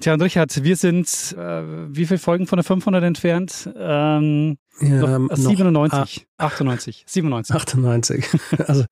Tja, 0.00 0.14
und 0.14 0.22
Richard, 0.22 0.64
wir 0.64 0.76
sind 0.76 1.34
äh, 1.38 1.62
wie 1.94 2.06
viele 2.06 2.18
Folgen 2.18 2.46
von 2.46 2.56
der 2.56 2.64
500 2.64 3.02
entfernt? 3.04 3.70
Ähm, 3.76 4.56
Ja, 4.80 5.18
noch, 5.18 5.30
noch 5.30 5.36
97, 5.36 6.26
98, 6.38 7.04
97. 7.06 7.54
98. 7.54 8.24
Also, 8.66 8.84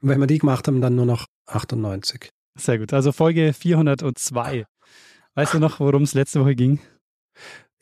wenn 0.00 0.18
wir 0.20 0.26
die 0.26 0.38
gemacht 0.38 0.66
haben, 0.66 0.80
dann 0.80 0.96
nur 0.96 1.06
noch 1.06 1.26
98. 1.46 2.30
Sehr 2.58 2.78
gut. 2.78 2.92
Also 2.92 3.12
Folge 3.12 3.52
402. 3.52 4.66
Weißt 5.34 5.54
du 5.54 5.58
noch, 5.58 5.80
worum 5.80 6.02
es 6.02 6.14
letzte 6.14 6.40
Woche 6.40 6.54
ging? 6.54 6.80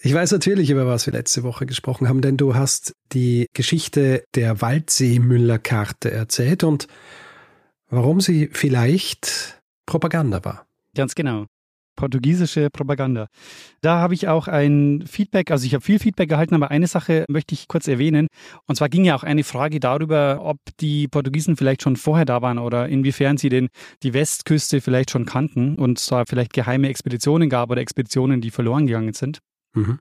Ich 0.03 0.15
weiß 0.15 0.31
natürlich, 0.33 0.71
über 0.71 0.87
was 0.87 1.07
wir 1.07 1.13
letzte 1.13 1.43
Woche 1.43 1.67
gesprochen 1.67 2.09
haben, 2.09 2.23
denn 2.23 2.37
du 2.37 2.55
hast 2.55 2.95
die 3.13 3.47
Geschichte 3.53 4.25
der 4.35 4.63
Waldseemüller-Karte 4.63 6.11
erzählt 6.11 6.65
und 6.65 6.87
warum 7.89 8.21
sie 8.21 8.49
vielleicht 8.53 9.61
Propaganda 9.87 10.43
war. 10.45 10.67
Ganz 10.95 11.15
genau. 11.15 11.47
Portugiesische 11.97 12.69
Propaganda. 12.71 13.27
Da 13.81 13.99
habe 13.99 14.15
ich 14.15 14.29
auch 14.29 14.49
ein 14.49 15.05
Feedback, 15.07 15.51
also 15.51 15.67
ich 15.67 15.75
habe 15.75 15.85
viel 15.85 15.99
Feedback 15.99 16.31
erhalten, 16.31 16.55
aber 16.55 16.71
eine 16.71 16.87
Sache 16.87 17.25
möchte 17.29 17.55
ich 17.55 17.69
kurz 17.69 17.89
erwähnen. 17.89 18.29
Und 18.67 18.77
zwar 18.77 18.89
ging 18.89 19.05
ja 19.05 19.15
auch 19.15 19.23
eine 19.23 19.45
Frage 19.45 19.81
darüber, 19.81 20.41
ob 20.43 20.59
die 20.81 21.09
Portugiesen 21.09 21.57
vielleicht 21.57 21.83
schon 21.83 21.97
vorher 21.97 22.25
da 22.25 22.43
waren 22.43 22.59
oder 22.59 22.89
inwiefern 22.89 23.37
sie 23.37 23.49
denn 23.49 23.69
die 24.03 24.15
Westküste 24.15 24.81
vielleicht 24.81 25.11
schon 25.11 25.27
kannten 25.27 25.77
und 25.77 25.99
es 25.99 26.07
da 26.07 26.25
vielleicht 26.25 26.53
geheime 26.53 26.89
Expeditionen 26.89 27.49
gab 27.49 27.71
oder 27.71 27.81
Expeditionen, 27.81 28.41
die 28.41 28.51
verloren 28.51 28.87
gegangen 28.87 29.13
sind. 29.13 29.41
Mhm. 29.75 29.99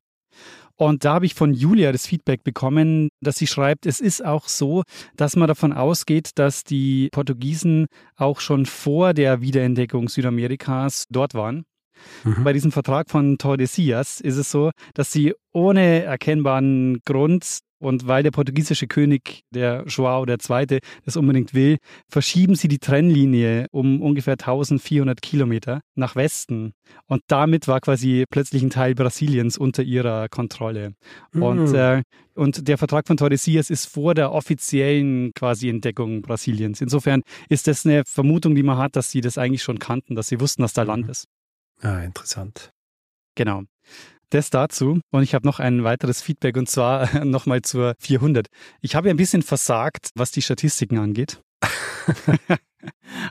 Und 0.79 1.03
da 1.03 1.15
habe 1.15 1.25
ich 1.25 1.35
von 1.35 1.53
Julia 1.53 1.91
das 1.91 2.07
Feedback 2.07 2.45
bekommen, 2.45 3.09
dass 3.21 3.35
sie 3.35 3.47
schreibt, 3.47 3.85
es 3.85 3.99
ist 3.99 4.23
auch 4.23 4.47
so, 4.47 4.83
dass 5.17 5.35
man 5.35 5.49
davon 5.49 5.73
ausgeht, 5.73 6.31
dass 6.35 6.63
die 6.63 7.09
Portugiesen 7.11 7.87
auch 8.15 8.39
schon 8.39 8.65
vor 8.65 9.13
der 9.13 9.41
Wiederentdeckung 9.41 10.07
Südamerikas 10.07 11.05
dort 11.09 11.33
waren. 11.33 11.65
Mhm. 12.23 12.43
Bei 12.43 12.53
diesem 12.53 12.71
Vertrag 12.71 13.09
von 13.09 13.37
Tordesillas 13.37 14.21
ist 14.21 14.37
es 14.37 14.51
so, 14.51 14.71
dass 14.93 15.11
sie 15.11 15.33
ohne 15.51 16.03
erkennbaren 16.03 16.99
Grund 17.05 17.59
und 17.81 18.07
weil 18.07 18.23
der 18.23 18.31
portugiesische 18.31 18.87
König, 18.87 19.43
der 19.51 19.85
Joao 19.87 20.25
II., 20.27 20.79
das 21.05 21.15
unbedingt 21.15 21.53
will, 21.53 21.77
verschieben 22.09 22.55
sie 22.55 22.67
die 22.67 22.77
Trennlinie 22.79 23.67
um 23.71 24.01
ungefähr 24.01 24.33
1400 24.33 25.21
Kilometer 25.21 25.79
nach 25.95 26.17
Westen. 26.17 26.73
Und 27.07 27.21
damit 27.27 27.69
war 27.69 27.79
quasi 27.79 28.25
plötzlich 28.29 28.63
ein 28.63 28.69
Teil 28.69 28.95
Brasiliens 28.95 29.57
unter 29.57 29.81
ihrer 29.83 30.27
Kontrolle. 30.27 30.93
Und, 31.33 31.69
Mhm. 31.69 31.75
äh, 31.75 32.03
und 32.35 32.67
der 32.67 32.77
Vertrag 32.77 33.07
von 33.07 33.15
Tordesillas 33.15 33.69
ist 33.69 33.85
vor 33.85 34.13
der 34.13 34.33
offiziellen 34.33 35.31
quasi 35.33 35.69
Entdeckung 35.69 36.21
Brasiliens. 36.21 36.81
Insofern 36.81 37.21
ist 37.47 37.67
das 37.67 37.85
eine 37.85 38.03
Vermutung, 38.05 38.55
die 38.55 38.63
man 38.63 38.77
hat, 38.77 38.97
dass 38.97 39.09
sie 39.09 39.21
das 39.21 39.37
eigentlich 39.37 39.63
schon 39.63 39.79
kannten, 39.79 40.15
dass 40.15 40.27
sie 40.27 40.41
wussten, 40.41 40.63
dass 40.63 40.73
da 40.73 40.83
Land 40.83 41.05
Mhm. 41.05 41.11
ist. 41.11 41.27
Ah, 41.81 41.99
interessant. 41.99 42.71
Genau. 43.35 43.63
Das 44.29 44.49
dazu. 44.49 44.99
Und 45.11 45.23
ich 45.23 45.33
habe 45.33 45.47
noch 45.47 45.59
ein 45.59 45.83
weiteres 45.83 46.21
Feedback 46.21 46.57
und 46.57 46.69
zwar 46.69 47.25
nochmal 47.25 47.61
zur 47.61 47.95
400. 47.99 48.47
Ich 48.81 48.95
habe 48.95 49.07
ja 49.07 49.13
ein 49.13 49.17
bisschen 49.17 49.41
versagt, 49.41 50.09
was 50.15 50.31
die 50.31 50.41
Statistiken 50.41 50.99
angeht. 50.99 51.41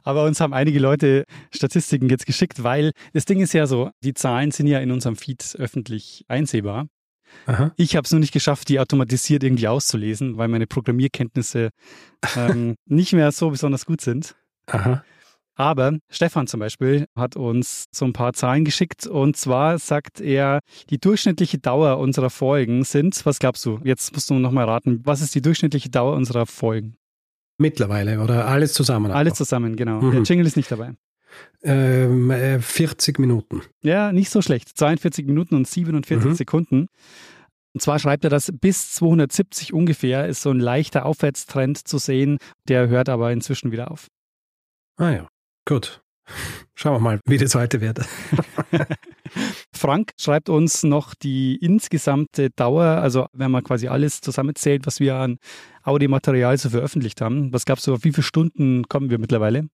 Aber 0.02 0.24
uns 0.24 0.40
haben 0.40 0.52
einige 0.52 0.78
Leute 0.78 1.24
Statistiken 1.54 2.08
jetzt 2.08 2.26
geschickt, 2.26 2.62
weil 2.62 2.92
das 3.12 3.24
Ding 3.24 3.40
ist 3.40 3.54
ja 3.54 3.66
so, 3.66 3.90
die 4.02 4.14
Zahlen 4.14 4.50
sind 4.50 4.66
ja 4.66 4.78
in 4.80 4.90
unserem 4.90 5.16
Feed 5.16 5.56
öffentlich 5.58 6.24
einsehbar. 6.28 6.88
Aha. 7.46 7.72
Ich 7.76 7.96
habe 7.96 8.04
es 8.04 8.10
nur 8.10 8.20
nicht 8.20 8.32
geschafft, 8.32 8.68
die 8.68 8.80
automatisiert 8.80 9.42
irgendwie 9.42 9.68
auszulesen, 9.68 10.38
weil 10.38 10.48
meine 10.48 10.66
Programmierkenntnisse 10.66 11.70
ähm, 12.36 12.74
nicht 12.86 13.12
mehr 13.12 13.30
so 13.32 13.50
besonders 13.50 13.86
gut 13.86 14.00
sind. 14.00 14.34
Aha. 14.66 15.04
Aber 15.58 15.98
Stefan 16.08 16.46
zum 16.46 16.60
Beispiel 16.60 17.06
hat 17.16 17.34
uns 17.34 17.86
so 17.90 18.04
ein 18.04 18.12
paar 18.12 18.32
Zahlen 18.32 18.64
geschickt 18.64 19.08
und 19.08 19.36
zwar 19.36 19.78
sagt 19.80 20.20
er, 20.20 20.60
die 20.88 20.98
durchschnittliche 20.98 21.58
Dauer 21.58 21.98
unserer 21.98 22.30
Folgen 22.30 22.84
sind, 22.84 23.26
was 23.26 23.40
glaubst 23.40 23.66
du? 23.66 23.80
Jetzt 23.82 24.12
musst 24.12 24.30
du 24.30 24.34
nochmal 24.34 24.66
raten, 24.66 25.00
was 25.04 25.20
ist 25.20 25.34
die 25.34 25.42
durchschnittliche 25.42 25.90
Dauer 25.90 26.14
unserer 26.14 26.46
Folgen? 26.46 26.96
Mittlerweile 27.58 28.20
oder 28.22 28.46
alles 28.46 28.72
zusammen? 28.72 29.10
Alles 29.10 29.34
zusammen, 29.34 29.74
genau. 29.74 30.00
Mhm. 30.00 30.12
Der 30.12 30.22
Jingle 30.22 30.46
ist 30.46 30.56
nicht 30.56 30.70
dabei. 30.70 30.92
Ähm, 31.64 32.30
äh, 32.30 32.60
40 32.60 33.18
Minuten. 33.18 33.62
Ja, 33.82 34.12
nicht 34.12 34.30
so 34.30 34.40
schlecht. 34.42 34.68
42 34.78 35.26
Minuten 35.26 35.56
und 35.56 35.66
47 35.66 36.30
Mhm. 36.30 36.34
Sekunden. 36.34 36.86
Und 37.74 37.80
zwar 37.82 37.98
schreibt 37.98 38.22
er, 38.22 38.30
dass 38.30 38.52
bis 38.52 38.92
270 38.94 39.72
ungefähr 39.72 40.26
ist 40.28 40.40
so 40.42 40.50
ein 40.50 40.60
leichter 40.60 41.04
Aufwärtstrend 41.04 41.78
zu 41.86 41.98
sehen. 41.98 42.38
Der 42.68 42.88
hört 42.88 43.08
aber 43.08 43.32
inzwischen 43.32 43.72
wieder 43.72 43.90
auf. 43.90 44.06
Ah 44.96 45.10
ja, 45.10 45.28
gut. 45.68 46.02
Schauen 46.74 46.94
wir 46.94 47.00
mal, 47.00 47.20
wie 47.26 47.38
das 47.38 47.54
heute 47.54 47.80
wird. 47.80 48.00
Frank 49.72 50.12
schreibt 50.18 50.48
uns 50.48 50.82
noch 50.82 51.14
die 51.14 51.56
insgesamte 51.56 52.50
Dauer, 52.50 52.84
also 52.84 53.26
wenn 53.32 53.50
man 53.50 53.62
quasi 53.62 53.88
alles 53.88 54.20
zusammenzählt, 54.20 54.86
was 54.86 55.00
wir 55.00 55.16
an 55.16 55.38
Audiomaterial 55.82 56.56
so 56.56 56.70
veröffentlicht 56.70 57.20
haben. 57.20 57.52
Was 57.52 57.64
gab's 57.64 57.82
so, 57.82 57.94
auf 57.94 58.04
wie 58.04 58.12
viele 58.12 58.22
Stunden 58.22 58.88
kommen 58.88 59.10
wir 59.10 59.18
mittlerweile? 59.18 59.68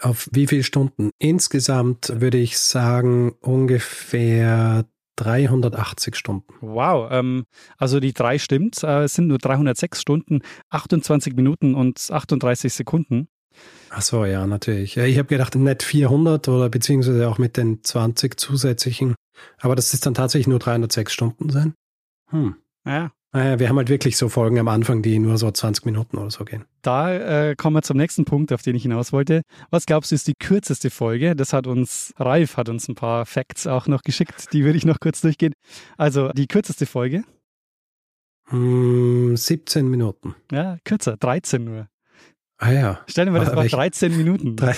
Auf 0.00 0.28
wie 0.32 0.46
viele 0.46 0.62
Stunden? 0.64 1.10
Insgesamt 1.18 2.12
würde 2.20 2.38
ich 2.38 2.58
sagen 2.58 3.32
ungefähr 3.40 4.86
380 5.16 6.16
Stunden. 6.16 6.54
Wow, 6.60 7.10
ähm, 7.10 7.44
also 7.76 8.00
die 8.00 8.12
drei 8.12 8.38
stimmt. 8.38 8.82
Äh, 8.82 9.04
es 9.04 9.14
sind 9.14 9.26
nur 9.26 9.38
306 9.38 10.00
Stunden, 10.00 10.40
28 10.70 11.34
Minuten 11.34 11.74
und 11.74 11.98
38 12.10 12.72
Sekunden. 12.72 13.28
Ach 13.90 14.02
so, 14.02 14.24
ja, 14.24 14.46
natürlich. 14.46 14.94
Ja, 14.96 15.04
Ich 15.04 15.16
habe 15.18 15.28
gedacht, 15.28 15.54
nicht 15.54 15.82
400 15.82 16.46
oder 16.48 16.68
beziehungsweise 16.68 17.28
auch 17.28 17.38
mit 17.38 17.56
den 17.56 17.82
20 17.82 18.38
zusätzlichen. 18.38 19.14
Aber 19.60 19.74
dass 19.76 19.94
es 19.94 20.00
dann 20.00 20.14
tatsächlich 20.14 20.46
nur 20.48 20.58
306 20.58 21.12
Stunden 21.12 21.48
sind. 21.50 21.74
Hm. 22.30 22.56
Ja, 22.86 23.10
Naja, 23.32 23.58
wir 23.58 23.68
haben 23.68 23.76
halt 23.76 23.88
wirklich 23.88 24.16
so 24.16 24.28
Folgen 24.28 24.58
am 24.58 24.68
Anfang, 24.68 25.02
die 25.02 25.18
nur 25.18 25.38
so 25.38 25.50
20 25.50 25.84
Minuten 25.86 26.16
oder 26.18 26.30
so 26.30 26.44
gehen. 26.44 26.64
da 26.82 27.12
äh, 27.50 27.54
kommen 27.56 27.76
wir 27.76 27.82
zum 27.82 27.96
nächsten 27.96 28.24
Punkt, 28.24 28.52
auf 28.52 28.62
den 28.62 28.74
ich 28.76 28.82
hinaus 28.82 29.12
wollte. 29.12 29.42
Was 29.70 29.86
glaubst 29.86 30.10
du, 30.10 30.14
ist 30.14 30.26
die 30.28 30.34
kürzeste 30.38 30.90
Folge? 30.90 31.34
Das 31.36 31.52
hat 31.52 31.66
uns, 31.66 32.12
Ralf 32.18 32.56
hat 32.56 32.68
uns 32.68 32.88
ein 32.88 32.94
paar 32.94 33.26
Facts 33.26 33.66
auch 33.66 33.86
noch 33.86 34.02
geschickt, 34.02 34.52
die 34.52 34.64
würde 34.64 34.76
ich 34.78 34.84
noch 34.86 35.00
kurz 35.00 35.20
durchgehen. 35.20 35.52
Also 35.96 36.28
die 36.32 36.46
kürzeste 36.46 36.84
Folge, 36.86 37.22
Hm, 38.48 39.36
17 39.36 39.88
Minuten. 39.88 40.34
ja, 40.50 40.78
kürzer, 40.84 41.16
13 41.18 41.64
nur. 41.64 41.88
Ah 42.60 42.72
ja, 42.72 43.00
Stell 43.06 43.26
dir 43.26 43.30
mal 43.30 43.44
das 43.44 43.64
ich- 43.64 43.70
13 43.72 44.16
Minuten. 44.16 44.56
drei, 44.56 44.74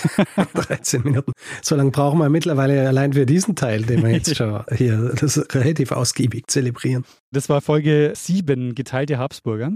13 0.55 1.03
Minuten. 1.03 1.33
So 1.63 1.77
lange 1.77 1.91
brauchen 1.91 2.19
wir 2.19 2.29
mittlerweile 2.29 2.87
allein 2.87 3.15
für 3.15 3.25
diesen 3.25 3.57
Teil, 3.57 3.83
den 3.83 4.03
wir 4.03 4.11
jetzt 4.11 4.37
schon 4.37 4.63
hier 4.77 5.15
das 5.19 5.39
relativ 5.55 5.91
ausgiebig 5.93 6.49
zelebrieren. 6.49 7.05
Das 7.33 7.49
war 7.49 7.63
Folge 7.63 8.13
7, 8.15 8.75
geteilte 8.75 9.17
Habsburger. 9.17 9.75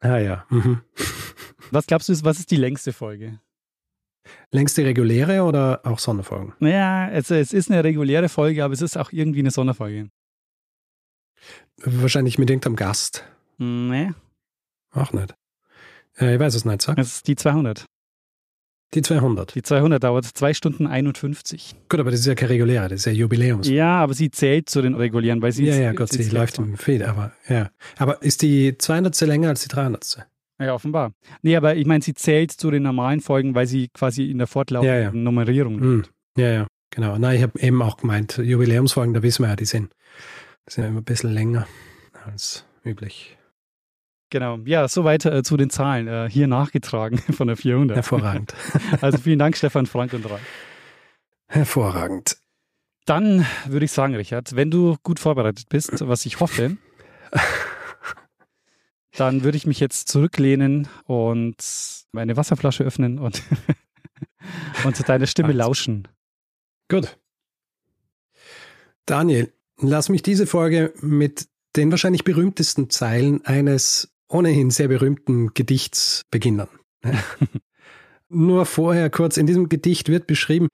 Ah 0.00 0.16
ja. 0.18 0.46
Mhm. 0.48 0.80
Was 1.70 1.86
glaubst 1.86 2.08
du, 2.08 2.24
was 2.24 2.38
ist 2.38 2.50
die 2.50 2.56
längste 2.56 2.92
Folge? 2.94 3.40
Längste 4.50 4.82
reguläre 4.86 5.42
oder 5.42 5.80
auch 5.84 5.98
Sonderfolgen? 5.98 6.54
Naja, 6.60 7.08
also 7.12 7.34
es 7.34 7.52
ist 7.52 7.70
eine 7.70 7.84
reguläre 7.84 8.30
Folge, 8.30 8.64
aber 8.64 8.72
es 8.72 8.80
ist 8.80 8.96
auch 8.96 9.12
irgendwie 9.12 9.40
eine 9.40 9.50
Sonderfolge. 9.50 10.08
Wahrscheinlich 11.84 12.38
mit 12.38 12.48
irgendeinem 12.48 12.76
Gast. 12.76 13.24
Nee, 13.58 14.12
Auch 14.92 15.12
nicht. 15.12 15.34
Äh, 16.18 16.34
ich 16.34 16.40
weiß 16.40 16.54
es 16.54 16.64
nicht, 16.64 16.82
sag. 16.82 16.96
das 16.96 17.16
ist 17.16 17.26
die 17.28 17.36
200. 17.36 17.86
Die 18.94 19.02
200. 19.02 19.54
Die 19.56 19.62
200 19.62 20.04
dauert 20.04 20.24
2 20.24 20.54
Stunden 20.54 20.86
51. 20.86 21.74
Gut, 21.88 21.98
aber 21.98 22.12
das 22.12 22.20
ist 22.20 22.26
ja 22.26 22.36
kein 22.36 22.48
regulärer, 22.48 22.88
das 22.88 23.00
ist 23.00 23.06
ja 23.06 23.12
Jubiläums. 23.12 23.68
Ja, 23.68 23.96
aber 24.00 24.14
sie 24.14 24.30
zählt 24.30 24.70
zu 24.70 24.82
den 24.82 24.94
regulären, 24.94 25.42
weil 25.42 25.50
sie 25.50 25.64
ja, 25.64 25.72
ist- 25.72 25.80
ja, 25.80 25.92
Gott, 25.92 26.12
sie 26.12 26.22
sie 26.22 26.30
läuft 26.30 26.58
im 26.58 26.76
Feed, 26.76 27.02
aber 27.02 27.32
ja. 27.48 27.70
Aber 27.98 28.22
ist 28.22 28.42
die 28.42 28.78
200. 28.78 29.20
länger 29.22 29.48
als 29.48 29.62
die 29.62 29.68
300. 29.68 30.24
Ja, 30.60 30.74
offenbar. 30.74 31.12
Nee, 31.42 31.56
aber 31.56 31.74
ich 31.74 31.84
meine, 31.86 32.04
sie 32.04 32.14
zählt 32.14 32.52
zu 32.52 32.70
den 32.70 32.84
normalen 32.84 33.20
Folgen, 33.20 33.56
weil 33.56 33.66
sie 33.66 33.88
quasi 33.88 34.30
in 34.30 34.38
der 34.38 34.46
fortlaufenden 34.46 34.96
Ja, 34.96 35.02
ja. 35.06 35.10
Nummerierung 35.12 35.80
Hm. 35.80 36.04
Ja, 36.36 36.52
ja, 36.52 36.66
genau. 36.90 37.18
Nein, 37.18 37.36
ich 37.36 37.42
habe 37.42 37.58
eben 37.58 37.82
auch 37.82 37.96
gemeint, 37.96 38.38
Jubiläumsfolgen, 38.38 39.12
da 39.14 39.22
wissen 39.24 39.42
wir 39.42 39.48
ja, 39.48 39.56
die 39.56 39.64
sind, 39.64 39.92
die 40.68 40.72
sind 40.74 40.84
immer 40.84 41.00
ein 41.00 41.04
bisschen 41.04 41.32
länger 41.32 41.66
als 42.24 42.64
üblich. 42.84 43.36
Genau. 44.30 44.58
Ja, 44.64 44.88
soweit 44.88 45.24
äh, 45.26 45.42
zu 45.42 45.56
den 45.56 45.70
Zahlen. 45.70 46.08
Äh, 46.08 46.28
hier 46.30 46.46
nachgetragen 46.46 47.18
von 47.32 47.46
der 47.46 47.56
400. 47.56 47.96
Hervorragend. 47.96 48.54
Also 49.00 49.18
vielen 49.18 49.38
Dank, 49.38 49.56
Stefan, 49.56 49.86
Frank 49.86 50.12
und 50.12 50.28
Ralf. 50.28 50.40
Hervorragend. 51.46 52.38
Dann 53.06 53.46
würde 53.66 53.84
ich 53.84 53.92
sagen, 53.92 54.14
Richard, 54.14 54.56
wenn 54.56 54.70
du 54.70 54.96
gut 55.02 55.20
vorbereitet 55.20 55.68
bist, 55.68 56.08
was 56.08 56.24
ich 56.24 56.40
hoffe, 56.40 56.78
dann 59.16 59.44
würde 59.44 59.56
ich 59.56 59.66
mich 59.66 59.78
jetzt 59.78 60.08
zurücklehnen 60.08 60.88
und 61.04 61.56
meine 62.12 62.36
Wasserflasche 62.36 62.82
öffnen 62.82 63.18
und, 63.18 63.42
und 64.84 64.96
zu 64.96 65.02
deiner 65.02 65.26
Stimme 65.26 65.52
lauschen. 65.52 66.08
Gut. 66.88 67.18
Daniel, 69.04 69.52
lass 69.78 70.08
mich 70.08 70.22
diese 70.22 70.46
Folge 70.46 70.94
mit 71.00 71.46
den 71.76 71.90
wahrscheinlich 71.90 72.24
berühmtesten 72.24 72.88
Zeilen 72.88 73.44
eines 73.44 74.13
ohnehin 74.34 74.70
sehr 74.70 74.88
berühmten 74.88 75.54
Gedichts 75.54 76.22
beginnen. 76.30 76.68
Nur 78.28 78.66
vorher 78.66 79.08
kurz, 79.10 79.36
in 79.36 79.46
diesem 79.46 79.68
Gedicht 79.68 80.08
wird 80.08 80.26
beschrieben, 80.26 80.68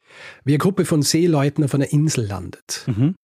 wie 0.44 0.52
eine 0.52 0.58
Gruppe 0.58 0.84
von 0.86 1.02
Seeleuten 1.02 1.62
auf 1.64 1.74
einer 1.74 1.92
Insel 1.92 2.26
landet. 2.26 2.84
Mhm. 2.86 3.14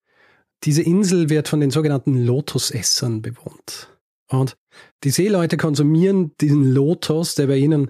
Diese 0.63 0.83
Insel 0.83 1.29
wird 1.29 1.47
von 1.47 1.59
den 1.59 1.71
sogenannten 1.71 2.23
Lotusessern 2.23 3.21
bewohnt. 3.21 3.97
Und 4.29 4.57
die 5.03 5.09
Seeleute 5.09 5.57
konsumieren 5.57 6.31
diesen 6.39 6.63
Lotus, 6.71 7.35
der 7.35 7.47
bei 7.47 7.57
ihnen 7.57 7.89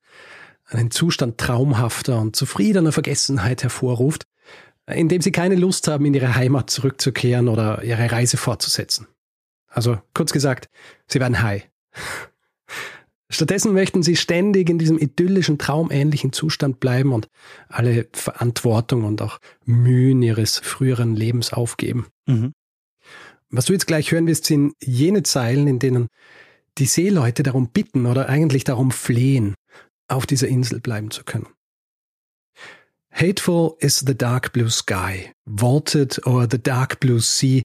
einen 0.66 0.92
Zustand 0.92 1.38
traumhafter 1.38 2.20
und 2.20 2.36
zufriedener 2.36 2.92
Vergessenheit 2.92 3.64
hervorruft, 3.64 4.24
indem 4.86 5.22
sie 5.22 5.32
keine 5.32 5.56
Lust 5.56 5.88
haben, 5.88 6.06
in 6.06 6.14
ihre 6.14 6.36
Heimat 6.36 6.70
zurückzukehren 6.70 7.48
oder 7.48 7.84
ihre 7.84 8.12
Reise 8.12 8.38
fortzusetzen. 8.38 9.08
Also 9.68 9.98
kurz 10.14 10.32
gesagt, 10.32 10.70
sie 11.08 11.20
werden 11.20 11.42
high. 11.42 11.68
Stattdessen 13.30 13.74
möchten 13.74 14.04
sie 14.04 14.16
ständig 14.16 14.70
in 14.70 14.80
diesem 14.80 14.98
idyllischen, 14.98 15.58
traumähnlichen 15.58 16.32
Zustand 16.32 16.80
bleiben 16.80 17.12
und 17.12 17.28
alle 17.68 18.08
Verantwortung 18.14 19.04
und 19.04 19.22
auch 19.22 19.40
Mühen 19.66 20.22
ihres 20.24 20.60
früheren 20.60 21.16
Lebens 21.16 21.52
aufgeben. 21.52 22.08
Mhm. 22.26 22.54
Was 23.50 23.66
du 23.66 23.74
jetzt 23.74 23.88
gleich 23.88 24.12
hören 24.12 24.28
wirst, 24.28 24.46
sind 24.46 24.74
jene 24.82 25.24
Zeilen, 25.24 25.68
in 25.68 25.80
denen 25.80 26.08
die 26.78 26.86
Seeleute 26.86 27.44
darum 27.44 27.70
bitten 27.70 28.06
oder 28.06 28.30
eigentlich 28.30 28.64
darum 28.64 28.92
flehen, 28.92 29.56
auf 30.08 30.26
dieser 30.26 30.48
Insel 30.48 30.80
bleiben 30.80 31.12
zu 31.12 31.24
können. 31.24 31.48
Hateful 33.12 33.76
is 33.80 34.00
the 34.00 34.16
dark 34.16 34.54
blue 34.54 34.70
sky, 34.70 35.32
vaulted 35.46 36.26
o'er 36.26 36.48
the 36.50 36.62
dark 36.62 37.00
blue 37.00 37.20
sea. 37.20 37.64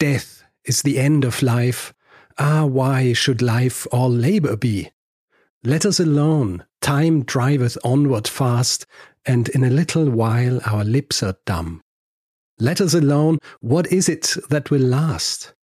Death 0.00 0.44
is 0.62 0.82
the 0.82 0.96
end 0.96 1.24
of 1.24 1.42
life. 1.42 1.92
Ah, 2.38 2.64
why 2.64 3.14
should 3.14 3.42
life 3.42 3.86
all 3.92 4.10
labor 4.10 4.56
be? 4.56 4.90
Let 5.64 5.84
us 5.84 5.98
alone, 5.98 6.64
time 6.80 7.24
driveth 7.24 7.76
onward 7.82 8.28
fast, 8.28 8.86
and 9.24 9.48
in 9.48 9.64
a 9.64 9.70
little 9.70 10.08
while 10.10 10.60
our 10.64 10.84
lips 10.84 11.22
are 11.22 11.36
dumb. 11.44 11.82
Let 12.58 12.80
us 12.80 12.94
alone, 12.94 13.38
what 13.60 13.86
is 13.92 14.08
it 14.08 14.36
that 14.48 14.70
will 14.70 14.82
last? 14.82 15.54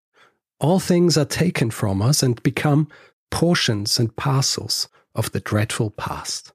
All 0.60 0.80
things 0.80 1.18
are 1.18 1.26
taken 1.26 1.72
from 1.72 2.02
us 2.02 2.22
and 2.22 2.42
become 2.44 2.88
portions 3.32 3.98
and 4.00 4.16
parcels 4.16 4.90
of 5.16 5.32
the 5.32 5.40
dreadful 5.40 5.90
past. 5.90 6.54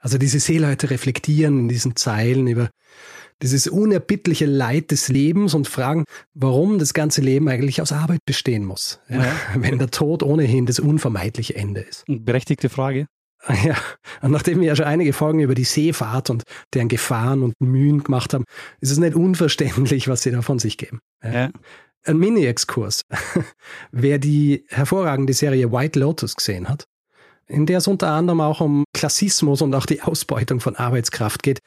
Also 0.00 0.18
diese 0.18 0.38
Seeleute 0.38 0.90
reflektieren 0.90 1.60
in 1.60 1.68
diesen 1.68 1.96
Zeilen 1.96 2.46
über 2.46 2.70
dieses 3.42 3.66
unerbittliche 3.66 4.46
Leid 4.46 4.90
des 4.90 5.08
Lebens 5.08 5.54
und 5.54 5.68
fragen, 5.68 6.04
warum 6.34 6.78
das 6.78 6.94
ganze 6.94 7.20
Leben 7.20 7.48
eigentlich 7.48 7.82
aus 7.82 7.92
Arbeit 7.92 8.20
bestehen 8.26 8.64
muss, 8.64 9.00
ja, 9.08 9.24
wenn 9.54 9.78
der 9.78 9.90
Tod 9.90 10.22
ohnehin 10.22 10.66
das 10.66 10.78
unvermeidliche 10.78 11.54
Ende 11.54 11.80
ist. 11.80 12.04
Berechtigte 12.06 12.68
Frage. 12.68 13.06
Ja, 13.64 13.76
und 14.22 14.30
nachdem 14.30 14.60
wir 14.60 14.68
ja 14.68 14.76
schon 14.76 14.86
einige 14.86 15.12
Folgen 15.12 15.40
über 15.40 15.54
die 15.54 15.64
Seefahrt 15.64 16.30
und 16.30 16.44
deren 16.72 16.88
Gefahren 16.88 17.42
und 17.42 17.54
Mühen 17.60 18.02
gemacht 18.02 18.32
haben, 18.32 18.44
ist 18.80 18.90
es 18.90 18.96
nicht 18.96 19.14
unverständlich, 19.14 20.08
was 20.08 20.22
sie 20.22 20.30
da 20.30 20.40
von 20.40 20.58
sich 20.58 20.78
geben. 20.78 21.00
Ja. 21.22 21.32
Ja. 21.32 21.50
Ein 22.06 22.18
Mini-Exkurs. 22.18 23.02
Wer 23.92 24.18
die 24.18 24.64
hervorragende 24.68 25.32
Serie 25.32 25.72
White 25.72 25.98
Lotus 25.98 26.36
gesehen 26.36 26.68
hat, 26.68 26.84
in 27.46 27.66
der 27.66 27.78
es 27.78 27.86
unter 27.86 28.08
anderem 28.08 28.40
auch 28.40 28.60
um 28.60 28.84
Klassismus 28.92 29.62
und 29.62 29.74
auch 29.74 29.86
die 29.86 30.02
Ausbeutung 30.02 30.60
von 30.60 30.76
Arbeitskraft 30.76 31.42
geht, 31.42 31.60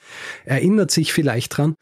erinnert 0.45 0.91
sich 0.91 1.13
vielleicht 1.13 1.57
dran, 1.57 1.75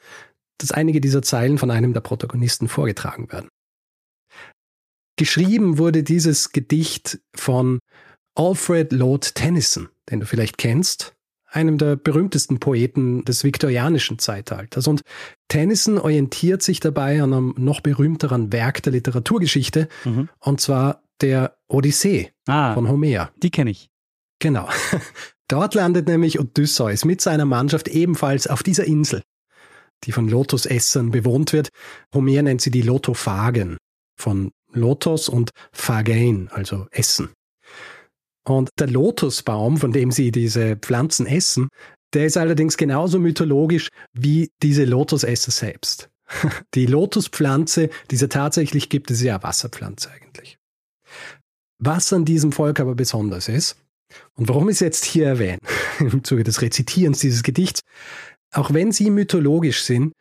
dass 0.58 0.72
einige 0.72 1.02
dieser 1.02 1.22
Zeilen 1.22 1.58
von 1.58 1.72
einem 1.72 1.94
der 1.94 2.02
Protagonisten 2.02 2.68
vorgetragen 2.68 3.32
werden. 3.32 3.50
Geschrieben 5.18 5.78
wurde 5.78 6.04
dieses 6.04 6.52
Gedicht 6.52 7.20
von 7.34 7.80
Alfred 8.36 8.92
Lord 8.92 9.36
Tennyson, 9.36 9.90
den 10.10 10.20
du 10.20 10.26
vielleicht 10.26 10.58
kennst, 10.58 11.14
einem 11.50 11.78
der 11.78 11.96
berühmtesten 11.96 12.60
Poeten 12.60 13.24
des 13.24 13.46
viktorianischen 13.46 14.20
Zeitalters. 14.20 14.88
Und 14.88 15.02
Tennyson 15.48 15.98
orientiert 15.98 16.62
sich 16.62 16.82
dabei 16.82 17.22
an 17.22 17.34
einem 17.34 17.56
noch 17.58 17.80
berühmteren 17.80 18.52
Werk 18.52 18.84
der 18.84 18.92
Literaturgeschichte, 18.92 19.88
mhm. 20.04 20.30
und 20.40 20.60
zwar 20.60 21.02
der 21.22 21.56
Odyssee 21.70 22.32
ah, 22.48 22.74
von 22.74 22.90
Homer. 22.90 23.32
Die 23.42 23.52
kenne 23.52 23.72
ich. 23.72 23.90
Genau. 24.40 24.70
Dort 25.48 25.76
landet 25.76 26.08
nämlich 26.08 26.40
Odysseus 26.40 27.06
mit 27.06 27.22
seiner 27.22 27.46
Mannschaft 27.46 27.88
ebenfalls 27.88 28.48
auf 28.48 28.64
dieser 28.64 28.86
Insel, 28.86 29.22
die 30.04 30.12
von 30.12 30.28
Lotusessern 30.28 31.12
bewohnt 31.12 31.54
wird. 31.54 31.70
Homer 32.14 32.42
nennt 32.42 32.62
sie 32.62 32.72
die 32.72 32.82
Lotophagen, 32.82 33.78
von 34.18 34.52
Lotos 34.72 35.30
und 35.30 35.52
Phagein, 35.72 36.50
also 36.52 36.88
Essen. 36.92 37.30
Und 38.48 38.70
der 38.80 38.88
Lotusbaum, 38.88 39.78
von 39.78 39.92
dem 39.92 40.12
sie 40.12 40.32
diese 40.32 40.76
Pflanzen 40.76 41.26
essen, 41.26 41.70
der 42.14 42.26
ist 42.26 42.38
allerdings 42.38 42.78
genauso 42.78 43.20
mythologisch 43.20 43.90
wie 44.14 44.50
diese 44.62 44.86
Lotusesser 44.86 45.52
selbst. 45.52 46.10
Die 46.74 46.86
Lotuspflanze, 46.86 47.90
die 48.10 48.16
es 48.16 48.28
tatsächlich 48.30 48.90
gibt, 48.90 49.12
ist 49.12 49.22
ja 49.22 49.42
Wasserpflanze 49.44 50.10
eigentlich. 50.12 50.58
Was 51.86 52.12
an 52.14 52.26
diesem 52.26 52.52
Volk 52.52 52.80
aber 52.80 52.96
besonders 52.96 53.48
ist, 53.48 53.78
und 54.36 54.50
warum 54.50 54.70
ich 54.70 54.76
es 54.76 54.80
jetzt 54.80 55.06
hier 55.06 55.28
erwähne, 55.28 55.60
im 56.00 56.24
Zuge 56.24 56.44
des 56.44 56.62
Rezitierens 56.62 57.20
dieses 57.20 57.44
Gedichts, 57.44 57.82
auch 58.52 58.74
wenn 58.74 58.92
sie 58.92 59.10
mythologisch 59.10 59.84
sind, 59.84 60.14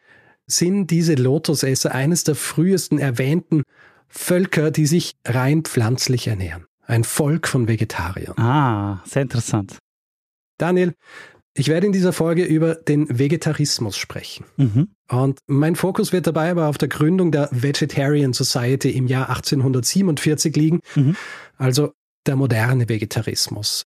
sind 0.46 0.88
diese 0.88 1.14
Lotusesser 1.14 1.94
eines 1.94 2.25
der 2.25 2.34
frühesten 2.34 2.99
erwähnten 2.99 3.62
Völker, 4.08 4.70
die 4.70 4.87
sich 4.87 5.12
rein 5.25 5.62
pflanzlich 5.62 6.26
ernähren. 6.26 6.66
Ein 6.87 7.05
Volk 7.05 7.49
von 7.49 7.67
Vegetariern. 7.67 8.38
Ah, 8.38 9.02
sehr 9.06 9.22
interessant. 9.22 9.78
Daniel, 10.58 10.93
ich 11.56 11.69
werde 11.69 11.87
in 11.87 11.93
dieser 11.93 12.12
Folge 12.12 12.44
über 12.44 12.75
den 12.75 13.19
Vegetarismus 13.19 13.96
sprechen. 13.96 14.44
Mhm. 14.56 14.88
Und 15.08 15.38
mein 15.46 15.77
Fokus 15.77 16.12
wird 16.12 16.27
dabei 16.27 16.50
aber 16.50 16.67
auf 16.69 16.79
der 16.79 16.88
Gründung 16.88 17.31
der 17.31 17.48
Vegetarian 17.53 18.32
Society 18.32 18.91
im 18.91 19.06
Jahr 19.06 19.29
1847 19.29 20.56
liegen, 20.56 20.81
mhm. 20.96 21.17
Also 21.56 21.93
der 22.27 22.37
moderne 22.37 22.89
Vegetarismus. 22.89 23.84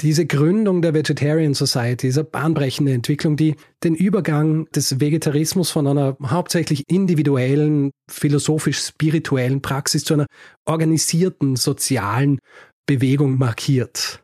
Diese 0.00 0.24
Gründung 0.24 0.80
der 0.80 0.94
Vegetarian 0.94 1.52
Society 1.52 2.10
eine 2.10 2.24
bahnbrechende 2.24 2.92
Entwicklung, 2.92 3.36
die 3.36 3.56
den 3.84 3.94
Übergang 3.94 4.66
des 4.70 4.98
Vegetarismus 4.98 5.70
von 5.70 5.86
einer 5.86 6.16
hauptsächlich 6.24 6.84
individuellen, 6.88 7.90
philosophisch-spirituellen 8.10 9.60
Praxis 9.60 10.04
zu 10.04 10.14
einer 10.14 10.26
organisierten, 10.64 11.56
sozialen 11.56 12.38
Bewegung 12.86 13.36
markiert. 13.36 14.22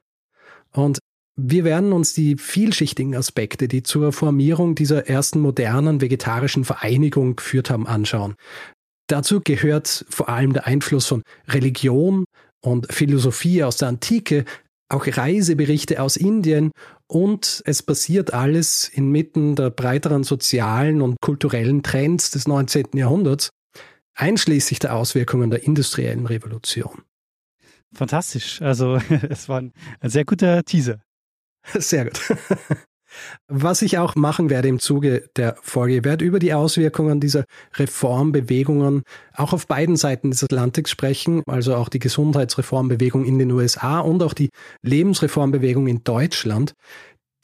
Und 0.73 0.99
wir 1.39 1.65
werden 1.65 1.93
uns 1.93 2.15
die 2.15 2.37
vielschichtigen 2.37 3.15
Aspekte, 3.15 3.69
die 3.69 3.83
zur 3.83 4.13
Formierung 4.13 4.75
dieser 4.75 5.07
ersten 5.07 5.41
modernen 5.41 6.01
vegetarischen 6.01 6.65
Vereinigung 6.65 7.37
geführt 7.37 7.69
haben, 7.69 7.87
anschauen. 7.87 8.35
Dazu 9.09 9.41
gehört 9.41 10.05
vor 10.09 10.29
allem 10.29 10.53
der 10.53 10.67
Einfluss 10.67 11.07
von 11.07 11.23
Religion 11.49 12.25
und 12.61 12.93
Philosophie 12.93 13.63
aus 13.63 13.77
der 13.77 13.89
Antike, 13.89 14.45
auch 14.89 15.07
Reiseberichte 15.07 16.01
aus 16.01 16.17
Indien 16.17 16.71
und 17.09 17.63
es 17.65 17.83
passiert 17.83 18.33
alles 18.33 18.89
inmitten 18.89 19.57
der 19.57 19.71
breiteren 19.71 20.25
sozialen 20.25 21.03
und 21.03 21.21
kulturellen 21.21 21.83
Trends 21.83 22.31
des 22.31 22.47
19. 22.47 22.89
Jahrhunderts, 22.95 23.51
einschließlich 24.15 24.79
der 24.79 24.95
Auswirkungen 24.95 25.51
der 25.51 25.65
industriellen 25.65 26.27
Revolution. 26.27 27.03
Fantastisch. 27.95 28.61
Also 28.63 28.97
es 29.29 29.49
war 29.49 29.61
ein, 29.61 29.73
sehr 30.03 30.25
guter 30.25 30.65
Teaser. 30.65 31.01
Sehr 31.75 32.05
gut. 32.05 32.21
Was 33.49 33.83
ich 33.83 33.99
auch 33.99 34.15
machen 34.15 34.51
werde 34.51 34.69
im 34.69 34.79
Zuge 34.79 35.29
der 35.37 35.57
Folge, 35.63 36.05
werde 36.05 36.25
über 36.25 36.39
die 36.39 36.55
Auswirkungen 36.55 37.21
dieser 37.21 37.45
Reformbewegungen 37.75 39.03
auch 39.35 39.53
auf 39.53 39.67
beiden 39.67 39.97
Seiten 39.97 40.31
des 40.31 40.43
Atlantiks 40.43 40.91
sprechen, 40.91 41.43
also 41.47 41.75
auch 41.75 41.89
die 41.89 41.99
Gesundheitsreformbewegung 41.99 43.25
in 43.25 43.39
den 43.39 43.51
USA 43.51 44.01
und 44.01 44.23
auch 44.23 44.35
die 44.35 44.51
Lebensreformbewegung 44.83 45.87
in 45.87 46.03
Deutschland, 46.05 46.73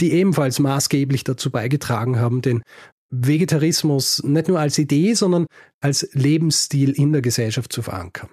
die 0.00 0.12
ebenfalls 0.12 0.58
maßgeblich 0.58 1.24
dazu 1.24 1.50
beigetragen 1.50 2.18
haben, 2.18 2.42
den 2.42 2.62
Vegetarismus 3.10 4.22
nicht 4.24 4.48
nur 4.48 4.58
als 4.58 4.78
Idee, 4.78 5.14
sondern 5.14 5.46
als 5.80 6.08
Lebensstil 6.12 6.90
in 6.90 7.12
der 7.12 7.22
Gesellschaft 7.22 7.72
zu 7.72 7.82
verankern. 7.82 8.30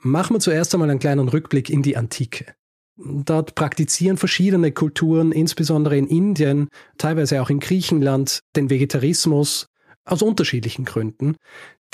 Machen 0.00 0.36
wir 0.36 0.40
zuerst 0.40 0.74
einmal 0.74 0.90
einen 0.90 0.98
kleinen 0.98 1.28
Rückblick 1.28 1.70
in 1.70 1.82
die 1.82 1.96
Antike. 1.96 2.54
Dort 2.96 3.54
praktizieren 3.54 4.16
verschiedene 4.16 4.72
Kulturen, 4.72 5.32
insbesondere 5.32 5.96
in 5.96 6.06
Indien, 6.06 6.68
teilweise 6.98 7.40
auch 7.40 7.50
in 7.50 7.60
Griechenland, 7.60 8.40
den 8.54 8.70
Vegetarismus 8.70 9.66
aus 10.04 10.22
unterschiedlichen 10.22 10.84
Gründen, 10.84 11.36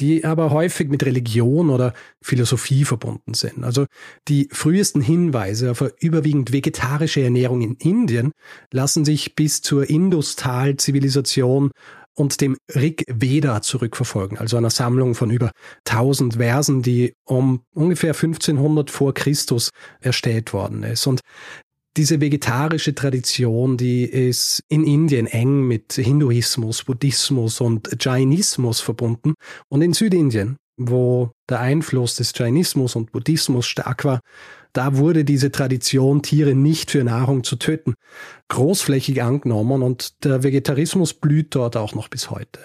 die 0.00 0.25
aber 0.25 0.50
häufig 0.50 0.88
mit 0.88 1.05
Religion 1.05 1.71
oder 1.71 1.93
Philosophie 2.23 2.85
verbunden 2.85 3.35
sind. 3.35 3.64
Also 3.64 3.87
die 4.28 4.49
frühesten 4.52 5.00
Hinweise 5.00 5.73
auf 5.73 5.83
eine 5.83 5.93
überwiegend 6.00 6.52
vegetarische 6.52 7.23
Ernährung 7.23 7.62
in 7.62 7.75
Indien 7.75 8.33
lassen 8.73 9.05
sich 9.05 9.35
bis 9.35 9.61
zur 9.61 9.88
Indus-Tal-Zivilisation 9.88 11.71
und 12.19 12.41
dem 12.41 12.57
Rig 12.75 13.05
Veda 13.09 13.63
zurückverfolgen, 13.63 14.39
also 14.39 14.57
einer 14.57 14.71
Sammlung 14.71 15.15
von 15.15 15.31
über 15.31 15.53
1000 15.87 16.35
Versen, 16.35 16.83
die 16.83 17.15
um 17.25 17.63
ungefähr 17.75 18.11
1500 18.11 18.91
vor 18.91 19.15
Christus 19.15 19.71
erstellt 20.01 20.53
worden 20.53 20.83
ist. 20.83 21.07
Und 21.07 21.21
diese 21.97 22.21
vegetarische 22.21 22.95
Tradition, 22.95 23.77
die 23.77 24.05
ist 24.05 24.63
in 24.69 24.85
Indien 24.85 25.27
eng 25.27 25.67
mit 25.69 25.93
Hinduismus, 25.93 26.85
Buddhismus 26.85 27.61
und 27.61 27.97
Jainismus 28.01 28.81
verbunden. 28.81 29.35
Und 29.69 29.83
in 29.83 29.93
Südindien, 29.93 30.57
wo 30.77 31.31
der 31.49 31.61
Einfluss 31.61 32.17
des 32.17 32.33
Jainismus 32.37 32.97
und 32.97 33.13
Buddhismus 33.13 33.67
stark 33.67 34.05
war, 34.05 34.21
da 34.73 34.97
wurde 34.97 35.25
diese 35.25 35.51
Tradition, 35.51 36.23
Tiere 36.23 36.55
nicht 36.55 36.91
für 36.91 37.05
Nahrung 37.05 37.45
zu 37.45 37.57
töten, 37.57 37.95
großflächig 38.49 39.23
angenommen 39.23 39.83
und 39.83 40.25
der 40.25 40.43
Vegetarismus 40.43 41.15
blüht 41.15 41.55
dort 41.55 41.77
auch 41.77 41.95
noch 41.95 42.09
bis 42.09 42.31
heute. 42.31 42.61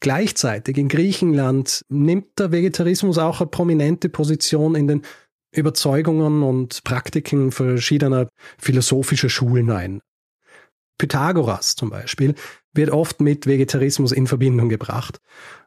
Gleichzeitig 0.00 0.78
in 0.78 0.88
Griechenland 0.88 1.84
nimmt 1.88 2.38
der 2.38 2.52
Vegetarismus 2.52 3.18
auch 3.18 3.40
eine 3.40 3.50
prominente 3.50 4.08
Position 4.08 4.74
in 4.74 4.88
den 4.88 5.02
Überzeugungen 5.52 6.42
und 6.42 6.82
Praktiken 6.84 7.52
verschiedener 7.52 8.28
philosophischer 8.58 9.28
Schulen 9.28 9.70
ein. 9.70 10.00
Pythagoras 10.96 11.76
zum 11.76 11.90
Beispiel 11.90 12.34
wird 12.72 12.90
oft 12.90 13.20
mit 13.20 13.46
Vegetarismus 13.46 14.12
in 14.12 14.26
Verbindung 14.26 14.68
gebracht, 14.68 15.18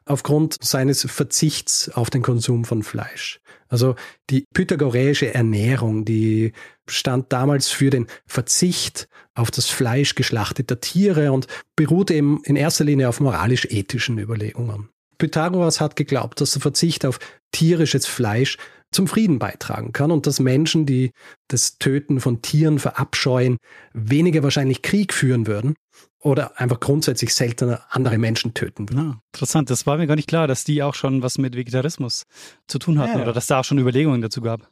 aufgrund 0.06 0.56
seines 0.62 1.02
Verzichts 1.02 1.90
auf 1.90 2.10
den 2.10 2.22
Konsum 2.22 2.64
von 2.64 2.82
Fleisch. 2.82 3.40
Also 3.68 3.96
die 4.30 4.44
pythagoreische 4.54 5.34
Ernährung, 5.34 6.04
die 6.04 6.52
stand 6.88 7.32
damals 7.32 7.68
für 7.68 7.90
den 7.90 8.06
Verzicht 8.26 9.08
auf 9.34 9.50
das 9.50 9.68
Fleisch 9.68 10.14
geschlachteter 10.14 10.80
Tiere 10.80 11.32
und 11.32 11.46
beruhte 11.76 12.14
eben 12.14 12.42
in 12.44 12.56
erster 12.56 12.84
Linie 12.84 13.08
auf 13.08 13.20
moralisch-ethischen 13.20 14.18
Überlegungen. 14.18 14.88
Pythagoras 15.18 15.80
hat 15.80 15.96
geglaubt, 15.96 16.40
dass 16.40 16.52
der 16.52 16.62
Verzicht 16.62 17.06
auf 17.06 17.18
tierisches 17.52 18.06
Fleisch 18.06 18.58
zum 18.92 19.08
Frieden 19.08 19.38
beitragen 19.38 19.92
kann 19.92 20.10
und 20.10 20.26
dass 20.26 20.38
Menschen, 20.38 20.86
die 20.86 21.10
das 21.48 21.78
Töten 21.78 22.20
von 22.20 22.42
Tieren 22.42 22.78
verabscheuen, 22.78 23.58
weniger 23.92 24.42
wahrscheinlich 24.42 24.82
Krieg 24.82 25.12
führen 25.12 25.46
würden 25.46 25.74
oder 26.24 26.58
einfach 26.58 26.80
grundsätzlich 26.80 27.34
seltener 27.34 27.82
andere 27.90 28.18
Menschen 28.18 28.54
töten. 28.54 28.86
Ah, 28.98 29.20
interessant, 29.32 29.68
das 29.70 29.86
war 29.86 29.98
mir 29.98 30.06
gar 30.06 30.16
nicht 30.16 30.28
klar, 30.28 30.48
dass 30.48 30.64
die 30.64 30.82
auch 30.82 30.94
schon 30.94 31.22
was 31.22 31.38
mit 31.38 31.54
Vegetarismus 31.54 32.24
zu 32.66 32.78
tun 32.78 32.98
hatten 32.98 33.18
Ja. 33.18 33.22
oder 33.22 33.32
dass 33.34 33.46
da 33.46 33.60
auch 33.60 33.64
schon 33.64 33.78
Überlegungen 33.78 34.22
dazu 34.22 34.40
gab. 34.40 34.68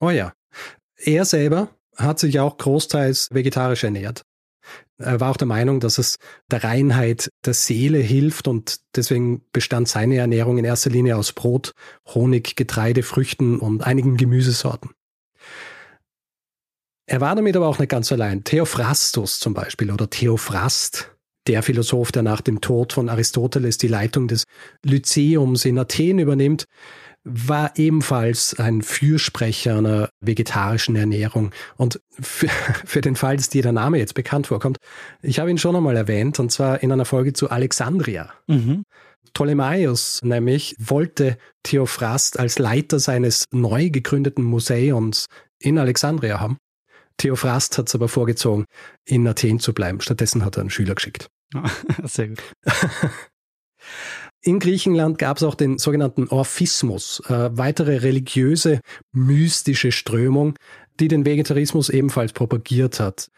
Oh 0.00 0.10
ja. 0.10 0.32
Er 0.96 1.24
selber 1.24 1.70
hat 1.96 2.18
sich 2.18 2.40
auch 2.40 2.58
großteils 2.58 3.28
vegetarisch 3.32 3.84
ernährt. 3.84 4.22
Er 4.98 5.20
war 5.20 5.30
auch 5.30 5.36
der 5.36 5.46
Meinung, 5.46 5.78
dass 5.78 5.98
es 5.98 6.18
der 6.50 6.64
Reinheit 6.64 7.30
der 7.44 7.54
Seele 7.54 7.98
hilft 7.98 8.48
und 8.48 8.80
deswegen 8.96 9.42
bestand 9.52 9.88
seine 9.88 10.16
Ernährung 10.16 10.58
in 10.58 10.64
erster 10.64 10.90
Linie 10.90 11.16
aus 11.16 11.32
Brot, 11.32 11.72
Honig, 12.14 12.56
Getreide, 12.56 13.02
Früchten 13.02 13.58
und 13.60 13.82
einigen 13.84 14.16
Gemüsesorten. 14.16 14.90
Er 17.06 17.20
war 17.20 17.34
damit 17.34 17.56
aber 17.56 17.68
auch 17.68 17.78
nicht 17.78 17.90
ganz 17.90 18.10
allein. 18.12 18.44
Theophrastus 18.44 19.38
zum 19.38 19.54
Beispiel 19.54 19.90
oder 19.90 20.08
Theophrast, 20.08 21.14
der 21.46 21.62
Philosoph, 21.62 22.12
der 22.12 22.22
nach 22.22 22.40
dem 22.40 22.60
Tod 22.60 22.94
von 22.94 23.08
Aristoteles 23.08 23.76
die 23.76 23.88
Leitung 23.88 24.28
des 24.28 24.44
Lyzeums 24.82 25.64
in 25.64 25.78
Athen 25.78 26.18
übernimmt, 26.18 26.64
war 27.24 27.72
ebenfalls 27.76 28.58
ein 28.58 28.82
Fürsprecher 28.82 29.78
einer 29.78 30.10
vegetarischen 30.20 30.94
Ernährung. 30.94 31.52
Und 31.76 32.00
für, 32.10 32.48
für 32.84 33.00
den 33.00 33.16
Fall, 33.16 33.36
dass 33.36 33.48
dir 33.48 33.62
der 33.62 33.72
Name 33.72 33.98
jetzt 33.98 34.14
bekannt 34.14 34.46
vorkommt, 34.46 34.78
ich 35.22 35.38
habe 35.38 35.50
ihn 35.50 35.58
schon 35.58 35.76
einmal 35.76 35.96
erwähnt, 35.96 36.38
und 36.38 36.52
zwar 36.52 36.82
in 36.82 36.92
einer 36.92 37.04
Folge 37.04 37.32
zu 37.32 37.50
Alexandria. 37.50 38.32
Mhm. 38.46 38.84
Ptolemaios 39.32 40.20
nämlich 40.22 40.76
wollte 40.78 41.38
Theophrast 41.64 42.38
als 42.38 42.58
Leiter 42.58 43.00
seines 43.00 43.46
neu 43.50 43.90
gegründeten 43.90 44.44
Museums 44.44 45.26
in 45.58 45.78
Alexandria 45.78 46.40
haben. 46.40 46.58
Theophrast 47.18 47.78
hat 47.78 47.88
es 47.88 47.94
aber 47.94 48.08
vorgezogen, 48.08 48.64
in 49.04 49.26
Athen 49.26 49.60
zu 49.60 49.72
bleiben. 49.72 50.00
Stattdessen 50.00 50.44
hat 50.44 50.56
er 50.56 50.62
einen 50.62 50.70
Schüler 50.70 50.94
geschickt. 50.94 51.28
Sehr 52.04 52.28
gut. 52.28 52.42
In 54.42 54.58
Griechenland 54.58 55.18
gab 55.18 55.38
es 55.38 55.42
auch 55.42 55.54
den 55.54 55.78
sogenannten 55.78 56.28
Orphismus, 56.28 57.22
äh, 57.28 57.50
weitere 57.56 57.98
religiöse, 57.98 58.80
mystische 59.12 59.90
Strömung, 59.90 60.58
die 61.00 61.08
den 61.08 61.24
Vegetarismus 61.24 61.88
ebenfalls 61.88 62.32
propagiert 62.32 63.00
hat. 63.00 63.30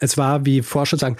Es 0.00 0.16
war, 0.18 0.44
wie 0.46 0.62
Forscher 0.62 0.98
sagen, 0.98 1.16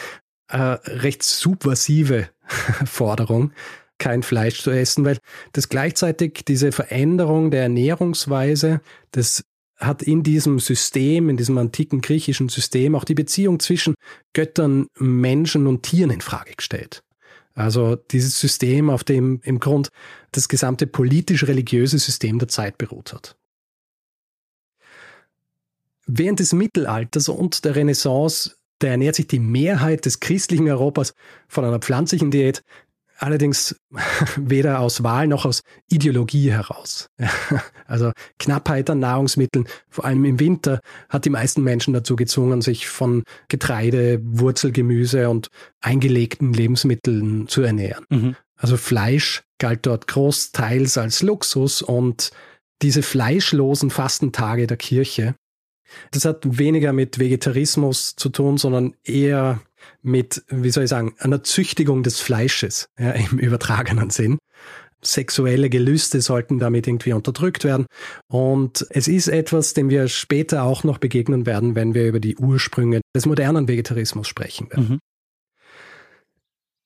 äh, 0.48 0.56
recht 0.58 1.22
subversive 1.22 2.28
Forderung, 2.84 3.52
kein 3.98 4.24
Fleisch 4.24 4.62
zu 4.62 4.70
essen, 4.72 5.04
weil 5.04 5.18
das 5.52 5.68
gleichzeitig 5.68 6.42
diese 6.46 6.72
Veränderung 6.72 7.52
der 7.52 7.62
Ernährungsweise, 7.62 8.80
das 9.12 9.44
hat 9.80 10.02
in 10.02 10.22
diesem 10.22 10.58
System, 10.58 11.28
in 11.28 11.36
diesem 11.36 11.56
antiken 11.58 12.00
griechischen 12.00 12.48
System 12.48 12.94
auch 12.94 13.04
die 13.04 13.14
Beziehung 13.14 13.58
zwischen 13.60 13.94
Göttern, 14.34 14.86
Menschen 14.98 15.66
und 15.66 15.82
Tieren 15.82 16.10
in 16.10 16.20
Frage 16.20 16.52
gestellt. 16.54 17.02
Also 17.54 17.96
dieses 17.96 18.38
System, 18.38 18.90
auf 18.90 19.04
dem 19.04 19.40
im 19.42 19.58
Grund 19.58 19.88
das 20.32 20.48
gesamte 20.48 20.86
politisch-religiöse 20.86 21.98
System 21.98 22.38
der 22.38 22.48
Zeit 22.48 22.78
beruht 22.78 23.12
hat. 23.12 23.36
Während 26.06 26.40
des 26.40 26.52
Mittelalters 26.52 27.28
und 27.28 27.64
der 27.64 27.76
Renaissance, 27.76 28.56
da 28.78 28.88
ernährt 28.88 29.14
sich 29.14 29.26
die 29.26 29.38
Mehrheit 29.38 30.06
des 30.06 30.20
christlichen 30.20 30.68
Europas 30.68 31.14
von 31.48 31.64
einer 31.64 31.78
pflanzlichen 31.78 32.30
Diät, 32.30 32.62
allerdings 33.20 33.76
weder 34.36 34.80
aus 34.80 35.02
Wahl 35.02 35.26
noch 35.26 35.44
aus 35.44 35.62
Ideologie 35.88 36.50
heraus. 36.50 37.08
Also 37.86 38.12
Knappheit 38.38 38.88
an 38.88 39.00
Nahrungsmitteln, 39.00 39.66
vor 39.88 40.04
allem 40.04 40.24
im 40.24 40.38
Winter, 40.38 40.78
hat 41.08 41.24
die 41.24 41.30
meisten 41.30 41.64
Menschen 41.64 41.92
dazu 41.92 42.14
gezwungen, 42.14 42.62
sich 42.62 42.86
von 42.86 43.24
Getreide, 43.48 44.20
Wurzelgemüse 44.22 45.28
und 45.28 45.48
eingelegten 45.80 46.52
Lebensmitteln 46.52 47.48
zu 47.48 47.62
ernähren. 47.62 48.04
Mhm. 48.08 48.36
Also 48.54 48.76
Fleisch 48.76 49.42
galt 49.58 49.86
dort 49.86 50.06
großteils 50.06 50.98
als 50.98 51.22
Luxus 51.22 51.82
und 51.82 52.30
diese 52.80 53.02
fleischlosen 53.02 53.90
Fastentage 53.90 54.68
der 54.68 54.76
Kirche, 54.76 55.34
das 56.12 56.24
hat 56.24 56.58
weniger 56.58 56.92
mit 56.92 57.18
Vegetarismus 57.18 58.14
zu 58.14 58.28
tun, 58.28 58.58
sondern 58.58 58.94
eher 59.02 59.60
mit, 60.02 60.42
wie 60.48 60.70
soll 60.70 60.84
ich 60.84 60.90
sagen, 60.90 61.14
einer 61.18 61.42
Züchtigung 61.42 62.02
des 62.02 62.20
Fleisches 62.20 62.88
ja, 62.98 63.10
im 63.30 63.38
übertragenen 63.38 64.10
Sinn. 64.10 64.38
Sexuelle 65.02 65.70
Gelüste 65.70 66.20
sollten 66.20 66.58
damit 66.58 66.86
irgendwie 66.86 67.14
unterdrückt 67.14 67.64
werden. 67.64 67.86
Und 68.28 68.86
es 68.90 69.08
ist 69.08 69.28
etwas, 69.28 69.72
dem 69.72 69.88
wir 69.88 70.08
später 70.08 70.64
auch 70.64 70.84
noch 70.84 70.98
begegnen 70.98 71.46
werden, 71.46 71.74
wenn 71.74 71.94
wir 71.94 72.06
über 72.06 72.20
die 72.20 72.36
Ursprünge 72.36 73.00
des 73.16 73.24
modernen 73.24 73.66
Vegetarismus 73.66 74.28
sprechen 74.28 74.70
werden. 74.70 74.88
Mhm. 74.88 74.98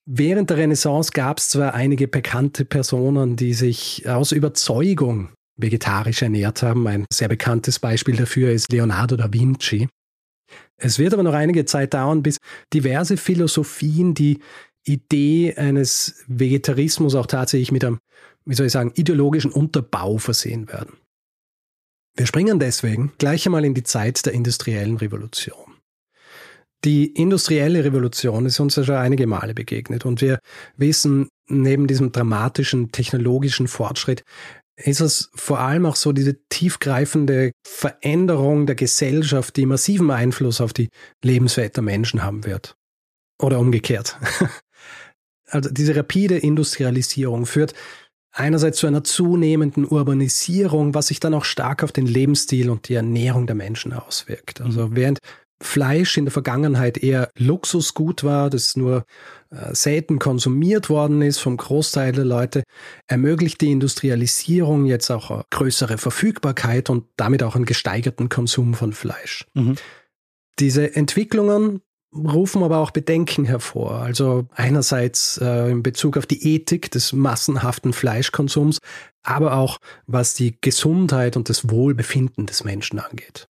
Während 0.07 0.51
der 0.51 0.59
Renaissance 0.59 1.13
gab 1.13 1.39
es 1.39 1.49
zwar 1.49 1.75
einige 1.75 2.07
bekannte 2.07 2.65
Personen, 2.65 3.37
die 3.37 3.55
sich 3.55 4.07
aus 4.07 4.33
Überzeugung 4.33 5.31
vegetarisch 5.57 6.23
ernährt 6.23 6.63
haben. 6.63 6.87
Ein 6.87 7.07
sehr 7.13 7.29
bekanntes 7.29 7.79
Beispiel 7.79 8.17
dafür 8.17 8.51
ist 8.51 8.71
Leonardo 8.71 9.17
da 9.17 9.33
Vinci. 9.33 9.89
Es 10.77 10.99
wird 10.99 11.13
aber 11.13 11.23
noch 11.23 11.35
einige 11.35 11.65
Zeit 11.65 11.95
dauern, 11.95 12.23
bis 12.23 12.39
diverse 12.73 13.17
Philosophien 13.17 14.15
die 14.15 14.41
Idee 14.85 15.55
eines 15.57 16.25
Vegetarismus 16.27 17.15
auch 17.15 17.27
tatsächlich 17.27 17.73
mit 17.73 17.85
einem, 17.85 18.01
wie 18.45 18.55
soll 18.55 18.67
ich 18.67 18.73
sagen, 18.73 18.93
ideologischen 18.95 19.51
Unterbau 19.51 20.19
versehen 20.19 20.69
werden. 20.69 20.99
Wir 22.17 22.27
springen 22.27 22.61
deswegen 22.61 23.13
gleich 23.19 23.47
einmal 23.47 23.65
in 23.65 23.75
die 23.75 23.83
Zeit 23.83 24.25
der 24.27 24.35
industriellen 24.35 24.99
Revolution. 24.99 25.75
Die 26.85 27.07
industrielle 27.07 27.83
Revolution 27.83 28.45
ist 28.45 28.61
uns 28.61 28.77
ja 28.77 28.85
schon 28.85 28.97
einige 28.97 29.27
Male 29.27 29.55
begegnet 29.55 30.05
und 30.05 30.21
wir 30.21 30.39
wissen, 30.77 31.29
neben 31.49 31.87
diesem 31.87 32.13
dramatischen 32.13 32.93
technologischen 32.93 33.69
Fortschritt 33.69 34.23
ist 34.77 35.01
es 35.01 35.31
vor 35.35 35.61
allem 35.61 35.87
auch 35.87 35.97
so 35.97 36.13
diese 36.13 36.37
tiefgreifende 36.49 37.53
Veränderung 37.67 38.67
der 38.67 38.75
Gesellschaft, 38.75 39.57
die 39.57 39.67
massiven 39.67 40.11
Einfluss 40.11 40.61
auf 40.61 40.73
die 40.73 40.89
Lebenswelt 41.23 41.77
der 41.77 41.83
Menschen 41.83 42.23
haben 42.23 42.45
wird. 42.45 42.77
Oder 43.41 43.59
umgekehrt. 43.59 44.19
Also 45.51 45.71
diese 45.71 45.95
rapide 45.95 46.39
Industrialisierung 46.39 47.47
führt 47.47 47.75
einerseits 48.33 48.79
zu 48.79 48.87
einer 48.87 49.05
zunehmenden 49.05 49.87
Urbanisierung, 49.87 50.95
was 50.95 51.09
sich 51.09 51.21
dann 51.21 51.35
auch 51.35 51.45
stark 51.45 51.85
auf 51.85 51.93
den 51.93 52.07
Lebensstil 52.07 52.71
und 52.71 52.89
die 52.89 52.95
Ernährung 52.95 53.47
der 53.47 53.55
Menschen 53.55 53.93
auswirkt. 53.93 54.61
Also 54.61 54.97
während 54.97 55.21
Fleisch 55.63 56.19
in 56.19 56.25
der 56.25 56.33
Vergangenheit 56.33 56.99
eher 56.99 57.31
Luxusgut 57.39 58.25
war, 58.25 58.51
das 58.51 58.75
nur 58.75 59.05
selten 59.73 60.19
konsumiert 60.19 60.91
worden 60.91 61.23
ist 61.23 61.39
vom 61.39 61.57
Großteil 61.57 62.13
der 62.13 62.25
Leute, 62.25 62.63
ermöglicht 63.07 63.61
die 63.61 63.73
Industrialisierung 63.73 64.87
jetzt 64.87 65.11
auch 65.11 65.31
eine 65.31 65.45
größere 65.51 65.99
Verfügbarkeit 65.99 66.91
und 66.91 67.05
damit 67.17 67.43
auch 67.43 67.57
einen 67.57 67.65
gesteigerten 67.65 68.29
Konsum 68.29 68.75
von 68.75 68.93
Fleisch. 68.93 69.47
Mhm. 69.55 69.77
Diese 70.59 70.95
Entwicklungen 70.95 71.81
rufen 72.15 72.63
aber 72.63 72.79
auch 72.79 72.93
Bedenken 72.93 73.45
hervor. 73.45 73.97
Also 74.01 74.47
einerseits 74.55 75.39
äh, 75.39 75.71
in 75.71 75.83
Bezug 75.83 76.17
auf 76.17 76.27
die 76.27 76.55
Ethik 76.55 76.91
des 76.91 77.13
massenhaften 77.13 77.93
Fleischkonsums, 77.93 78.79
aber 79.23 79.57
auch 79.57 79.79
was 80.07 80.35
die 80.35 80.57
Gesundheit 80.61 81.37
und 81.37 81.49
das 81.49 81.71
Wohlbefinden 81.71 82.47
des 82.47 82.65
Menschen 82.65 83.01
angeht. 83.01 83.49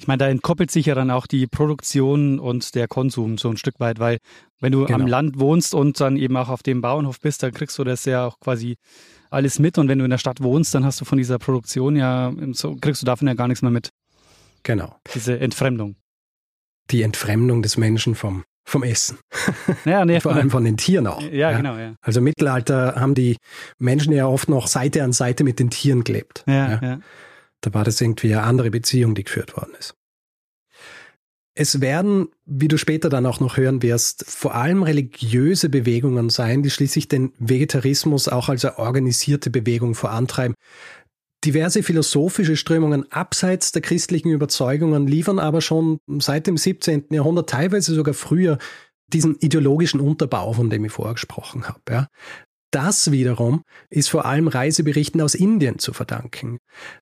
Ich 0.00 0.06
meine, 0.06 0.18
da 0.18 0.28
entkoppelt 0.28 0.70
sich 0.70 0.86
ja 0.86 0.94
dann 0.94 1.10
auch 1.10 1.26
die 1.26 1.46
Produktion 1.46 2.38
und 2.38 2.74
der 2.76 2.86
Konsum 2.86 3.36
so 3.36 3.50
ein 3.50 3.56
Stück 3.56 3.80
weit, 3.80 3.98
weil 3.98 4.18
wenn 4.60 4.72
du 4.72 4.84
genau. 4.84 5.00
am 5.00 5.06
Land 5.06 5.40
wohnst 5.40 5.74
und 5.74 6.00
dann 6.00 6.16
eben 6.16 6.36
auch 6.36 6.48
auf 6.48 6.62
dem 6.62 6.80
Bauernhof 6.80 7.18
bist, 7.20 7.42
dann 7.42 7.52
kriegst 7.52 7.76
du 7.78 7.84
das 7.84 8.04
ja 8.04 8.26
auch 8.26 8.38
quasi 8.38 8.76
alles 9.30 9.58
mit 9.58 9.76
und 9.76 9.88
wenn 9.88 9.98
du 9.98 10.04
in 10.04 10.10
der 10.10 10.18
Stadt 10.18 10.40
wohnst, 10.40 10.74
dann 10.74 10.84
hast 10.84 11.00
du 11.00 11.04
von 11.04 11.18
dieser 11.18 11.38
Produktion 11.38 11.96
ja, 11.96 12.32
so 12.52 12.76
kriegst 12.76 13.02
du 13.02 13.06
davon 13.06 13.26
ja 13.26 13.34
gar 13.34 13.48
nichts 13.48 13.62
mehr 13.62 13.72
mit. 13.72 13.90
Genau. 14.62 14.94
Diese 15.14 15.38
Entfremdung. 15.40 15.96
Die 16.90 17.02
Entfremdung 17.02 17.62
des 17.62 17.76
Menschen 17.76 18.14
vom, 18.14 18.44
vom 18.64 18.84
Essen. 18.84 19.18
Ja, 19.84 20.04
nee, 20.04 20.20
Vor 20.20 20.32
allem 20.32 20.50
von 20.50 20.64
den 20.64 20.76
Tieren 20.76 21.06
auch. 21.06 21.20
Ja, 21.20 21.50
ja, 21.50 21.56
genau. 21.56 21.76
Ja. 21.76 21.94
Also 22.00 22.20
im 22.20 22.24
Mittelalter 22.24 22.94
haben 22.96 23.14
die 23.14 23.36
Menschen 23.78 24.12
ja 24.12 24.26
oft 24.26 24.48
noch 24.48 24.66
Seite 24.66 25.02
an 25.02 25.12
Seite 25.12 25.44
mit 25.44 25.58
den 25.58 25.70
Tieren 25.70 26.04
gelebt. 26.04 26.44
Ja, 26.46 26.54
ja. 26.70 26.80
ja. 26.82 26.98
Da 27.60 27.74
war 27.74 27.84
das 27.84 28.00
irgendwie 28.00 28.32
eine 28.34 28.44
andere 28.44 28.70
Beziehung, 28.70 29.14
die 29.14 29.24
geführt 29.24 29.56
worden 29.56 29.74
ist. 29.78 29.94
Es 31.60 31.80
werden, 31.80 32.28
wie 32.46 32.68
du 32.68 32.78
später 32.78 33.08
dann 33.08 33.26
auch 33.26 33.40
noch 33.40 33.56
hören 33.56 33.82
wirst, 33.82 34.24
vor 34.28 34.54
allem 34.54 34.84
religiöse 34.84 35.68
Bewegungen 35.68 36.30
sein, 36.30 36.62
die 36.62 36.70
schließlich 36.70 37.08
den 37.08 37.32
Vegetarismus 37.40 38.28
auch 38.28 38.48
als 38.48 38.64
eine 38.64 38.78
organisierte 38.78 39.50
Bewegung 39.50 39.96
vorantreiben. 39.96 40.54
Diverse 41.44 41.82
philosophische 41.82 42.56
Strömungen 42.56 43.10
abseits 43.10 43.72
der 43.72 43.82
christlichen 43.82 44.30
Überzeugungen 44.30 45.08
liefern 45.08 45.40
aber 45.40 45.60
schon 45.60 45.98
seit 46.18 46.46
dem 46.46 46.56
17. 46.56 47.06
Jahrhundert, 47.10 47.50
teilweise 47.50 47.92
sogar 47.92 48.14
früher, 48.14 48.58
diesen 49.12 49.36
ideologischen 49.40 50.00
Unterbau, 50.00 50.52
von 50.52 50.70
dem 50.70 50.84
ich 50.84 50.92
vorher 50.92 51.14
gesprochen 51.14 51.66
habe. 51.66 51.80
Ja. 51.90 52.06
Das 52.70 53.10
wiederum 53.10 53.64
ist 53.90 54.10
vor 54.10 54.26
allem 54.26 54.46
Reiseberichten 54.46 55.20
aus 55.20 55.34
Indien 55.34 55.80
zu 55.80 55.92
verdanken. 55.92 56.58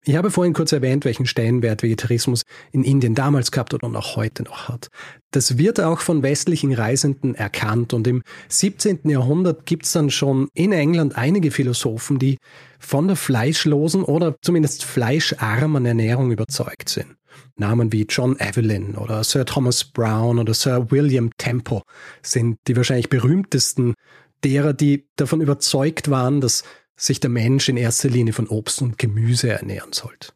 Ich 0.06 0.16
habe 0.16 0.30
vorhin 0.30 0.54
kurz 0.54 0.72
erwähnt, 0.72 1.04
welchen 1.04 1.26
Stellenwert 1.26 1.82
Vegetarismus 1.82 2.42
in 2.72 2.84
Indien 2.84 3.14
damals 3.14 3.50
gehabt 3.50 3.74
und 3.74 3.96
auch 3.96 4.16
heute 4.16 4.44
noch 4.44 4.68
hat. 4.68 4.88
Das 5.30 5.58
wird 5.58 5.78
auch 5.78 6.00
von 6.00 6.22
westlichen 6.22 6.72
Reisenden 6.72 7.34
erkannt 7.34 7.92
und 7.92 8.06
im 8.06 8.22
17. 8.48 9.00
Jahrhundert 9.04 9.66
gibt 9.66 9.84
es 9.84 9.92
dann 9.92 10.10
schon 10.10 10.48
in 10.54 10.72
England 10.72 11.16
einige 11.16 11.50
Philosophen, 11.50 12.18
die 12.18 12.38
von 12.78 13.08
der 13.08 13.16
fleischlosen 13.16 14.02
oder 14.02 14.36
zumindest 14.40 14.84
fleischarmen 14.84 15.84
Ernährung 15.84 16.32
überzeugt 16.32 16.88
sind. 16.88 17.16
Namen 17.56 17.92
wie 17.92 18.06
John 18.08 18.40
Evelyn 18.40 18.96
oder 18.96 19.22
Sir 19.22 19.44
Thomas 19.44 19.84
Brown 19.84 20.38
oder 20.38 20.54
Sir 20.54 20.90
William 20.90 21.30
Temple 21.36 21.82
sind 22.22 22.58
die 22.66 22.76
wahrscheinlich 22.76 23.10
berühmtesten 23.10 23.94
derer, 24.42 24.72
die 24.72 25.06
davon 25.16 25.42
überzeugt 25.42 26.10
waren, 26.10 26.40
dass 26.40 26.64
sich 27.00 27.20
der 27.20 27.30
Mensch 27.30 27.68
in 27.68 27.76
erster 27.76 28.08
Linie 28.08 28.32
von 28.32 28.46
Obst 28.48 28.82
und 28.82 28.98
Gemüse 28.98 29.50
ernähren 29.50 29.92
sollte. 29.92 30.32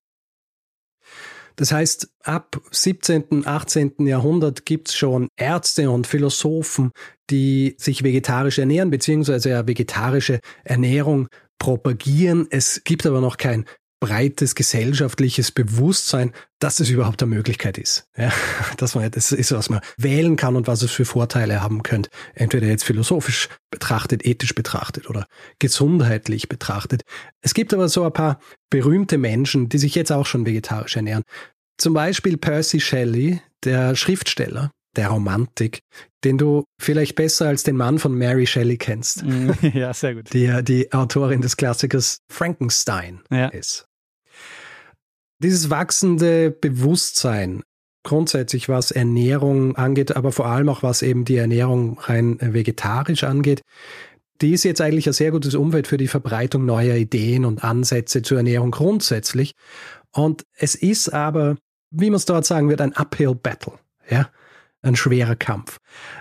Das 1.56 1.70
heißt, 1.70 2.08
ab 2.24 2.60
17., 2.72 3.46
18. 3.46 4.06
Jahrhundert 4.06 4.66
gibt's 4.66 4.96
schon 4.96 5.28
Ärzte 5.36 5.90
und 5.90 6.06
Philosophen, 6.06 6.90
die 7.30 7.76
sich 7.78 8.02
vegetarisch 8.02 8.58
ernähren, 8.58 8.90
beziehungsweise 8.90 9.50
ja 9.50 9.68
vegetarische 9.68 10.40
Ernährung 10.64 11.28
propagieren. 11.58 12.48
Es 12.50 12.82
gibt 12.82 13.06
aber 13.06 13.20
noch 13.20 13.36
kein 13.36 13.66
breites 14.04 14.54
gesellschaftliches 14.54 15.50
Bewusstsein, 15.50 16.32
dass 16.58 16.78
es 16.78 16.90
überhaupt 16.90 17.22
eine 17.22 17.34
Möglichkeit 17.34 17.78
ist. 17.78 18.06
Ja, 18.18 18.30
dass 18.76 18.94
man, 18.94 19.10
das 19.10 19.32
ist, 19.32 19.52
was 19.52 19.70
man 19.70 19.80
wählen 19.96 20.36
kann 20.36 20.56
und 20.56 20.66
was 20.66 20.82
es 20.82 20.90
für 20.90 21.06
Vorteile 21.06 21.62
haben 21.62 21.82
könnte. 21.82 22.10
Entweder 22.34 22.66
jetzt 22.66 22.84
philosophisch 22.84 23.48
betrachtet, 23.70 24.26
ethisch 24.26 24.54
betrachtet 24.54 25.08
oder 25.08 25.26
gesundheitlich 25.58 26.50
betrachtet. 26.50 27.02
Es 27.40 27.54
gibt 27.54 27.72
aber 27.72 27.88
so 27.88 28.04
ein 28.04 28.12
paar 28.12 28.40
berühmte 28.68 29.16
Menschen, 29.16 29.70
die 29.70 29.78
sich 29.78 29.94
jetzt 29.94 30.12
auch 30.12 30.26
schon 30.26 30.44
vegetarisch 30.44 30.96
ernähren. 30.96 31.22
Zum 31.78 31.94
Beispiel 31.94 32.36
Percy 32.36 32.80
Shelley, 32.80 33.40
der 33.64 33.96
Schriftsteller, 33.96 34.70
der 34.96 35.08
Romantik, 35.08 35.80
den 36.24 36.36
du 36.36 36.64
vielleicht 36.78 37.14
besser 37.14 37.48
als 37.48 37.62
den 37.62 37.76
Mann 37.76 37.98
von 37.98 38.14
Mary 38.16 38.46
Shelley 38.46 38.76
kennst. 38.76 39.24
Ja, 39.72 39.94
sehr 39.94 40.14
gut. 40.14 40.32
Die 40.34 40.62
die 40.62 40.92
Autorin 40.92 41.40
des 41.40 41.56
Klassikers 41.56 42.18
Frankenstein 42.30 43.22
ja. 43.30 43.48
ist 43.48 43.86
dieses 45.44 45.70
wachsende 45.70 46.50
Bewusstsein, 46.50 47.62
grundsätzlich 48.02 48.68
was 48.68 48.90
Ernährung 48.90 49.76
angeht, 49.76 50.16
aber 50.16 50.32
vor 50.32 50.46
allem 50.46 50.68
auch 50.68 50.82
was 50.82 51.02
eben 51.02 51.24
die 51.24 51.36
Ernährung 51.36 51.98
rein 52.00 52.38
vegetarisch 52.40 53.24
angeht, 53.24 53.62
die 54.40 54.52
ist 54.52 54.64
jetzt 54.64 54.80
eigentlich 54.80 55.06
ein 55.06 55.12
sehr 55.12 55.30
gutes 55.30 55.54
Umfeld 55.54 55.86
für 55.86 55.96
die 55.96 56.08
Verbreitung 56.08 56.66
neuer 56.66 56.96
Ideen 56.96 57.44
und 57.44 57.62
Ansätze 57.62 58.22
zur 58.22 58.38
Ernährung 58.38 58.72
grundsätzlich. 58.72 59.52
Und 60.12 60.44
es 60.56 60.74
ist 60.74 61.10
aber, 61.10 61.56
wie 61.90 62.10
man 62.10 62.16
es 62.16 62.24
dort 62.24 62.44
sagen 62.44 62.68
wird, 62.68 62.80
ein 62.80 62.94
Uphill 62.94 63.34
Battle, 63.34 63.74
ja, 64.10 64.28
ein 64.82 64.96
schwerer 64.96 65.36
Kampf, 65.36 65.78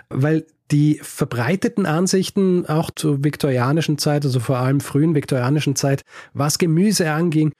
weil 0.08 0.46
die 0.70 1.00
verbreiteten 1.02 1.86
Ansichten 1.86 2.66
auch 2.66 2.90
zur 2.94 3.22
viktorianischen 3.22 3.98
Zeit, 3.98 4.24
also 4.24 4.40
vor 4.40 4.58
allem 4.58 4.80
frühen 4.80 5.14
viktorianischen 5.14 5.76
Zeit, 5.76 6.02
was 6.32 6.58
Gemüse 6.58 7.10
anging, 7.10 7.52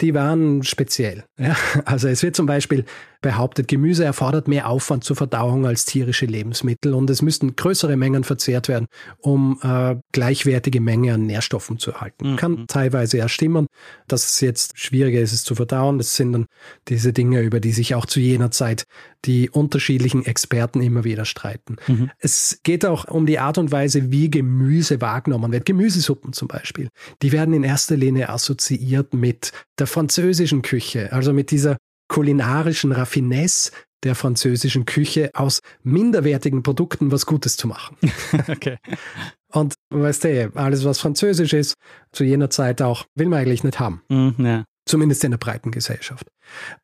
die 0.00 0.14
waren 0.14 0.62
speziell. 0.62 1.24
Ja? 1.38 1.56
Also 1.84 2.08
es 2.08 2.22
wird 2.22 2.36
zum 2.36 2.46
Beispiel 2.46 2.84
behauptet, 3.20 3.68
Gemüse 3.68 4.04
erfordert 4.04 4.48
mehr 4.48 4.68
Aufwand 4.68 5.04
zur 5.04 5.16
Verdauung 5.16 5.66
als 5.66 5.84
tierische 5.84 6.26
Lebensmittel 6.26 6.94
und 6.94 7.10
es 7.10 7.22
müssten 7.22 7.56
größere 7.56 7.96
Mengen 7.96 8.24
verzehrt 8.24 8.68
werden, 8.68 8.86
um 9.18 9.58
äh, 9.62 9.96
gleichwertige 10.12 10.80
Menge 10.80 11.14
an 11.14 11.26
Nährstoffen 11.26 11.78
zu 11.78 11.92
erhalten. 11.92 12.32
Mhm. 12.32 12.36
Kann 12.36 12.66
teilweise 12.66 13.18
ja 13.18 13.28
stimmen, 13.28 13.66
dass 14.08 14.24
es 14.24 14.40
jetzt 14.40 14.78
schwieriger 14.78 15.20
ist, 15.20 15.32
es 15.32 15.44
zu 15.44 15.54
verdauen. 15.54 15.98
Das 15.98 16.16
sind 16.16 16.32
dann 16.32 16.46
diese 16.88 17.12
Dinge, 17.12 17.40
über 17.42 17.60
die 17.60 17.72
sich 17.72 17.94
auch 17.94 18.06
zu 18.06 18.20
jener 18.20 18.50
Zeit 18.50 18.84
die 19.24 19.50
unterschiedlichen 19.50 20.24
Experten 20.24 20.80
immer 20.80 21.04
wieder 21.04 21.24
streiten. 21.24 21.76
Mhm. 21.86 22.10
Es 22.18 22.60
geht 22.62 22.86
auch 22.86 23.06
um 23.08 23.26
die 23.26 23.38
Art 23.38 23.58
und 23.58 23.70
Weise, 23.70 24.10
wie 24.10 24.30
Gemüse 24.30 25.00
wahrgenommen 25.00 25.52
wird. 25.52 25.66
Gemüsesuppen 25.66 26.32
zum 26.32 26.48
Beispiel. 26.48 26.88
Die 27.22 27.32
werden 27.32 27.52
in 27.54 27.64
erster 27.64 27.96
Linie 27.96 28.30
assoziiert 28.30 29.12
mit 29.12 29.52
der 29.78 29.86
französischen 29.86 30.62
Küche, 30.62 31.12
also 31.12 31.32
mit 31.32 31.50
dieser 31.50 31.76
kulinarischen 32.10 32.90
Raffinesse 32.92 33.70
der 34.02 34.14
französischen 34.14 34.84
Küche 34.84 35.30
aus 35.34 35.60
minderwertigen 35.82 36.62
Produkten 36.62 37.12
was 37.12 37.24
Gutes 37.24 37.56
zu 37.56 37.68
machen. 37.68 37.96
okay. 38.48 38.78
Und 39.52 39.74
weißt 39.90 40.24
du, 40.24 40.52
alles 40.54 40.84
was 40.84 40.98
französisch 40.98 41.52
ist, 41.52 41.74
zu 42.12 42.24
jener 42.24 42.50
Zeit 42.50 42.82
auch, 42.82 43.04
will 43.14 43.28
man 43.28 43.40
eigentlich 43.40 43.64
nicht 43.64 43.78
haben. 43.78 44.02
Mm, 44.08 44.44
ja. 44.44 44.64
Zumindest 44.86 45.22
in 45.22 45.30
der 45.30 45.38
breiten 45.38 45.70
Gesellschaft. 45.70 46.26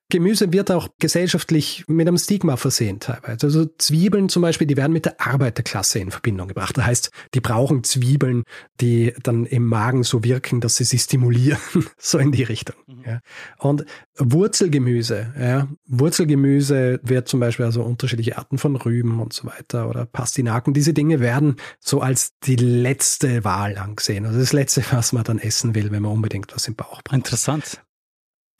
Gemüse 0.09 0.52
wird 0.52 0.70
auch 0.70 0.88
gesellschaftlich 1.00 1.85
mit 1.88 2.07
einem 2.07 2.16
Stigma 2.16 2.57
versehen 2.57 3.00
teilweise. 3.00 3.46
Also 3.46 3.66
Zwiebeln 3.79 4.29
zum 4.29 4.42
Beispiel, 4.42 4.68
die 4.68 4.76
werden 4.76 4.92
mit 4.92 5.05
der 5.05 5.20
Arbeiterklasse 5.20 5.98
in 5.98 6.12
Verbindung 6.12 6.46
gebracht. 6.46 6.76
Das 6.76 6.87
heißt, 6.87 7.11
die 7.35 7.40
brauchen 7.40 7.83
Zwiebeln, 7.83 8.44
die 8.81 9.14
dann 9.24 9.46
im 9.46 9.66
Magen 9.66 10.05
so 10.05 10.22
wirken, 10.22 10.61
dass 10.61 10.76
sie 10.76 10.85
sie 10.85 11.00
stimulieren, 11.00 11.59
so 11.98 12.18
in 12.18 12.31
die 12.31 12.44
Richtung. 12.44 12.76
Mhm. 12.87 13.02
Ja. 13.05 13.20
Und 13.59 13.85
Wurzelgemüse, 14.16 15.35
ja. 15.38 15.68
Wurzelgemüse 15.87 17.00
wird 17.02 17.26
zum 17.26 17.40
Beispiel 17.40 17.64
also 17.64 17.83
unterschiedliche 17.83 18.38
Arten 18.38 18.59
von 18.59 18.76
Rüben 18.76 19.18
und 19.18 19.33
so 19.33 19.48
weiter 19.48 19.90
oder 19.90 20.07
Pastinaken. 20.07 20.72
Diese 20.72 20.92
Dinge 20.92 21.18
werden 21.18 21.57
so 21.81 22.00
als 22.00 22.38
die 22.44 22.57
letzte 22.57 23.42
Wahl 23.42 23.76
angesehen. 23.76 24.24
Also 24.24 24.38
das 24.38 24.52
letzte, 24.52 24.85
was 24.92 25.12
man 25.12 25.24
dann 25.24 25.40
essen 25.40 25.74
will, 25.74 25.90
wenn 25.90 26.02
man 26.02 26.12
unbedingt 26.12 26.55
was 26.55 26.68
im 26.68 26.76
Bauch 26.76 27.02
braucht. 27.02 27.12
Interessant. 27.12 27.83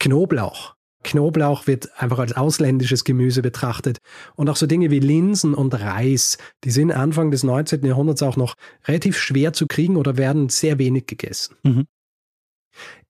Knoblauch 0.01 0.76
Knoblauch 1.07 1.67
wird 1.67 1.89
einfach 2.01 2.19
als 2.19 2.33
ausländisches 2.33 3.05
Gemüse 3.05 3.43
betrachtet. 3.43 3.99
Und 4.35 4.51
auch 4.51 4.57
so 4.57 4.67
Dinge 4.67 4.91
wie 4.91 4.99
Linsen 4.99 5.55
und 5.55 5.73
Reis, 5.75 6.39
die 6.65 6.71
sind 6.71 6.93
Anfang 6.93 7.31
des 7.31 7.43
19. 7.43 7.85
Jahrhunderts 7.85 8.23
auch 8.23 8.37
noch 8.37 8.55
relativ 8.87 9.19
schwer 9.19 9.53
zu 9.53 9.67
kriegen 9.67 9.97
oder 9.97 10.17
werden 10.17 10.49
sehr 10.49 10.79
wenig 10.79 11.07
gegessen. 11.07 11.57
Mhm. 11.63 11.87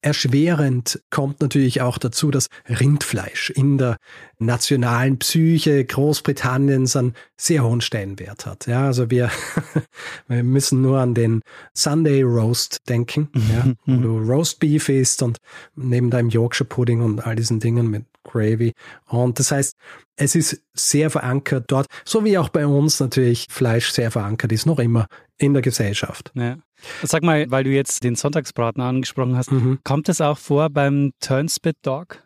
Erschwerend 0.02 1.02
kommt 1.10 1.40
natürlich 1.40 1.80
auch 1.80 1.98
dazu, 1.98 2.30
dass 2.30 2.46
Rindfleisch 2.68 3.50
in 3.50 3.76
der 3.78 3.96
nationalen 4.38 5.18
Psyche 5.18 5.84
Großbritanniens 5.84 6.94
einen 6.94 7.14
sehr 7.36 7.64
hohen 7.64 7.80
Stellenwert 7.80 8.46
hat. 8.46 8.66
Ja, 8.66 8.86
also 8.86 9.10
wir, 9.10 9.30
wir 10.28 10.44
müssen 10.44 10.82
nur 10.82 11.00
an 11.00 11.14
den 11.14 11.40
Sunday 11.74 12.22
Roast 12.22 12.88
denken, 12.88 13.30
ja, 13.34 13.74
wo 13.86 13.92
mhm. 13.92 14.02
du 14.02 14.18
Roast 14.18 14.60
Beef 14.60 14.88
isst 14.88 15.22
und 15.22 15.38
neben 15.74 16.10
deinem 16.10 16.28
Yorkshire 16.28 16.68
Pudding 16.68 17.00
und 17.00 17.26
all 17.26 17.34
diesen 17.34 17.58
Dingen 17.58 17.90
mit 17.90 18.04
Gravy. 18.22 18.74
Und 19.08 19.38
das 19.38 19.50
heißt, 19.50 19.74
es 20.16 20.34
ist 20.34 20.62
sehr 20.74 21.10
verankert 21.10 21.64
dort, 21.68 21.86
so 22.04 22.24
wie 22.24 22.38
auch 22.38 22.48
bei 22.48 22.66
uns 22.66 23.00
natürlich 23.00 23.46
Fleisch 23.50 23.90
sehr 23.90 24.10
verankert 24.10 24.52
ist, 24.52 24.66
noch 24.66 24.78
immer 24.78 25.06
in 25.38 25.52
der 25.52 25.62
Gesellschaft. 25.62 26.32
Ja. 26.34 26.58
Sag 27.02 27.22
mal, 27.22 27.50
weil 27.50 27.64
du 27.64 27.70
jetzt 27.70 28.04
den 28.04 28.16
Sonntagsbraten 28.16 28.82
angesprochen 28.82 29.36
hast, 29.36 29.50
mhm. 29.50 29.78
kommt 29.84 30.08
es 30.08 30.20
auch 30.20 30.38
vor 30.38 30.70
beim 30.70 31.12
Turnspit 31.20 31.76
Dog? 31.82 32.22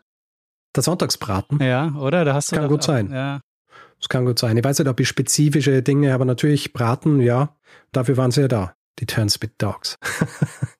Der 0.75 0.83
Sonntagsbraten? 0.83 1.61
Ja, 1.61 1.93
oder? 1.95 2.25
Da 2.25 2.33
hast 2.33 2.51
du 2.51 2.55
kann 2.55 2.67
gut 2.67 2.83
sein. 2.83 3.11
Ja. 3.11 3.41
Das 3.99 4.09
kann 4.09 4.25
gut 4.25 4.39
sein. 4.39 4.57
Ich 4.57 4.63
weiß 4.63 4.79
nicht, 4.79 4.87
ob 4.87 4.99
ich 4.99 5.07
spezifische 5.07 5.83
Dinge, 5.83 6.13
aber 6.13 6.25
natürlich 6.25 6.73
Braten, 6.73 7.19
ja, 7.21 7.55
dafür 7.91 8.17
waren 8.17 8.31
sie 8.31 8.41
ja 8.41 8.47
da, 8.47 8.75
die 8.99 9.05
Turnspit 9.05 9.53
Dogs. 9.59 9.97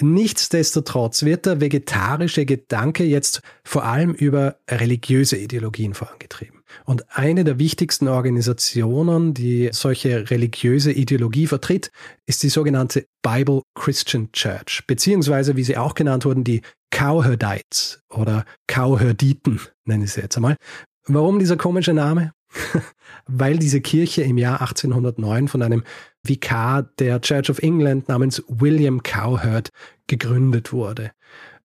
Nichtsdestotrotz 0.00 1.22
wird 1.22 1.46
der 1.46 1.60
vegetarische 1.60 2.44
Gedanke 2.44 3.04
jetzt 3.04 3.42
vor 3.62 3.84
allem 3.84 4.12
über 4.12 4.56
religiöse 4.68 5.36
Ideologien 5.36 5.94
vorangetrieben. 5.94 6.61
Und 6.84 7.04
eine 7.10 7.44
der 7.44 7.58
wichtigsten 7.58 8.08
Organisationen, 8.08 9.34
die 9.34 9.70
solche 9.72 10.30
religiöse 10.30 10.92
Ideologie 10.92 11.46
vertritt, 11.46 11.90
ist 12.26 12.42
die 12.42 12.48
sogenannte 12.48 13.06
Bible 13.22 13.62
Christian 13.74 14.30
Church, 14.32 14.84
beziehungsweise 14.86 15.56
wie 15.56 15.64
sie 15.64 15.76
auch 15.76 15.94
genannt 15.94 16.24
wurden, 16.24 16.44
die 16.44 16.62
Cowherdites 16.90 18.00
oder 18.10 18.44
Cowherditen, 18.66 19.60
nenne 19.84 20.04
ich 20.04 20.12
sie 20.12 20.20
jetzt 20.20 20.36
einmal. 20.36 20.56
Warum 21.06 21.38
dieser 21.38 21.56
komische 21.56 21.92
Name? 21.92 22.32
Weil 23.26 23.58
diese 23.58 23.80
Kirche 23.80 24.22
im 24.22 24.38
Jahr 24.38 24.60
1809 24.60 25.48
von 25.48 25.62
einem 25.62 25.82
Vikar 26.22 26.82
der 26.98 27.20
Church 27.20 27.50
of 27.50 27.58
England 27.58 28.08
namens 28.08 28.42
William 28.46 29.02
Cowherd 29.02 29.70
gegründet 30.06 30.72
wurde. 30.72 31.12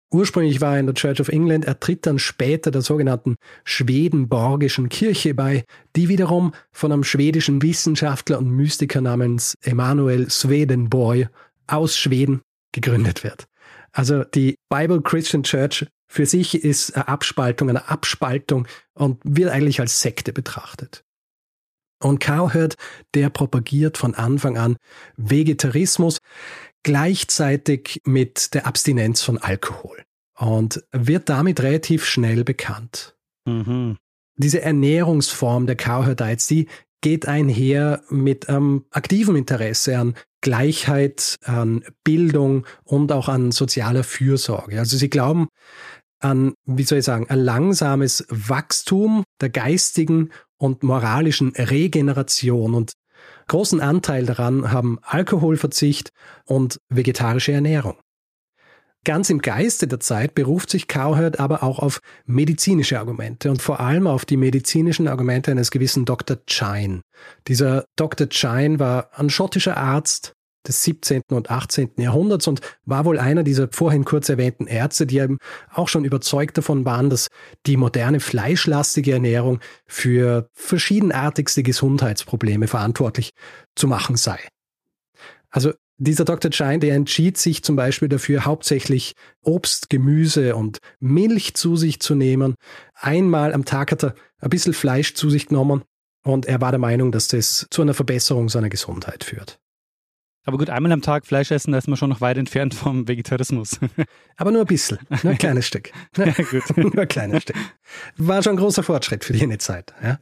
Ursprünglich 0.09 0.61
war 0.61 0.75
er 0.75 0.79
in 0.79 0.85
der 0.85 0.95
Church 0.95 1.19
of 1.19 1.27
England, 1.27 1.65
er 1.65 1.79
tritt 1.79 2.05
dann 2.05 2.17
später 2.17 2.71
der 2.71 2.81
sogenannten 2.81 3.35
Schwedenborgischen 3.65 4.87
Kirche 4.87 5.33
bei, 5.33 5.65
die 5.97 6.07
wiederum 6.07 6.53
von 6.71 6.93
einem 6.93 7.03
schwedischen 7.03 7.61
Wissenschaftler 7.61 8.37
und 8.37 8.49
Mystiker 8.49 9.01
namens 9.01 9.55
Emanuel 9.61 10.29
Swedenborg 10.29 11.29
aus 11.67 11.97
Schweden 11.97 12.41
gegründet 12.71 13.25
wird. 13.25 13.47
Also 13.91 14.23
die 14.23 14.55
Bible 14.69 15.01
Christian 15.01 15.43
Church 15.43 15.85
für 16.07 16.25
sich 16.25 16.63
ist 16.63 16.95
eine 16.95 17.09
Abspaltung, 17.09 17.69
eine 17.69 17.89
Abspaltung 17.89 18.65
und 18.93 19.19
wird 19.23 19.51
eigentlich 19.51 19.81
als 19.81 19.99
Sekte 19.99 20.31
betrachtet. 20.31 21.03
Und 21.99 22.19
Cowherd, 22.19 22.75
der 23.15 23.29
propagiert 23.29 23.97
von 23.97 24.13
Anfang 24.13 24.57
an 24.57 24.77
Vegetarismus 25.17 26.19
gleichzeitig 26.87 28.01
mit 28.05 28.53
der 28.53 28.65
Abstinenz 28.65 29.21
von 29.21 29.37
Alkohol 29.37 30.05
und 30.39 30.85
wird 30.93 31.27
damit 31.27 31.59
relativ 31.59 32.05
schnell 32.05 32.45
bekannt. 32.45 33.17
Mhm. 33.45 33.97
Diese 34.37 34.61
Ernährungsform 34.61 35.67
der 35.67 35.75
Cowherdites, 35.75 36.47
die 36.47 36.69
geht 37.01 37.27
einher 37.27 38.03
mit 38.07 38.47
ähm, 38.47 38.85
aktivem 38.91 39.35
Interesse 39.35 39.99
an 39.99 40.13
Gleichheit, 40.39 41.35
an 41.43 41.83
Bildung 42.05 42.65
und 42.85 43.11
auch 43.11 43.27
an 43.27 43.51
sozialer 43.51 44.05
Fürsorge. 44.05 44.79
Also 44.79 44.95
sie 44.95 45.09
glauben 45.09 45.49
an, 46.21 46.53
wie 46.63 46.83
soll 46.83 46.99
ich 46.99 47.05
sagen, 47.05 47.29
ein 47.29 47.39
langsames 47.39 48.25
Wachstum 48.29 49.25
der 49.41 49.49
geistigen 49.49 50.31
und 50.55 50.83
moralischen 50.83 51.49
Regeneration 51.49 52.75
und 52.75 52.93
großen 53.47 53.81
Anteil 53.81 54.25
daran 54.25 54.71
haben 54.71 54.99
Alkoholverzicht 55.01 56.11
und 56.45 56.79
vegetarische 56.89 57.51
Ernährung. 57.51 57.97
Ganz 59.07 59.29
im 59.29 59.39
Geiste 59.39 59.87
der 59.87 60.01
Zeit 60.01 60.35
beruft 60.35 60.69
sich 60.69 60.87
Cowherd 60.87 61.39
aber 61.39 61.63
auch 61.63 61.79
auf 61.79 62.01
medizinische 62.25 62.99
Argumente 62.99 63.49
und 63.49 63.61
vor 63.61 63.79
allem 63.79 64.05
auf 64.05 64.25
die 64.25 64.35
medizinischen 64.35 65.07
Argumente 65.07 65.49
eines 65.49 65.71
gewissen 65.71 66.03
Dr. 66.03 66.37
Chine. 66.45 67.01
Dieser 67.47 67.85
Dr. 67.95 68.27
Chine 68.27 68.79
war 68.79 69.11
ein 69.17 69.29
schottischer 69.29 69.77
Arzt, 69.77 70.33
des 70.67 70.83
17. 70.83 71.21
und 71.31 71.49
18. 71.49 71.91
Jahrhunderts 71.97 72.47
und 72.47 72.61
war 72.85 73.05
wohl 73.05 73.19
einer 73.19 73.43
dieser 73.43 73.69
vorhin 73.71 74.05
kurz 74.05 74.29
erwähnten 74.29 74.67
Ärzte, 74.67 75.05
die 75.05 75.19
eben 75.19 75.37
auch 75.73 75.87
schon 75.87 76.05
überzeugt 76.05 76.57
davon 76.57 76.85
waren, 76.85 77.09
dass 77.09 77.27
die 77.65 77.77
moderne 77.77 78.19
fleischlastige 78.19 79.13
Ernährung 79.13 79.59
für 79.85 80.49
verschiedenartigste 80.53 81.63
Gesundheitsprobleme 81.63 82.67
verantwortlich 82.67 83.31
zu 83.75 83.87
machen 83.87 84.15
sei. 84.15 84.39
Also 85.49 85.73
dieser 85.97 86.25
Dr. 86.25 86.51
Chine, 86.51 86.79
der 86.79 86.95
entschied 86.95 87.37
sich 87.37 87.63
zum 87.63 87.75
Beispiel 87.75 88.07
dafür, 88.07 88.45
hauptsächlich 88.45 89.13
Obst, 89.41 89.89
Gemüse 89.89 90.55
und 90.55 90.77
Milch 90.99 91.55
zu 91.55 91.75
sich 91.75 91.99
zu 91.99 92.13
nehmen. 92.13 92.55
Einmal 92.93 93.53
am 93.53 93.65
Tag 93.65 93.91
hat 93.91 94.03
er 94.03 94.13
ein 94.39 94.49
bisschen 94.49 94.73
Fleisch 94.73 95.15
zu 95.15 95.29
sich 95.29 95.47
genommen 95.47 95.83
und 96.23 96.45
er 96.45 96.61
war 96.61 96.71
der 96.71 96.79
Meinung, 96.79 97.11
dass 97.11 97.27
das 97.27 97.67
zu 97.71 97.81
einer 97.81 97.95
Verbesserung 97.95 98.49
seiner 98.49 98.69
Gesundheit 98.69 99.23
führt. 99.23 99.59
Aber 100.47 100.57
gut, 100.57 100.69
einmal 100.69 100.93
am 100.93 101.01
Tag 101.01 101.25
Fleisch 101.25 101.51
essen, 101.51 101.73
da 101.73 101.77
ist 101.77 101.89
man 101.89 101.97
schon 101.97 102.09
noch 102.09 102.21
weit 102.21 102.37
entfernt 102.37 102.73
vom 102.73 103.05
Vegetarismus. 103.05 103.81
Aber 104.37 104.51
nur 104.51 104.61
ein 104.61 104.67
bisschen, 104.67 104.97
nur 105.21 105.33
ein 105.33 105.37
kleines 105.37 105.67
Stück. 105.67 105.91
Ja, 106.17 106.31
gut. 106.31 106.77
nur 106.77 106.97
ein 106.97 107.07
kleines 107.09 107.43
Stück. 107.43 107.57
War 108.15 108.41
schon 108.41 108.53
ein 108.53 108.57
großer 108.57 108.81
Fortschritt 108.81 109.25
für 109.25 109.33
jene 109.33 109.57
Zeit. 109.57 109.93
Ja. 110.01 110.19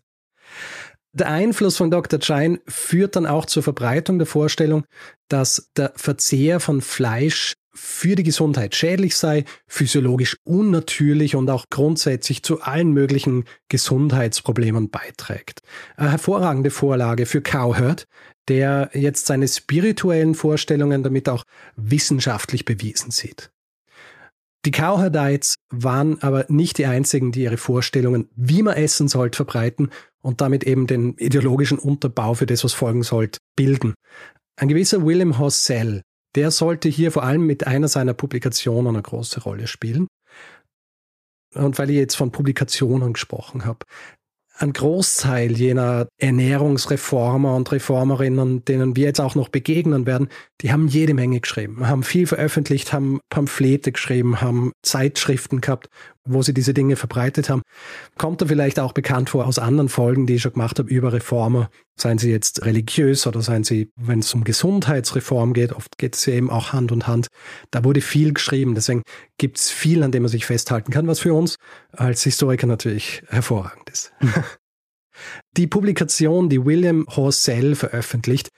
Der 1.14 1.30
Einfluss 1.30 1.78
von 1.78 1.92
Dr. 1.92 2.20
Chine 2.20 2.60
führt 2.68 3.16
dann 3.16 3.28
auch 3.28 3.46
zur 3.46 3.62
Verbreitung 3.62 4.18
der 4.18 4.26
Vorstellung, 4.26 4.86
dass 5.30 5.70
der 5.78 5.94
Verzehr 5.96 6.60
von 6.60 6.82
Fleisch 6.82 7.54
für 7.76 8.16
die 8.16 8.24
Gesundheit 8.24 8.76
schädlich 8.76 9.16
sei, 9.18 9.44
physiologisch 9.68 10.38
unnatürlich 10.44 11.36
und 11.36 11.50
auch 11.50 11.66
grundsätzlich 11.70 12.42
zu 12.44 12.62
allen 12.62 12.92
möglichen 12.92 13.46
Gesundheitsproblemen 13.70 14.90
beiträgt. 14.90 15.62
Eine 15.98 16.12
hervorragende 16.12 16.72
Vorlage 16.72 17.26
für 17.26 17.42
Cowherd, 17.42 18.08
der 18.48 18.90
jetzt 18.94 19.26
seine 19.26 19.48
spirituellen 19.48 20.36
Vorstellungen 20.36 21.04
damit 21.04 21.30
auch 21.30 21.44
wissenschaftlich 21.76 22.66
bewiesen 22.66 23.12
sieht. 23.12 23.52
Die 24.66 24.72
Cowherdites 24.72 25.56
waren 25.70 26.22
aber 26.24 26.46
nicht 26.48 26.80
die 26.80 26.88
einzigen, 26.88 27.32
die 27.32 27.44
ihre 27.44 27.58
Vorstellungen, 27.58 28.30
wie 28.36 28.64
man 28.64 28.76
essen 28.76 29.08
sollte, 29.08 29.36
verbreiten 29.36 29.92
und 30.22 30.42
damit 30.42 30.64
eben 30.64 30.88
den 30.88 31.16
ideologischen 31.18 31.78
Unterbau 31.78 32.34
für 32.34 32.48
das, 32.48 32.64
was 32.64 32.74
folgen 32.74 33.04
sollte, 33.04 33.38
bilden. 33.56 33.94
Ein 34.56 34.70
gewisser 34.70 35.06
William 35.06 35.38
Hossell, 35.38 36.02
der 36.36 36.52
sollte 36.52 36.89
hier 36.89 37.12
vor 37.12 37.24
allem 37.24 37.45
mit 37.45 37.65
einer 37.65 37.88
seiner 37.88 38.13
Publikationen 38.13 38.95
eine 38.95 39.02
große 39.02 39.41
Rolle 39.41 39.67
spielen. 39.67 40.08
Und 41.54 41.80
weil 41.80 41.89
ich 41.89 41.95
jetzt 41.95 42.15
von 42.15 42.32
Publikationen 42.32 43.13
gesprochen 43.13 43.65
habe, 43.65 43.80
ein 44.58 44.71
Großteil 44.71 45.52
jener 45.52 46.08
Ernährungsreformer 46.17 47.56
und 47.56 47.71
Reformerinnen, 47.71 48.63
denen 48.63 48.95
wir 48.95 49.06
jetzt 49.06 49.19
auch 49.19 49.36
noch 49.36 49.50
begegnen 49.50 50.06
werden, 50.06 50.30
die 50.62 50.71
haben 50.71 50.88
jede 50.88 51.13
Menge 51.13 51.41
geschrieben, 51.41 51.88
haben 51.88 52.04
viel 52.04 52.26
veröffentlicht, 52.26 52.93
haben 52.93 53.19
Pamphlete 53.30 53.91
geschrieben, 53.91 54.39
haben 54.39 54.71
Zeitschriften 54.82 55.60
gehabt, 55.60 55.89
wo 56.26 56.42
sie 56.42 56.54
diese 56.54 56.74
Dinge 56.74 56.96
verbreitet 56.96 57.50
haben. 57.50 57.62
Kommt 58.18 58.42
da 58.42 58.46
vielleicht 58.48 58.80
auch 58.80 58.94
bekannt 58.94 59.30
vor 59.30 59.46
aus 59.46 59.60
anderen 59.60 59.90
Folgen, 59.90 60.28
die 60.28 60.36
ich 60.36 60.42
schon 60.42 60.54
gemacht 60.54 60.80
habe 60.80 60.90
über 60.90 61.14
Reformer, 61.14 61.70
seien 62.00 62.18
sie 62.18 62.32
jetzt 62.32 62.66
religiös 62.66 63.26
oder 63.28 63.42
seien 63.42 63.64
sie, 63.64 63.92
wenn 63.96 64.20
es 64.20 64.34
um 64.34 64.44
Gesundheitsreform 64.44 65.54
geht, 65.54 65.74
oft 65.74 65.98
geht 65.98 66.16
es 66.16 66.26
ja 66.26 66.34
eben 66.34 66.50
auch 66.50 66.74
Hand 66.74 66.92
und 66.92 67.08
Hand. 67.08 67.28
Da 67.72 67.84
wurde 67.84 68.02
viel 68.02 68.34
geschrieben, 68.34 68.76
deswegen 68.76 69.04
gibt 69.38 69.60
es 69.60 69.70
viel, 69.70 70.04
an 70.04 70.12
dem 70.12 70.24
man 70.24 70.32
sich 70.32 70.46
festhalten 70.46 70.92
kann, 70.92 71.08
was 71.08 71.20
für 71.20 71.34
uns 71.34 71.56
als 71.92 72.24
Historiker 72.24 72.68
natürlich 72.68 73.24
hervorragend 73.28 73.90
ist. 73.90 74.12
Die 75.56 75.68
Publikation, 75.68 76.50
die 76.50 76.66
William 76.66 77.06
Horsell 77.08 77.76
veröffentlicht, 77.76 78.50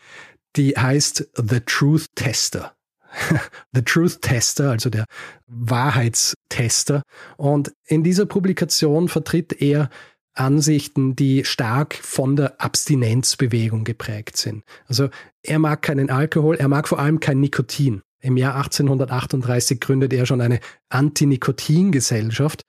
die 0.55 0.71
heißt 0.71 1.29
The 1.35 1.59
Truth 1.59 2.07
Tester. 2.15 2.76
The 3.73 3.81
Truth 3.81 4.21
Tester, 4.21 4.71
also 4.71 4.89
der 4.89 5.05
Wahrheitstester. 5.47 7.03
Und 7.37 7.73
in 7.85 8.03
dieser 8.03 8.25
Publikation 8.25 9.07
vertritt 9.07 9.61
er 9.61 9.89
Ansichten, 10.33 11.15
die 11.15 11.43
stark 11.45 11.95
von 11.95 12.35
der 12.35 12.61
Abstinenzbewegung 12.61 13.83
geprägt 13.83 14.37
sind. 14.37 14.63
Also 14.85 15.09
er 15.41 15.59
mag 15.59 15.81
keinen 15.81 16.09
Alkohol, 16.09 16.57
er 16.57 16.67
mag 16.67 16.87
vor 16.87 16.99
allem 16.99 17.19
kein 17.19 17.39
Nikotin. 17.39 18.01
Im 18.19 18.37
Jahr 18.37 18.55
1838 18.55 19.79
gründet 19.79 20.13
er 20.13 20.25
schon 20.25 20.41
eine 20.41 20.59
Anti-Nikotin-Gesellschaft 20.89 22.63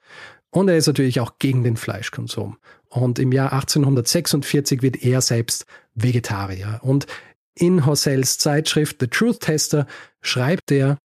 und 0.51 0.69
er 0.69 0.77
ist 0.77 0.87
natürlich 0.87 1.21
auch 1.21 1.39
gegen 1.39 1.63
den 1.63 1.77
Fleischkonsum. 1.77 2.57
Und 2.89 3.19
im 3.19 3.33
Jahr 3.33 3.53
1846 3.53 4.83
wird 4.83 5.03
er 5.05 5.21
selbst 5.21 5.67
Vegetarier. 5.95 6.81
Und 6.83 7.07
in 7.55 7.85
Hossells 7.85 8.39
Zeitschrift 8.39 8.97
The 9.01 9.09
Truth 9.09 9.41
Tester 9.41 9.87
schreibt 10.23 10.71
er, 10.71 10.99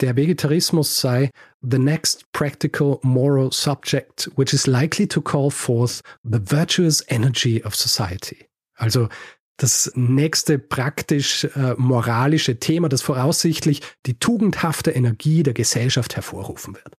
der 0.00 0.16
Vegetarismus 0.16 0.96
sei 0.96 1.30
the 1.62 1.78
next 1.78 2.24
practical 2.32 2.98
moral 3.02 3.52
subject 3.52 4.30
which 4.36 4.52
is 4.52 4.66
likely 4.66 5.06
to 5.06 5.20
call 5.20 5.50
forth 5.50 6.00
the 6.24 6.40
virtuous 6.40 7.04
energy 7.08 7.62
of 7.64 7.74
society. 7.74 8.48
Also 8.74 9.08
das 9.58 9.92
nächste 9.94 10.58
praktisch 10.58 11.44
äh, 11.44 11.74
moralische 11.76 12.58
Thema, 12.58 12.88
das 12.88 13.02
voraussichtlich 13.02 13.82
die 14.06 14.18
tugendhafte 14.18 14.90
Energie 14.90 15.42
der 15.44 15.54
Gesellschaft 15.54 16.16
hervorrufen 16.16 16.74
wird. 16.74 16.96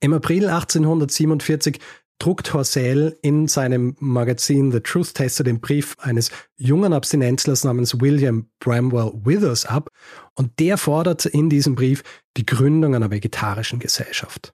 Im 0.00 0.12
April 0.12 0.48
1847 0.48 1.80
druckt 2.18 2.52
Horsell 2.52 3.16
in 3.22 3.46
seinem 3.46 3.96
Magazin 4.00 4.72
The 4.72 4.80
Truth 4.80 5.14
Tester 5.14 5.44
den 5.44 5.60
Brief 5.60 5.96
eines 5.98 6.30
jungen 6.56 6.92
Abstinenzlers 6.92 7.64
namens 7.64 8.00
William 8.00 8.50
Bramwell 8.60 9.12
Withers 9.24 9.64
ab 9.66 9.88
und 10.34 10.58
der 10.58 10.78
fordert 10.78 11.26
in 11.26 11.48
diesem 11.48 11.74
Brief 11.74 12.02
die 12.36 12.46
Gründung 12.46 12.94
einer 12.94 13.10
vegetarischen 13.10 13.78
Gesellschaft. 13.78 14.52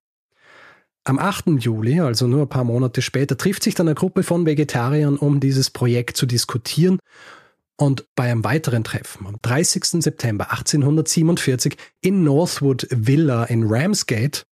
Am 1.04 1.18
8. 1.18 1.58
Juli, 1.58 2.00
also 2.00 2.26
nur 2.26 2.42
ein 2.42 2.48
paar 2.48 2.64
Monate 2.64 3.02
später, 3.02 3.36
trifft 3.36 3.62
sich 3.62 3.74
dann 3.74 3.88
eine 3.88 3.94
Gruppe 3.94 4.22
von 4.22 4.46
Vegetariern, 4.46 5.16
um 5.18 5.38
dieses 5.38 5.70
Projekt 5.70 6.16
zu 6.16 6.24
diskutieren. 6.24 6.98
Und 7.76 8.06
bei 8.14 8.30
einem 8.30 8.44
weiteren 8.44 8.84
Treffen 8.84 9.26
am 9.26 9.36
30. 9.42 10.02
September 10.02 10.50
1847 10.50 11.76
in 12.00 12.22
Northwood 12.22 12.86
Villa 12.90 13.44
in 13.44 13.64
Ramsgate 13.66 14.44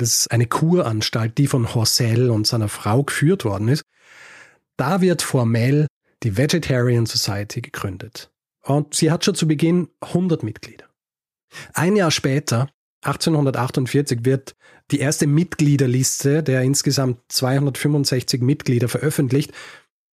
das 0.00 0.20
ist 0.20 0.30
eine 0.30 0.46
Kuranstalt, 0.46 1.36
die 1.38 1.46
von 1.46 1.74
Horsell 1.74 2.30
und 2.30 2.46
seiner 2.46 2.68
Frau 2.68 3.02
geführt 3.02 3.44
worden 3.44 3.68
ist. 3.68 3.82
Da 4.76 5.00
wird 5.00 5.22
formell 5.22 5.86
die 6.22 6.36
Vegetarian 6.36 7.06
Society 7.06 7.60
gegründet. 7.60 8.30
Und 8.62 8.94
sie 8.94 9.10
hat 9.10 9.24
schon 9.24 9.34
zu 9.34 9.46
Beginn 9.46 9.88
100 10.00 10.42
Mitglieder. 10.42 10.86
Ein 11.74 11.96
Jahr 11.96 12.10
später, 12.10 12.68
1848, 13.02 14.24
wird 14.24 14.54
die 14.90 15.00
erste 15.00 15.26
Mitgliederliste 15.26 16.42
der 16.42 16.62
insgesamt 16.62 17.20
265 17.28 18.40
Mitglieder 18.42 18.88
veröffentlicht. 18.88 19.52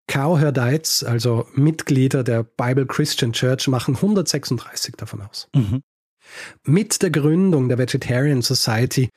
Cowherdites, 0.07 1.03
also 1.03 1.47
Mitglieder 1.53 2.23
der 2.23 2.43
Bible 2.43 2.85
Christian 2.85 3.33
Church, 3.33 3.67
machen 3.67 3.95
136 3.95 4.95
davon 4.95 5.21
aus. 5.21 5.49
Mhm. 5.53 5.81
Mit 6.63 7.01
der 7.01 7.09
Gründung 7.09 7.69
der 7.69 7.77
Vegetarian 7.77 8.41
Society 8.41 9.09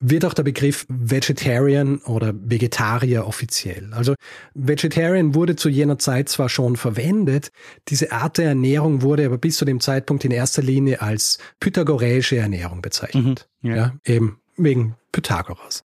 wird 0.00 0.24
auch 0.24 0.34
der 0.34 0.42
Begriff 0.42 0.84
Vegetarian 0.88 1.98
oder 1.98 2.34
Vegetarier 2.34 3.26
offiziell. 3.26 3.94
Also 3.94 4.14
Vegetarian 4.54 5.34
wurde 5.34 5.54
zu 5.54 5.68
jener 5.68 5.98
Zeit 5.98 6.28
zwar 6.28 6.48
schon 6.48 6.76
verwendet, 6.76 7.50
diese 7.88 8.10
Art 8.10 8.38
der 8.38 8.48
Ernährung 8.48 9.02
wurde 9.02 9.24
aber 9.24 9.38
bis 9.38 9.56
zu 9.56 9.64
dem 9.64 9.80
Zeitpunkt 9.80 10.24
in 10.24 10.32
erster 10.32 10.62
Linie 10.62 11.00
als 11.00 11.38
pythagoreische 11.60 12.36
Ernährung 12.36 12.82
bezeichnet. 12.82 13.48
Mhm, 13.62 13.70
ja. 13.70 13.76
ja, 13.76 13.92
eben 14.04 14.40
wegen 14.56 14.96
Pythagoras. 15.12 15.84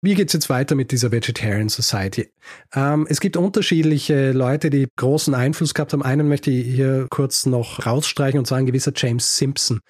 Wie 0.00 0.14
geht's 0.14 0.32
jetzt 0.32 0.50
weiter 0.50 0.74
mit 0.74 0.92
dieser 0.92 1.12
Vegetarian 1.12 1.68
Society? 1.68 2.30
Ähm, 2.74 3.06
es 3.08 3.20
gibt 3.20 3.36
unterschiedliche 3.36 4.32
Leute, 4.32 4.70
die 4.70 4.88
großen 4.96 5.34
Einfluss 5.34 5.74
gehabt 5.74 5.92
haben. 5.92 6.02
Einen 6.02 6.28
möchte 6.28 6.50
ich 6.50 6.66
hier 6.66 7.06
kurz 7.10 7.46
noch 7.46 7.84
rausstreichen, 7.86 8.38
und 8.38 8.46
zwar 8.46 8.58
ein 8.58 8.66
gewisser 8.66 8.92
James 8.94 9.36
Simpson 9.36 9.80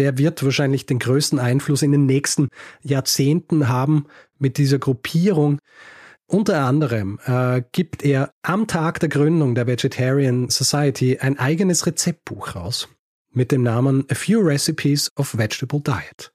der 0.00 0.16
wird 0.16 0.42
wahrscheinlich 0.42 0.86
den 0.86 0.98
größten 0.98 1.38
Einfluss 1.38 1.82
in 1.82 1.92
den 1.92 2.06
nächsten 2.06 2.48
Jahrzehnten 2.82 3.68
haben 3.68 4.06
mit 4.38 4.56
dieser 4.56 4.78
Gruppierung. 4.78 5.58
Unter 6.26 6.64
anderem 6.64 7.18
äh, 7.26 7.62
gibt 7.72 8.02
er 8.02 8.32
am 8.42 8.66
Tag 8.66 9.00
der 9.00 9.08
Gründung 9.08 9.54
der 9.54 9.66
Vegetarian 9.66 10.48
Society 10.48 11.18
ein 11.18 11.38
eigenes 11.38 11.86
Rezeptbuch 11.86 12.54
raus 12.54 12.88
mit 13.32 13.52
dem 13.52 13.62
Namen 13.62 14.06
A 14.10 14.14
Few 14.14 14.40
Recipes 14.40 15.10
of 15.16 15.36
Vegetable 15.36 15.80
Diet. 15.80 16.32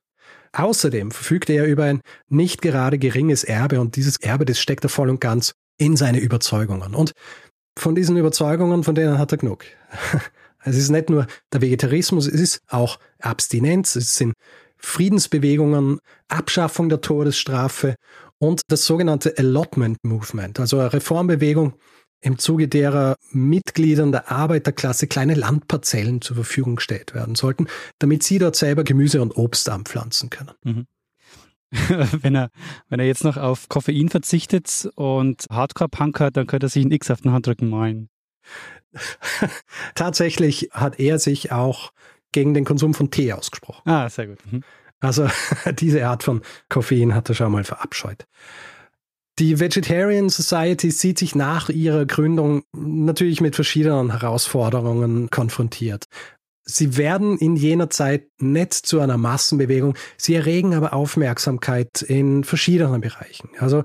Außerdem 0.56 1.12
verfügt 1.12 1.50
er 1.50 1.65
über 1.65 1.84
ein 1.84 2.02
nicht 2.30 2.62
gerade 2.62 2.98
geringes 2.98 3.44
Erbe 3.44 3.82
und 3.82 3.98
dieses 3.98 4.18
Erbe, 4.18 4.46
das 4.46 4.60
steckt 4.60 4.86
er 4.86 4.89
voll 4.89 5.10
und 5.10 5.20
ganz 5.20 5.54
in 5.78 5.98
seine 5.98 6.20
Überzeugungen. 6.20 6.96
Und 6.96 7.12
von 7.78 7.94
diesen 7.94 8.15
Überzeugungen, 8.15 8.84
von 8.84 8.96
denen 8.96 9.18
hat 9.18 9.32
er 9.32 9.38
genug. 9.38 9.65
Es 10.68 10.78
ist 10.78 10.89
nicht 10.89 11.12
nur 11.12 11.28
der 11.54 11.62
Vegetarismus, 11.62 12.26
es 12.26 12.41
ist 12.41 12.60
auch 12.68 12.98
Abstinenz, 13.20 13.96
es 13.96 14.15
sind 14.15 14.34
Friedensbewegungen, 14.78 16.00
Abschaffung 16.28 16.89
der 16.89 17.02
Todesstrafe 17.02 17.94
und 18.39 18.62
das 18.68 18.88
sogenannte 18.88 19.38
Allotment 19.38 20.00
Movement, 20.04 20.60
also 20.60 20.80
eine 20.80 20.91
Reformbewegung, 20.91 21.76
im 22.21 22.39
Zuge 22.39 22.67
derer 22.67 23.15
Mitgliedern 23.32 24.12
der 24.12 24.32
Arbeiterklasse 24.32 25.08
kleine 25.08 25.36
Landparzellen 25.36 26.21
zur 26.21 26.36
Verfügung 26.36 26.78
gestellt 26.78 27.13
werden 27.13 27.36
sollten, 27.36 27.67
damit 27.99 28.23
sie 28.23 28.39
dort 28.39 28.56
selber 28.56 28.84
Gemüse 28.84 29.21
und 29.21 29.38
Obst 29.38 29.69
anpflanzen 29.69 30.30
können. 30.30 30.51
Mhm. 30.63 30.86
wenn 32.21 32.36
er, 32.36 32.49
wenn 32.89 32.99
er 32.99 33.06
jetzt 33.06 33.23
noch 33.23 33.38
auf 33.38 33.69
Koffein 33.69 34.10
verzichtet 34.10 34.89
und 34.95 35.45
Hardcore-Punk 35.51 36.19
hat, 36.19 36.38
dann 36.38 36.47
könnte 36.47 36.67
er 36.67 36.69
sich 36.69 36.86
ein 36.86 36.91
X 36.91 37.12
auf 37.12 37.21
den 37.21 37.32
Handrücken 37.32 37.69
malen. 37.69 38.10
Tatsächlich 39.95 40.69
hat 40.71 40.99
er 40.99 41.19
sich 41.19 41.51
auch 41.51 41.91
gegen 42.32 42.54
den 42.54 42.65
Konsum 42.65 42.93
von 42.93 43.12
Tee 43.12 43.34
ausgesprochen. 43.34 43.89
Ah, 43.89 44.10
sehr 44.10 44.28
gut. 44.28 44.39
Mhm. 44.51 44.63
Also 44.99 45.28
diese 45.80 46.08
Art 46.08 46.23
von 46.23 46.41
Koffein 46.69 47.13
hat 47.13 47.30
er 47.30 47.36
schon 47.36 47.51
mal 47.51 47.63
verabscheut. 47.63 48.25
Die 49.38 49.60
Vegetarian 49.60 50.30
Society 50.30 50.91
sieht 50.91 51.19
sich 51.19 51.36
nach 51.36 51.69
ihrer 51.69 52.06
Gründung 52.06 52.63
natürlich 52.71 53.41
mit 53.41 53.56
verschiedenen 53.56 54.12
Herausforderungen 54.12 55.30
konfrontiert. 55.30 56.06
Sie 56.63 56.95
werden 56.98 57.38
in 57.38 57.58
jener 57.58 57.89
Zeit 57.89 58.28
nicht 58.39 58.74
zu 58.74 59.00
einer 59.02 59.17
Massenbewegung, 59.17 59.95
sie 60.17 60.36
erregen 60.36 60.74
aber 60.74 60.93
Aufmerksamkeit 60.93 62.02
in 62.02 62.43
verschiedenen 62.45 63.02
Bereichen. 63.02 63.50
Also 63.60 63.84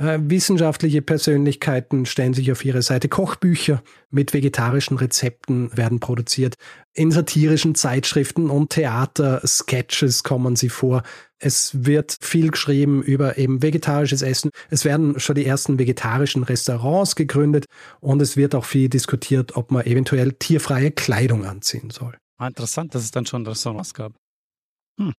wissenschaftliche 0.00 1.02
Persönlichkeiten 1.02 2.06
stellen 2.06 2.32
sich 2.32 2.50
auf 2.50 2.64
ihre 2.64 2.80
Seite. 2.80 3.08
Kochbücher 3.08 3.82
mit 4.10 4.32
vegetarischen 4.32 4.96
Rezepten 4.96 5.76
werden 5.76 6.00
produziert. 6.00 6.54
In 6.94 7.10
satirischen 7.10 7.74
Zeitschriften 7.74 8.48
und 8.48 8.70
Theater-Sketches 8.70 10.22
kommen 10.22 10.56
sie 10.56 10.70
vor. 10.70 11.02
Es 11.38 11.84
wird 11.84 12.16
viel 12.20 12.50
geschrieben 12.50 13.02
über 13.02 13.36
eben 13.36 13.62
vegetarisches 13.62 14.22
Essen. 14.22 14.50
Es 14.70 14.86
werden 14.86 15.20
schon 15.20 15.36
die 15.36 15.44
ersten 15.44 15.78
vegetarischen 15.78 16.44
Restaurants 16.44 17.14
gegründet 17.14 17.66
und 18.00 18.22
es 18.22 18.38
wird 18.38 18.54
auch 18.54 18.64
viel 18.64 18.88
diskutiert, 18.88 19.56
ob 19.56 19.70
man 19.70 19.84
eventuell 19.84 20.32
tierfreie 20.32 20.90
Kleidung 20.92 21.44
anziehen 21.44 21.90
soll. 21.90 22.16
Ah, 22.38 22.46
interessant, 22.46 22.94
dass 22.94 23.02
es 23.02 23.10
dann 23.10 23.26
schon 23.26 23.46
Restaurants 23.46 23.92
gab. 23.92 24.14
Hm. 24.98 25.12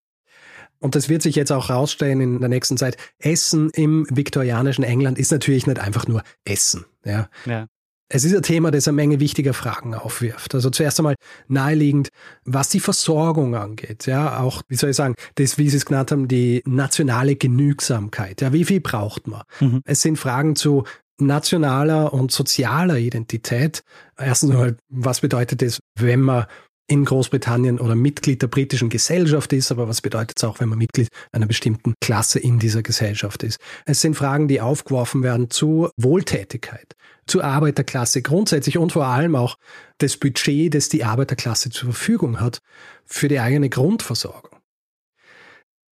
Und 0.81 0.95
das 0.95 1.07
wird 1.07 1.21
sich 1.21 1.35
jetzt 1.35 1.51
auch 1.51 1.69
rausstellen 1.69 2.19
in 2.19 2.39
der 2.39 2.49
nächsten 2.49 2.75
Zeit. 2.75 2.97
Essen 3.19 3.69
im 3.69 4.05
viktorianischen 4.09 4.83
England 4.83 5.17
ist 5.17 5.31
natürlich 5.31 5.67
nicht 5.67 5.79
einfach 5.79 6.07
nur 6.07 6.23
Essen. 6.43 6.85
Ja. 7.05 7.29
ja. 7.45 7.67
Es 8.13 8.25
ist 8.25 8.35
ein 8.35 8.41
Thema, 8.41 8.71
das 8.71 8.87
eine 8.89 8.95
Menge 8.95 9.21
wichtiger 9.21 9.53
Fragen 9.53 9.93
aufwirft. 9.93 10.53
Also 10.53 10.69
zuerst 10.69 10.99
einmal 10.99 11.15
naheliegend, 11.47 12.09
was 12.43 12.67
die 12.67 12.81
Versorgung 12.81 13.55
angeht. 13.55 14.05
Ja, 14.05 14.39
auch, 14.39 14.63
wie 14.67 14.75
soll 14.75 14.89
ich 14.89 14.97
sagen, 14.97 15.15
das, 15.35 15.57
wie 15.57 15.69
Sie 15.69 15.77
es 15.77 15.85
genannt 15.85 16.11
haben, 16.11 16.27
die 16.27 16.61
nationale 16.65 17.37
Genügsamkeit. 17.37 18.41
Ja, 18.41 18.51
wie 18.51 18.65
viel 18.65 18.81
braucht 18.81 19.27
man? 19.27 19.43
Mhm. 19.61 19.81
Es 19.85 20.01
sind 20.01 20.17
Fragen 20.17 20.57
zu 20.57 20.83
nationaler 21.19 22.11
und 22.11 22.31
sozialer 22.31 22.97
Identität. 22.97 23.83
Erstens 24.17 24.51
mal, 24.51 24.75
was 24.89 25.21
bedeutet 25.21 25.61
es, 25.61 25.79
wenn 25.97 26.21
man 26.21 26.47
in 26.87 27.05
Großbritannien 27.05 27.79
oder 27.79 27.95
Mitglied 27.95 28.41
der 28.41 28.47
britischen 28.47 28.89
Gesellschaft 28.89 29.53
ist, 29.53 29.71
aber 29.71 29.87
was 29.87 30.01
bedeutet 30.01 30.37
es 30.37 30.43
auch, 30.43 30.59
wenn 30.59 30.69
man 30.69 30.77
Mitglied 30.77 31.07
einer 31.31 31.45
bestimmten 31.45 31.93
Klasse 32.01 32.39
in 32.39 32.59
dieser 32.59 32.83
Gesellschaft 32.83 33.43
ist? 33.43 33.59
Es 33.85 34.01
sind 34.01 34.15
Fragen, 34.15 34.47
die 34.47 34.61
aufgeworfen 34.61 35.23
werden 35.23 35.49
zu 35.49 35.89
Wohltätigkeit, 35.97 36.95
zur 37.27 37.43
Arbeiterklasse 37.43 38.21
grundsätzlich 38.21 38.77
und 38.77 38.91
vor 38.91 39.05
allem 39.05 39.35
auch 39.35 39.55
das 39.99 40.17
Budget, 40.17 40.73
das 40.73 40.89
die 40.89 41.03
Arbeiterklasse 41.03 41.69
zur 41.69 41.93
Verfügung 41.93 42.39
hat 42.39 42.59
für 43.05 43.27
die 43.27 43.39
eigene 43.39 43.69
Grundversorgung. 43.69 44.51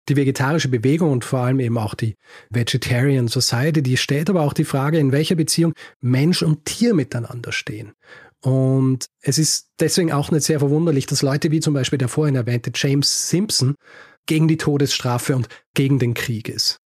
Die 0.09 0.15
vegetarische 0.15 0.69
Bewegung 0.69 1.11
und 1.11 1.23
vor 1.23 1.41
allem 1.41 1.59
eben 1.59 1.77
auch 1.77 1.93
die 1.93 2.15
Vegetarian 2.49 3.27
Society, 3.27 3.83
die 3.83 3.95
stellt 3.95 4.29
aber 4.31 4.41
auch 4.41 4.53
die 4.53 4.65
Frage, 4.65 4.97
in 4.97 5.11
welcher 5.11 5.35
Beziehung 5.35 5.73
Mensch 6.01 6.41
und 6.41 6.65
Tier 6.65 6.95
miteinander 6.95 7.51
stehen. 7.51 7.93
Und 8.41 9.07
es 9.21 9.37
ist 9.37 9.67
deswegen 9.79 10.11
auch 10.11 10.31
nicht 10.31 10.45
sehr 10.45 10.59
verwunderlich, 10.59 11.05
dass 11.05 11.21
Leute 11.21 11.51
wie 11.51 11.59
zum 11.59 11.73
Beispiel 11.73 11.97
der 11.97 12.07
vorhin 12.07 12.35
erwähnte 12.35 12.71
James 12.73 13.29
Simpson 13.29 13.75
gegen 14.27 14.47
die 14.47 14.57
Todesstrafe 14.57 15.35
und 15.35 15.49
gegen 15.73 15.99
den 15.99 16.13
Krieg 16.13 16.47
ist. 16.47 16.79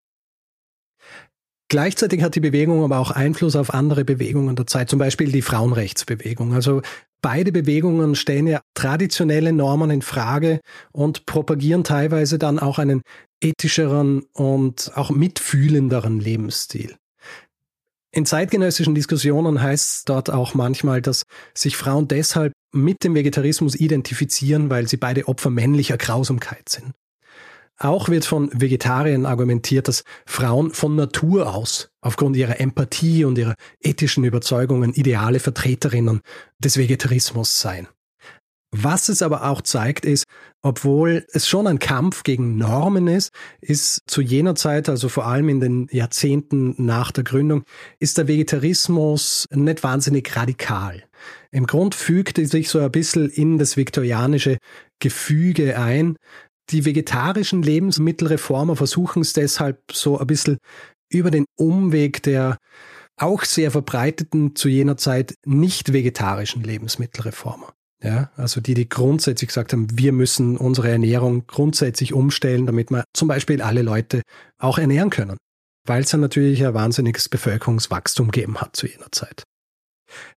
Gleichzeitig 1.69 2.21
hat 2.21 2.35
die 2.35 2.39
Bewegung 2.39 2.83
aber 2.83 2.99
auch 2.99 3.11
Einfluss 3.11 3.55
auf 3.55 3.73
andere 3.73 4.05
Bewegungen 4.05 4.55
der 4.55 4.67
Zeit, 4.67 4.89
zum 4.89 4.99
Beispiel 4.99 5.31
die 5.31 5.41
Frauenrechtsbewegung. 5.41 6.53
Also 6.53 6.81
beide 7.21 7.51
Bewegungen 7.51 8.15
stellen 8.15 8.47
ja 8.47 8.61
traditionelle 8.75 9.53
Normen 9.53 9.89
in 9.89 10.01
Frage 10.01 10.59
und 10.91 11.25
propagieren 11.25 11.83
teilweise 11.83 12.37
dann 12.37 12.59
auch 12.59 12.77
einen 12.77 13.01
ethischeren 13.41 14.23
und 14.33 14.91
auch 14.95 15.09
mitfühlenderen 15.09 16.19
Lebensstil. 16.19 16.95
In 18.15 18.27
zeitgenössischen 18.27 18.93
Diskussionen 18.93 19.59
heißt 19.59 19.89
es 19.89 20.05
dort 20.05 20.29
auch 20.29 20.53
manchmal, 20.53 21.01
dass 21.01 21.23
sich 21.55 21.75
Frauen 21.75 22.07
deshalb 22.07 22.53
mit 22.71 23.03
dem 23.03 23.15
Vegetarismus 23.15 23.73
identifizieren, 23.73 24.69
weil 24.69 24.87
sie 24.87 24.97
beide 24.97 25.27
Opfer 25.27 25.49
männlicher 25.49 25.97
Grausamkeit 25.97 26.69
sind. 26.69 26.93
Auch 27.79 28.09
wird 28.09 28.25
von 28.25 28.51
Vegetariern 28.53 29.25
argumentiert, 29.25 29.87
dass 29.87 30.03
Frauen 30.27 30.71
von 30.71 30.95
Natur 30.95 31.55
aus 31.55 31.89
aufgrund 32.01 32.35
ihrer 32.37 32.59
Empathie 32.59 33.25
und 33.25 33.35
ihrer 33.39 33.55
ethischen 33.81 34.23
Überzeugungen 34.23 34.93
ideale 34.93 35.39
Vertreterinnen 35.39 36.21
des 36.59 36.77
Vegetarismus 36.77 37.59
seien. 37.59 37.87
Was 38.75 39.07
es 39.07 39.21
aber 39.21 39.47
auch 39.47 39.61
zeigt, 39.61 40.03
ist, 40.03 40.25
obwohl 40.63 41.27
es 41.31 41.47
schon 41.47 41.67
ein 41.67 41.77
Kampf 41.77 42.23
gegen 42.23 42.57
Normen 42.57 43.07
ist, 43.07 43.31
ist 43.61 44.01
zu 44.07 44.19
jener 44.19 44.55
Zeit, 44.55 44.89
also 44.89 45.09
vor 45.09 45.27
allem 45.27 45.47
in 45.47 45.59
den 45.59 45.87
Jahrzehnten 45.91 46.73
nach 46.83 47.11
der 47.11 47.23
Gründung, 47.23 47.65
ist 47.99 48.17
der 48.17 48.27
Vegetarismus 48.27 49.45
nicht 49.51 49.83
wahnsinnig 49.83 50.35
radikal. 50.35 51.03
Im 51.51 51.67
Grund 51.67 51.93
fügt 51.93 52.39
er 52.39 52.47
sich 52.47 52.67
so 52.67 52.79
ein 52.79 52.91
bisschen 52.91 53.29
in 53.29 53.59
das 53.59 53.77
viktorianische 53.77 54.57
Gefüge 54.97 55.77
ein. 55.77 56.15
Die 56.71 56.83
vegetarischen 56.83 57.61
Lebensmittelreformer 57.61 58.75
versuchen 58.75 59.21
es 59.21 59.33
deshalb 59.33 59.83
so 59.91 60.17
ein 60.17 60.25
bisschen 60.25 60.57
über 61.11 61.29
den 61.29 61.45
Umweg 61.59 62.23
der 62.23 62.57
auch 63.17 63.43
sehr 63.43 63.69
verbreiteten 63.69 64.55
zu 64.55 64.67
jener 64.67 64.97
Zeit 64.97 65.35
nicht 65.45 65.93
vegetarischen 65.93 66.63
Lebensmittelreformer. 66.63 67.71
Ja, 68.03 68.29
also 68.35 68.59
die, 68.59 68.73
die 68.73 68.89
grundsätzlich 68.89 69.47
gesagt 69.47 69.71
haben, 69.71 69.87
wir 69.97 70.11
müssen 70.11 70.57
unsere 70.57 70.89
Ernährung 70.89 71.47
grundsätzlich 71.47 72.13
umstellen, 72.13 72.65
damit 72.65 72.91
wir 72.91 73.05
zum 73.13 73.29
Beispiel 73.29 73.61
alle 73.61 73.81
Leute 73.81 74.21
auch 74.59 74.77
ernähren 74.77 75.09
können. 75.09 75.37
Weil 75.87 76.03
es 76.03 76.11
ja 76.11 76.17
natürlich 76.17 76.65
ein 76.65 76.73
wahnsinniges 76.73 77.29
Bevölkerungswachstum 77.29 78.31
gegeben 78.31 78.59
hat 78.59 78.75
zu 78.75 78.87
jener 78.87 79.11
Zeit. 79.11 79.43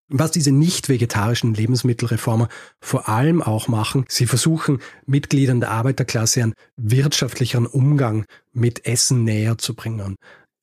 Was 0.09 0.31
diese 0.31 0.52
nicht 0.52 0.88
vegetarischen 0.88 1.55
Lebensmittelreformer 1.55 2.48
vor 2.81 3.09
allem 3.09 3.42
auch 3.42 3.66
machen, 3.66 4.05
sie 4.09 4.26
versuchen 4.26 4.81
Mitgliedern 5.05 5.61
der 5.61 5.72
Arbeiterklasse 5.72 6.44
einen 6.44 6.55
wirtschaftlicheren 6.76 7.66
Umgang 7.66 8.24
mit 8.52 8.87
Essen 8.87 9.24
näher 9.24 9.59
zu 9.59 9.74
bringen 9.74 10.16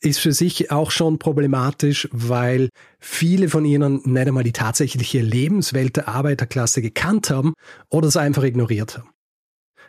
ist 0.04 0.20
für 0.20 0.34
sich 0.34 0.72
auch 0.72 0.92
schon 0.92 1.18
problematisch, 1.18 2.10
weil 2.12 2.70
viele 3.00 3.50
von 3.50 3.66
ihnen 3.66 4.02
nicht 4.04 4.28
einmal 4.28 4.44
die 4.44 4.52
tatsächliche 4.52 5.22
Lebenswelt 5.22 5.96
der 5.96 6.08
Arbeiterklasse 6.08 6.82
gekannt 6.82 7.30
haben 7.30 7.54
oder 7.90 8.08
es 8.08 8.18
einfach 8.18 8.44
ignoriert 8.44 8.98
haben. 8.98 9.10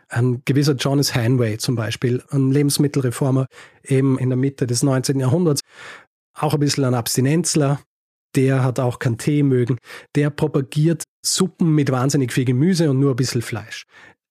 Ein 0.08 0.42
gewisser 0.44 0.74
Jonas 0.74 1.14
Hanway 1.14 1.58
zum 1.58 1.74
Beispiel, 1.74 2.22
ein 2.30 2.50
Lebensmittelreformer 2.50 3.46
eben 3.82 4.18
in 4.18 4.28
der 4.28 4.36
Mitte 4.36 4.66
des 4.66 4.82
19. 4.82 5.18
Jahrhunderts, 5.18 5.62
auch 6.34 6.54
ein 6.54 6.60
bisschen 6.60 6.84
ein 6.84 6.94
Abstinenzler, 6.94 7.80
der 8.36 8.62
hat 8.62 8.78
auch 8.78 8.98
keinen 8.98 9.18
Tee 9.18 9.42
mögen, 9.42 9.78
der 10.14 10.30
propagiert 10.30 11.04
Suppen 11.24 11.74
mit 11.74 11.90
wahnsinnig 11.90 12.32
viel 12.32 12.44
Gemüse 12.44 12.90
und 12.90 13.00
nur 13.00 13.10
ein 13.12 13.16
bisschen 13.16 13.42
Fleisch. 13.42 13.84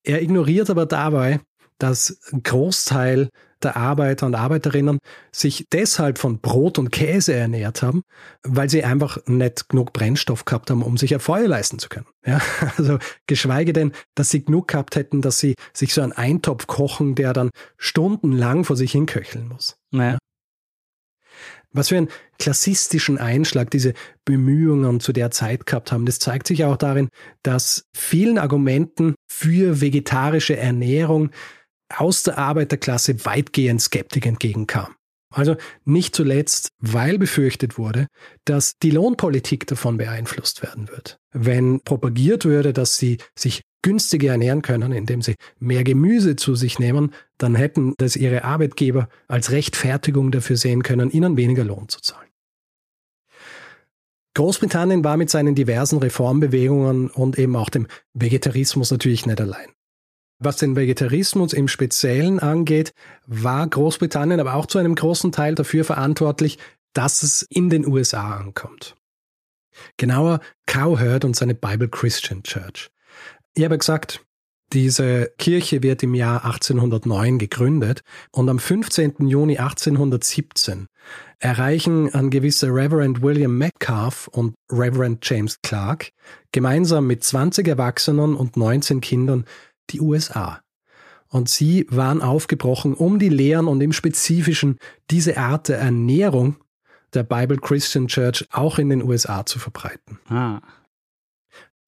Er 0.03 0.21
ignoriert 0.21 0.69
aber 0.69 0.85
dabei, 0.85 1.39
dass 1.77 2.19
ein 2.31 2.43
Großteil 2.43 3.29
der 3.63 3.77
Arbeiter 3.77 4.25
und 4.25 4.35
Arbeiterinnen 4.35 4.99
sich 5.31 5.65
deshalb 5.71 6.17
von 6.17 6.39
Brot 6.39 6.79
und 6.79 6.91
Käse 6.91 7.33
ernährt 7.33 7.81
haben, 7.81 8.03
weil 8.43 8.69
sie 8.69 8.83
einfach 8.83 9.17
nicht 9.25 9.69
genug 9.69 9.93
Brennstoff 9.93 10.45
gehabt 10.45 10.69
haben, 10.69 10.83
um 10.83 10.97
sich 10.97 11.13
ein 11.13 11.19
Feuer 11.19 11.47
leisten 11.47 11.79
zu 11.79 11.89
können. 11.89 12.07
Ja, 12.25 12.41
also 12.77 12.99
geschweige 13.27 13.73
denn, 13.73 13.91
dass 14.15 14.29
sie 14.29 14.43
genug 14.43 14.67
gehabt 14.69 14.95
hätten, 14.95 15.21
dass 15.21 15.39
sie 15.39 15.55
sich 15.73 15.93
so 15.93 16.01
einen 16.01 16.13
Eintopf 16.13 16.67
kochen, 16.67 17.15
der 17.15 17.33
dann 17.33 17.49
stundenlang 17.77 18.63
vor 18.63 18.75
sich 18.75 18.91
hinköcheln 18.91 19.47
muss. 19.47 19.75
Naja. 19.91 20.17
Was 21.73 21.89
für 21.89 21.97
einen 21.97 22.09
klassistischen 22.37 23.17
Einschlag 23.17 23.71
diese 23.71 23.93
Bemühungen 24.25 24.99
zu 24.99 25.11
der 25.11 25.31
Zeit 25.31 25.65
gehabt 25.65 25.91
haben, 25.91 26.05
das 26.05 26.19
zeigt 26.19 26.47
sich 26.47 26.63
auch 26.65 26.77
darin, 26.77 27.09
dass 27.41 27.85
vielen 27.95 28.37
Argumenten 28.37 29.15
für 29.27 29.81
vegetarische 29.81 30.55
Ernährung 30.55 31.31
aus 31.97 32.23
der 32.23 32.37
Arbeiterklasse 32.37 33.25
weitgehend 33.25 33.81
Skeptik 33.81 34.25
entgegenkam. 34.25 34.95
Also 35.33 35.55
nicht 35.83 36.15
zuletzt, 36.15 36.69
weil 36.79 37.17
befürchtet 37.17 37.77
wurde, 37.77 38.07
dass 38.45 38.77
die 38.77 38.91
Lohnpolitik 38.91 39.65
davon 39.65 39.97
beeinflusst 39.97 40.61
werden 40.61 40.89
wird. 40.89 41.17
Wenn 41.31 41.81
propagiert 41.81 42.45
würde, 42.45 42.71
dass 42.71 42.97
sie 42.97 43.17
sich 43.35 43.63
günstiger 43.81 44.31
ernähren 44.31 44.61
können, 44.61 44.91
indem 44.91 45.21
sie 45.21 45.35
mehr 45.59 45.83
Gemüse 45.83 46.35
zu 46.35 46.55
sich 46.55 46.77
nehmen, 46.79 47.13
dann 47.37 47.55
hätten 47.55 47.95
das 47.97 48.15
ihre 48.15 48.43
Arbeitgeber 48.43 49.09
als 49.27 49.51
Rechtfertigung 49.51 50.31
dafür 50.31 50.55
sehen 50.55 50.83
können, 50.83 51.09
ihnen 51.09 51.35
weniger 51.35 51.63
Lohn 51.63 51.89
zu 51.89 51.99
zahlen. 51.99 52.29
Großbritannien 54.35 55.03
war 55.03 55.17
mit 55.17 55.29
seinen 55.29 55.53
diversen 55.53 55.99
Reformbewegungen 55.99 57.09
und 57.09 57.37
eben 57.37 57.55
auch 57.55 57.69
dem 57.69 57.87
Vegetarismus 58.13 58.89
natürlich 58.89 59.25
nicht 59.25 59.39
allein. 59.39 59.67
Was 60.43 60.57
den 60.57 60.75
Vegetarismus 60.75 61.53
im 61.53 61.69
Speziellen 61.69 62.39
angeht, 62.39 62.93
war 63.25 63.65
Großbritannien 63.65 64.41
aber 64.41 64.55
auch 64.55 64.65
zu 64.65 64.77
einem 64.77 64.93
großen 64.93 65.31
Teil 65.31 65.55
dafür 65.55 65.85
verantwortlich, 65.85 66.57
dass 66.91 67.23
es 67.23 67.43
in 67.43 67.69
den 67.69 67.87
USA 67.87 68.35
ankommt. 68.35 68.95
Genauer 69.95 70.41
Cowherd 70.65 71.23
und 71.23 71.35
seine 71.35 71.55
Bible 71.55 71.87
Christian 71.87 72.43
Church. 72.43 72.89
Ich 73.55 73.63
habe 73.63 73.77
gesagt, 73.77 74.25
diese 74.73 75.31
Kirche 75.37 75.81
wird 75.81 76.03
im 76.03 76.13
Jahr 76.13 76.43
1809 76.43 77.37
gegründet 77.37 78.01
und 78.31 78.49
am 78.49 78.59
15. 78.59 79.27
Juni 79.27 79.59
1817 79.59 80.87
erreichen 81.39 82.13
ein 82.13 82.29
gewisser 82.29 82.73
Reverend 82.73 83.21
William 83.21 83.57
Metcalf 83.57 84.27
und 84.27 84.55
Reverend 84.71 85.19
James 85.21 85.61
Clark 85.61 86.09
gemeinsam 86.51 87.07
mit 87.07 87.23
20 87.23 87.67
Erwachsenen 87.67 88.35
und 88.35 88.57
19 88.57 88.99
Kindern 88.99 89.45
die 89.89 90.01
USA. 90.01 90.61
Und 91.27 91.49
sie 91.49 91.87
waren 91.89 92.21
aufgebrochen, 92.21 92.93
um 92.93 93.17
die 93.17 93.29
Lehren 93.29 93.67
und 93.67 93.81
im 93.81 93.91
Spezifischen 93.91 94.77
diese 95.09 95.37
Art 95.37 95.67
der 95.67 95.79
Ernährung 95.79 96.57
der 97.13 97.23
Bible 97.23 97.57
Christian 97.57 98.07
Church 98.07 98.47
auch 98.51 98.77
in 98.77 98.89
den 98.89 99.03
USA 99.03 99.45
zu 99.45 99.59
verbreiten. 99.59 100.19
Ah. 100.29 100.61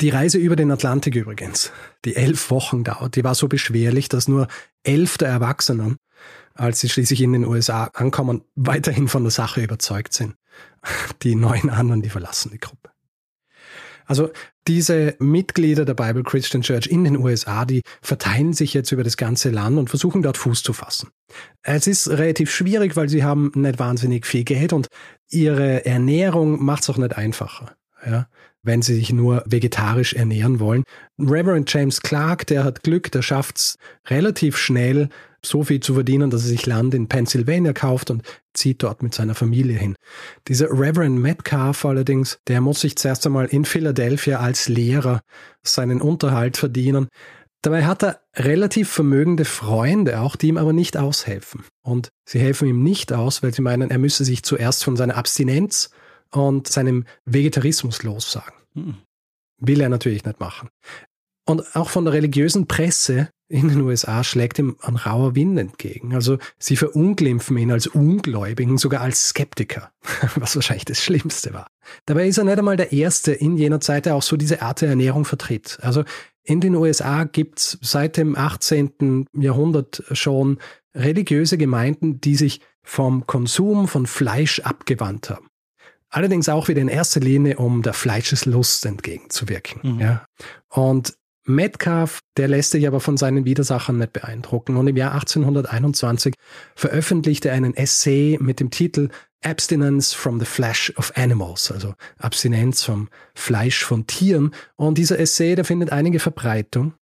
Die 0.01 0.09
Reise 0.09 0.37
über 0.37 0.55
den 0.55 0.71
Atlantik 0.71 1.15
übrigens, 1.15 1.71
die 2.03 2.15
elf 2.15 2.49
Wochen 2.51 2.83
dauert, 2.83 3.15
die 3.15 3.23
war 3.23 3.35
so 3.35 3.47
beschwerlich, 3.47 4.09
dass 4.09 4.27
nur 4.27 4.47
elf 4.83 5.17
der 5.17 5.29
Erwachsenen, 5.29 5.97
als 6.53 6.81
sie 6.81 6.89
schließlich 6.89 7.21
in 7.21 7.33
den 7.33 7.45
USA 7.45 7.85
ankommen, 7.93 8.43
weiterhin 8.55 9.07
von 9.07 9.23
der 9.23 9.31
Sache 9.31 9.61
überzeugt 9.61 10.13
sind. 10.13 10.35
Die 11.23 11.35
neun 11.35 11.69
anderen, 11.69 12.01
die 12.01 12.09
verlassen 12.09 12.51
die 12.51 12.59
Gruppe. 12.59 12.94
Also 14.05 14.29
diese 14.67 15.15
Mitglieder 15.19 15.85
der 15.85 15.93
Bible 15.93 16.23
Christian 16.23 16.63
Church 16.63 16.87
in 16.87 17.03
den 17.03 17.17
USA, 17.17 17.65
die 17.65 17.81
verteilen 18.01 18.53
sich 18.53 18.73
jetzt 18.73 18.91
über 18.91 19.03
das 19.03 19.17
ganze 19.17 19.49
Land 19.49 19.77
und 19.77 19.89
versuchen 19.89 20.21
dort 20.21 20.37
Fuß 20.37 20.63
zu 20.63 20.73
fassen. 20.73 21.09
Es 21.61 21.87
ist 21.87 22.09
relativ 22.09 22.51
schwierig, 22.51 22.95
weil 22.95 23.09
sie 23.09 23.23
haben 23.23 23.51
nicht 23.55 23.79
wahnsinnig 23.79 24.25
viel 24.25 24.43
Geld 24.43 24.73
und 24.73 24.87
ihre 25.29 25.85
Ernährung 25.85 26.63
macht 26.63 26.83
es 26.83 26.89
auch 26.89 26.97
nicht 26.97 27.17
einfacher. 27.17 27.75
Ja, 28.05 28.27
wenn 28.65 28.81
sie 28.81 28.95
sich 28.95 29.11
nur 29.11 29.43
vegetarisch 29.45 30.13
ernähren 30.13 30.59
wollen. 30.59 30.83
Reverend 31.19 31.71
James 31.71 32.01
Clark, 32.01 32.45
der 32.47 32.63
hat 32.63 32.83
Glück, 32.83 33.11
der 33.11 33.21
schafft 33.21 33.57
es 33.57 33.77
relativ 34.07 34.57
schnell, 34.57 35.09
so 35.47 35.63
viel 35.63 35.79
zu 35.79 35.93
verdienen, 35.93 36.29
dass 36.29 36.43
er 36.43 36.49
sich 36.49 36.65
Land 36.65 36.93
in 36.93 37.07
Pennsylvania 37.07 37.73
kauft 37.73 38.11
und 38.11 38.23
zieht 38.53 38.83
dort 38.83 39.03
mit 39.03 39.13
seiner 39.13 39.35
Familie 39.35 39.77
hin. 39.77 39.95
Dieser 40.47 40.69
Reverend 40.69 41.19
Metcalf 41.19 41.85
allerdings, 41.85 42.39
der 42.47 42.61
muss 42.61 42.81
sich 42.81 42.95
zuerst 42.95 43.25
einmal 43.25 43.45
in 43.47 43.65
Philadelphia 43.65 44.39
als 44.39 44.67
Lehrer 44.67 45.21
seinen 45.63 46.01
Unterhalt 46.01 46.57
verdienen. 46.57 47.07
Dabei 47.61 47.85
hat 47.85 48.03
er 48.03 48.21
relativ 48.35 48.89
vermögende 48.89 49.45
Freunde, 49.45 50.19
auch 50.19 50.35
die 50.35 50.49
ihm 50.49 50.57
aber 50.57 50.73
nicht 50.73 50.97
aushelfen. 50.97 51.63
Und 51.83 52.09
sie 52.23 52.39
helfen 52.39 52.67
ihm 52.67 52.83
nicht 52.83 53.11
aus, 53.11 53.41
weil 53.41 53.53
sie 53.53 53.63
meinen, 53.63 53.89
er 53.89 53.97
müsse 53.97 54.23
sich 54.23 54.43
zuerst 54.43 54.83
von 54.83 54.95
seiner 54.95 55.17
Abstinenz 55.17 55.89
und 56.31 56.67
seinem 56.67 57.05
Vegetarismus 57.25 58.03
lossagen. 58.03 58.53
Hm. 58.75 58.97
Will 59.59 59.81
er 59.81 59.89
natürlich 59.89 60.25
nicht 60.25 60.39
machen. 60.39 60.69
Und 61.47 61.75
auch 61.75 61.89
von 61.89 62.05
der 62.05 62.13
religiösen 62.13 62.67
Presse 62.67 63.29
in 63.47 63.67
den 63.67 63.81
USA 63.81 64.23
schlägt 64.23 64.57
ihm 64.57 64.75
ein 64.81 64.95
rauer 64.95 65.35
Wind 65.35 65.59
entgegen. 65.59 66.15
Also 66.15 66.37
sie 66.57 66.75
verunglimpfen 66.75 67.57
ihn 67.57 67.71
als 67.71 67.85
Ungläubigen, 67.87 68.77
sogar 68.77 69.01
als 69.01 69.29
Skeptiker, 69.29 69.91
was 70.35 70.55
wahrscheinlich 70.55 70.85
das 70.85 71.03
Schlimmste 71.03 71.53
war. 71.53 71.67
Dabei 72.05 72.27
ist 72.27 72.37
er 72.37 72.43
nicht 72.43 72.57
einmal 72.57 72.77
der 72.77 72.91
Erste 72.91 73.31
in 73.31 73.57
jener 73.57 73.79
Zeit, 73.79 74.07
der 74.07 74.15
auch 74.15 74.23
so 74.23 74.35
diese 74.35 74.61
Art 74.61 74.81
der 74.81 74.89
Ernährung 74.89 75.25
vertritt. 75.25 75.77
Also 75.81 76.03
in 76.43 76.61
den 76.61 76.75
USA 76.75 77.23
gibt's 77.23 77.77
seit 77.81 78.17
dem 78.17 78.35
18. 78.35 79.27
Jahrhundert 79.33 80.03
schon 80.11 80.59
religiöse 80.95 81.57
Gemeinden, 81.57 82.21
die 82.21 82.35
sich 82.35 82.61
vom 82.83 83.25
Konsum 83.27 83.87
von 83.87 84.05
Fleisch 84.05 84.59
abgewandt 84.59 85.29
haben. 85.29 85.47
Allerdings 86.09 86.47
auch 86.49 86.67
wieder 86.67 86.81
in 86.81 86.87
erster 86.87 87.19
Linie, 87.19 87.57
um 87.57 87.81
der 87.81 87.93
Fleischeslust 87.93 88.85
entgegenzuwirken. 88.85 89.95
Mhm. 89.95 89.99
Ja. 89.99 90.25
Und 90.69 91.15
Metcalf, 91.45 92.19
der 92.37 92.47
lässt 92.47 92.71
sich 92.71 92.87
aber 92.87 92.99
von 92.99 93.17
seinen 93.17 93.45
Widersachern 93.45 93.97
nicht 93.97 94.13
beeindrucken 94.13 94.77
und 94.77 94.87
im 94.87 94.97
Jahr 94.97 95.13
1821 95.13 96.33
veröffentlichte 96.75 97.49
er 97.49 97.55
einen 97.55 97.75
Essay 97.75 98.37
mit 98.41 98.59
dem 98.59 98.71
Titel 98.71 99.09
Abstinence 99.43 100.13
from 100.13 100.39
the 100.39 100.45
Flesh 100.45 100.91
of 100.97 101.11
Animals, 101.15 101.71
also 101.71 101.93
Abstinenz 102.17 102.83
vom 102.83 103.09
Fleisch 103.35 103.83
von 103.83 104.07
Tieren. 104.07 104.51
Und 104.75 104.97
dieser 104.97 105.19
Essay, 105.19 105.53
der 105.53 105.65
findet 105.65 105.91
einige 105.91 106.19
Verbreitung. 106.19 106.95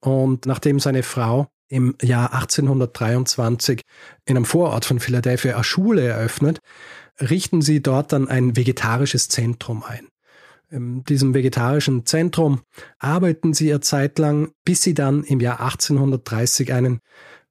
Und 0.00 0.46
nachdem 0.46 0.78
seine 0.78 1.02
Frau 1.02 1.48
im 1.68 1.96
Jahr 2.00 2.32
1823 2.32 3.82
in 4.24 4.36
einem 4.36 4.44
Vorort 4.44 4.84
von 4.84 5.00
Philadelphia 5.00 5.54
eine 5.54 5.64
Schule 5.64 6.06
eröffnet, 6.06 6.60
richten 7.20 7.60
sie 7.60 7.82
dort 7.82 8.12
dann 8.12 8.28
ein 8.28 8.56
vegetarisches 8.56 9.28
Zentrum 9.28 9.82
ein. 9.82 10.09
In 10.70 11.02
diesem 11.02 11.34
vegetarischen 11.34 12.06
Zentrum 12.06 12.60
arbeiten 12.98 13.54
sie 13.54 13.70
eine 13.70 13.80
Zeit 13.80 14.18
lang, 14.18 14.52
bis 14.64 14.82
sie 14.82 14.94
dann 14.94 15.24
im 15.24 15.40
Jahr 15.40 15.60
1830 15.60 16.72
einen 16.72 17.00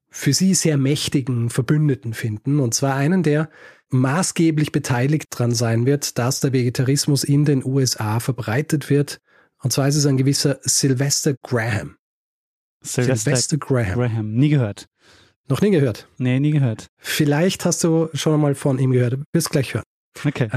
für 0.08 0.32
sie 0.32 0.54
sehr 0.54 0.76
mächtigen 0.76 1.50
Verbündeten 1.50 2.14
finden, 2.14 2.60
und 2.60 2.74
zwar 2.74 2.96
einen, 2.96 3.22
der 3.22 3.48
maßgeblich 3.90 4.72
beteiligt 4.72 5.26
dran 5.30 5.52
sein 5.52 5.86
wird, 5.86 6.18
dass 6.18 6.40
der 6.40 6.52
Vegetarismus 6.52 7.24
in 7.24 7.44
den 7.44 7.64
USA 7.64 8.20
verbreitet 8.20 8.88
wird. 8.88 9.20
Und 9.62 9.72
zwar 9.72 9.88
ist 9.88 9.96
es 9.96 10.06
ein 10.06 10.16
gewisser 10.16 10.58
Sylvester 10.62 11.34
Graham. 11.42 11.96
Sylvester, 12.82 13.16
Sylvester 13.16 13.58
Graham. 13.58 13.94
Graham. 13.94 14.32
Nie 14.32 14.48
gehört. 14.48 14.86
Noch 15.48 15.60
nie 15.60 15.70
gehört? 15.70 16.08
Nee, 16.18 16.40
nie 16.40 16.52
gehört. 16.52 16.86
Vielleicht 16.98 17.64
hast 17.64 17.84
du 17.84 18.08
schon 18.14 18.40
mal 18.40 18.54
von 18.54 18.78
ihm 18.78 18.92
gehört. 18.92 19.18
Wirst 19.32 19.50
gleich 19.50 19.74
hören. 19.74 19.84
Okay. 20.24 20.48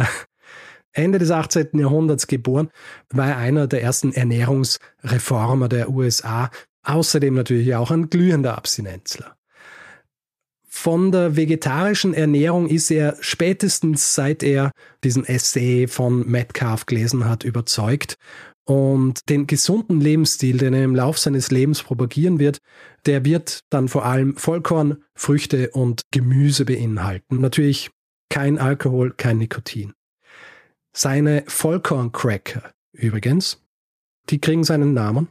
Ende 0.94 1.20
des 1.20 1.32
18. 1.32 1.70
Jahrhunderts 1.74 2.28
geboren, 2.28 2.70
war 3.10 3.30
er 3.30 3.38
einer 3.38 3.68
der 3.68 3.82
ersten 3.82 4.14
Ernährungsreformer 4.14 5.70
der 5.70 5.89
USA. 5.89 6.50
Außerdem 6.84 7.34
natürlich 7.34 7.76
auch 7.76 7.91
ein 7.91 8.10
glühender 8.10 8.58
Abstinenzler. 8.58 9.36
Von 10.68 11.12
der 11.12 11.36
vegetarischen 11.36 12.14
Ernährung 12.14 12.68
ist 12.68 12.91
er 12.91 13.16
spätestens 13.22 14.16
seit 14.16 14.44
er 14.44 14.72
diesen 15.04 15.24
Essay 15.24 15.88
von 15.88 16.30
Metcalf 16.30 16.86
gelesen 16.86 17.26
hat, 17.26 17.44
überzeugt 17.44 18.18
und 18.66 19.30
den 19.30 19.48
gesunden 19.48 20.02
Lebensstil, 20.02 20.58
den 20.58 20.74
er 20.74 20.84
im 20.84 20.96
Lauf 20.96 21.20
seines 21.20 21.52
Lebens 21.52 21.84
propagieren 21.84 22.39
wird, 22.39 22.60
der 23.06 23.26
wird 23.26 23.62
dann 23.70 23.88
vor 23.88 24.06
allem 24.06 24.36
Vollkorn, 24.36 25.04
Früchte 25.16 25.70
und 25.72 26.02
Gemüse 26.12 26.66
beinhalten. 26.66 27.39
Natürlich 27.39 27.91
kein 28.30 28.58
Alkohol, 28.58 29.14
kein 29.16 29.38
Nikotin. 29.38 29.94
Seine 30.96 31.44
Vollkorn-Cracker 31.48 32.72
übrigens, 32.91 33.62
die 34.30 34.39
kriegen 34.39 34.64
seinen 34.64 34.94
Namen, 34.94 35.28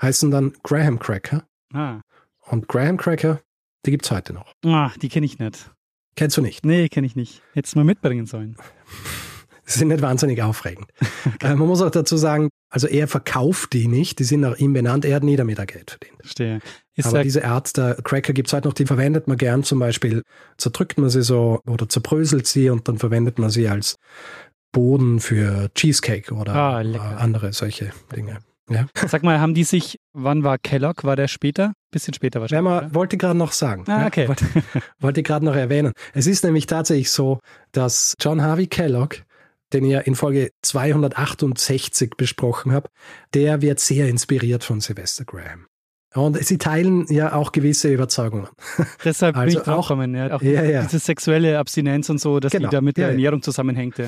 heißen 0.00 0.30
dann 0.30 0.52
Graham 0.64 0.98
Cracker. 0.98 1.46
Ah. 1.72 2.00
Und 2.40 2.66
Graham 2.66 2.96
Cracker, 2.96 3.40
die 3.86 3.92
gibt's 3.92 4.10
heute 4.10 4.32
noch. 4.32 4.52
Ah, 4.64 4.90
die 5.00 5.08
kenne 5.08 5.26
ich 5.26 5.38
nicht. 5.38 5.70
Kennst 6.16 6.36
du 6.36 6.42
nicht? 6.42 6.66
Nee, 6.66 6.88
kenne 6.88 7.06
ich 7.06 7.14
nicht. 7.14 7.42
Hättest 7.52 7.74
du 7.74 7.78
mal 7.78 7.84
mitbringen 7.84 8.26
sollen. 8.26 8.56
Sie 9.64 9.78
sind 9.80 9.88
nicht 9.88 10.00
wahnsinnig 10.00 10.42
aufregend. 10.42 10.88
Okay. 11.00 11.36
Äh, 11.52 11.54
man 11.54 11.68
muss 11.68 11.82
auch 11.82 11.90
dazu 11.90 12.16
sagen, 12.16 12.48
also 12.70 12.86
er 12.86 13.06
verkauft 13.06 13.74
die 13.74 13.86
nicht, 13.86 14.18
die 14.18 14.24
sind 14.24 14.40
nach 14.40 14.56
ihm 14.56 14.72
benannt, 14.72 15.04
er 15.04 15.16
hat 15.16 15.22
nie 15.22 15.36
damit 15.36 15.56
Geld 15.58 15.90
verdient. 15.90 16.20
Verstehe. 16.20 16.60
Ist 16.94 17.06
Aber 17.06 17.22
diese 17.22 17.44
Art 17.44 17.76
der 17.76 17.96
Cracker 18.02 18.32
gibt 18.32 18.48
es 18.48 18.54
heute 18.54 18.66
noch, 18.66 18.74
die 18.74 18.86
verwendet 18.86 19.28
man 19.28 19.36
gern 19.36 19.62
zum 19.62 19.78
Beispiel, 19.78 20.22
zerdrückt 20.56 20.98
man 20.98 21.10
sie 21.10 21.22
so 21.22 21.60
oder 21.66 21.88
zerbröselt 21.88 22.46
sie 22.46 22.70
und 22.70 22.88
dann 22.88 22.98
verwendet 22.98 23.38
man 23.38 23.50
sie 23.50 23.68
als 23.68 23.96
Boden 24.72 25.20
für 25.20 25.70
Cheesecake 25.74 26.32
oder 26.32 26.54
ah, 26.54 26.78
andere 27.16 27.52
solche 27.52 27.92
Dinge. 28.14 28.38
Ja. 28.70 28.86
Sag 29.06 29.22
mal, 29.22 29.40
haben 29.40 29.54
die 29.54 29.64
sich, 29.64 29.98
wann 30.12 30.44
war 30.44 30.58
Kellogg? 30.58 31.04
War 31.04 31.16
der 31.16 31.26
später? 31.26 31.72
Bisschen 31.90 32.12
später 32.12 32.42
wahrscheinlich. 32.42 32.70
Ja, 32.70 32.80
man 32.82 32.94
wollte 32.94 33.16
gerade 33.16 33.38
noch 33.38 33.52
sagen. 33.52 33.84
Ah, 33.86 34.06
okay. 34.06 34.22
Ja, 34.22 34.28
wollte, 34.28 34.46
wollte 35.00 35.22
gerade 35.22 35.44
noch 35.44 35.56
erwähnen. 35.56 35.92
Es 36.12 36.26
ist 36.26 36.44
nämlich 36.44 36.66
tatsächlich 36.66 37.10
so, 37.10 37.38
dass 37.72 38.14
John 38.20 38.42
Harvey 38.42 38.66
Kellogg 38.66 39.22
den 39.72 39.84
ich 39.84 39.92
ja 39.92 40.00
in 40.00 40.14
Folge 40.14 40.50
268 40.62 42.12
besprochen 42.16 42.72
habe, 42.72 42.88
der 43.34 43.60
wird 43.62 43.80
sehr 43.80 44.08
inspiriert 44.08 44.64
von 44.64 44.80
Sylvester 44.80 45.24
Graham. 45.24 45.66
Und 46.14 46.42
sie 46.42 46.56
teilen 46.56 47.06
ja 47.10 47.34
auch 47.34 47.52
gewisse 47.52 47.92
Überzeugungen. 47.92 48.48
Deshalb 49.04 49.36
also 49.36 49.46
bin 49.46 49.58
ich 49.58 49.64
drauf 49.64 49.86
gekommen, 49.86 50.14
ja. 50.14 50.34
Auch 50.34 50.40
ja. 50.40 50.82
diese 50.82 50.98
sexuelle 50.98 51.58
Abstinenz 51.58 52.08
und 52.08 52.18
so, 52.18 52.40
dass 52.40 52.50
genau. 52.50 52.68
die 52.68 52.76
da 52.76 52.80
mit 52.80 52.96
der 52.96 53.08
Ernährung 53.08 53.42
zusammenhängt. 53.42 53.98
Ja. 53.98 54.06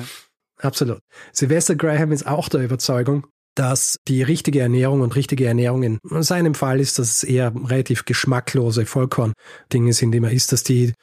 Absolut. 0.61 0.99
Sylvester 1.33 1.75
Graham 1.75 2.11
ist 2.11 2.27
auch 2.27 2.49
der 2.49 2.61
Überzeugung, 2.61 3.27
dass 3.55 3.99
die 4.07 4.23
richtige 4.23 4.61
Ernährung 4.61 5.01
und 5.01 5.15
richtige 5.15 5.45
Ernährung 5.45 5.83
in 5.83 5.99
seinem 6.21 6.55
Fall 6.55 6.79
ist, 6.79 6.99
dass 6.99 7.09
es 7.09 7.23
eher 7.23 7.53
relativ 7.65 8.05
geschmacklose 8.05 8.85
Vollkorn-Dinge 8.85 9.91
sind, 9.93 10.11
die 10.11 10.21
man 10.21 10.31
isst, 10.31 10.53
dass 10.53 10.63
die 10.63 10.93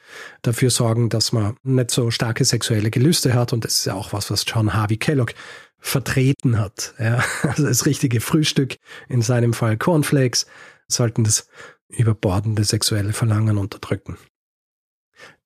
dafür 0.41 0.71
sorgen, 0.71 1.09
dass 1.09 1.31
man 1.31 1.57
nicht 1.63 1.91
so 1.91 2.09
starke 2.09 2.45
sexuelle 2.45 2.89
Gelüste 2.89 3.33
hat. 3.33 3.53
Und 3.53 3.65
das 3.65 3.75
ist 3.75 3.85
ja 3.85 3.93
auch 3.93 4.13
was, 4.13 4.31
was 4.31 4.45
John 4.47 4.73
Harvey 4.73 4.97
Kellogg 4.97 5.33
vertreten 5.77 6.57
hat. 6.57 6.95
Ja, 6.97 7.23
also 7.43 7.65
das 7.65 7.85
richtige 7.85 8.19
Frühstück, 8.19 8.77
in 9.07 9.21
seinem 9.21 9.53
Fall 9.53 9.77
Cornflakes, 9.77 10.47
sollten 10.87 11.23
das 11.23 11.47
überbordende 11.87 12.63
sexuelle 12.63 13.13
Verlangen 13.13 13.57
unterdrücken. 13.57 14.17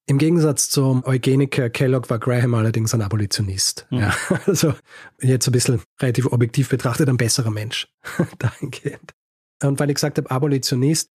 Im 0.05 0.17
Gegensatz 0.17 0.69
zum 0.69 1.03
Eugeniker 1.05 1.69
Kellogg 1.69 2.09
war 2.09 2.19
Graham 2.19 2.55
allerdings 2.55 2.93
ein 2.93 3.01
Abolitionist. 3.01 3.87
Mhm. 3.89 3.99
Ja, 3.99 4.13
also 4.45 4.73
jetzt 5.21 5.47
ein 5.47 5.53
bisschen 5.53 5.81
relativ 6.01 6.25
objektiv 6.27 6.69
betrachtet 6.69 7.07
ein 7.07 7.17
besserer 7.17 7.51
Mensch 7.51 7.87
dahingehend. 8.39 9.13
Und 9.61 9.79
weil 9.79 9.89
ich 9.89 9.95
gesagt 9.95 10.17
habe, 10.17 10.29
Abolitionist, 10.29 11.09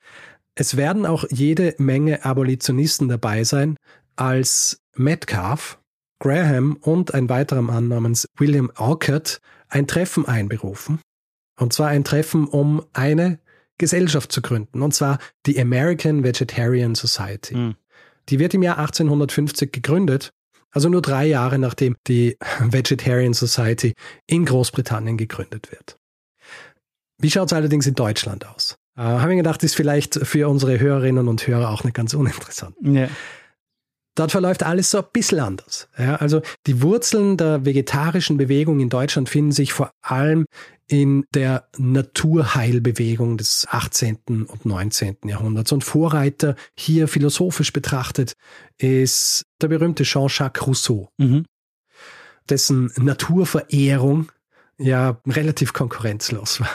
es 0.55 0.77
werden 0.77 1.05
auch 1.05 1.25
jede 1.31 1.75
Menge 1.79 2.25
Abolitionisten 2.25 3.09
dabei 3.09 3.45
sein, 3.45 3.77
als 4.17 4.81
Metcalf, 4.97 5.79
Graham 6.19 6.77
und 6.81 7.15
ein 7.15 7.29
weiterer 7.29 7.63
Mann 7.63 7.89
namens 7.89 8.27
William 8.37 8.73
Orcutt 8.77 9.41
ein 9.69 9.87
Treffen 9.87 10.27
einberufen. 10.27 11.01
Und 11.61 11.73
zwar 11.73 11.89
ein 11.89 12.05
Treffen, 12.05 12.47
um 12.47 12.85
eine 12.93 13.39
Gesellschaft 13.77 14.33
zu 14.33 14.43
gründen, 14.43 14.83
und 14.83 14.93
zwar 14.93 15.19
die 15.47 15.61
American 15.61 16.25
Vegetarian 16.25 16.95
Society. 16.97 17.55
Mhm. 17.55 17.75
Die 18.29 18.39
wird 18.39 18.55
im 18.55 18.63
Jahr 18.63 18.79
1850 18.79 19.73
gegründet, 19.73 20.33
also 20.71 20.89
nur 20.89 21.03
drei 21.03 21.27
Jahre 21.27 21.59
nachdem 21.59 21.97
die 22.07 22.37
Vegetarian 22.61 23.35
Society 23.35 23.95
in 24.27 24.45
Großbritannien 24.45 25.17
gegründet 25.17 25.71
wird. 25.71 25.97
Wie 27.21 27.31
schaut 27.31 27.49
es 27.49 27.53
allerdings 27.53 27.87
in 27.87 27.95
Deutschland 27.95 28.47
aus? 28.47 28.77
Äh, 28.97 29.03
Habe 29.03 29.33
ich 29.33 29.39
gedacht, 29.39 29.63
ist 29.65 29.75
vielleicht 29.75 30.15
für 30.15 30.49
unsere 30.49 30.79
Hörerinnen 30.79 31.27
und 31.27 31.47
Hörer 31.47 31.71
auch 31.71 31.85
nicht 31.85 31.95
ganz 31.95 32.15
uninteressant. 32.15 32.77
Ja. 32.83 33.09
Dort 34.19 34.33
verläuft 34.33 34.65
alles 34.65 34.91
so 34.91 34.99
ein 34.99 35.05
bisschen 35.13 35.39
anders. 35.39 35.89
Ja, 35.97 36.17
also 36.17 36.43
die 36.67 36.83
Wurzeln 36.83 37.37
der 37.37 37.65
vegetarischen 37.65 38.37
Bewegung 38.37 38.81
in 38.81 38.89
Deutschland 38.89 39.29
finden 39.29 39.53
sich 39.53 39.73
vor 39.73 39.93
allem 40.03 40.47
in 40.89 41.25
der 41.35 41.69
Naturheilbewegung 41.77 43.37
des 43.37 43.69
18. 43.71 44.19
und 44.49 44.67
19. 44.67 45.19
Jahrhunderts. 45.27 45.71
Und 45.71 45.85
Vorreiter 45.85 46.57
hier 46.77 47.07
philosophisch 47.07 47.73
betrachtet 47.73 48.33
ist 48.77 49.45
der 49.63 49.69
berühmte 49.69 50.03
Jean-Jacques 50.03 50.67
Rousseau, 50.67 51.11
mhm. 51.19 51.45
dessen 52.51 52.91
Naturverehrung 52.97 54.33
ja 54.79 55.21
relativ 55.29 55.73
konkurrenzlos 55.73 56.61
war. 56.61 56.71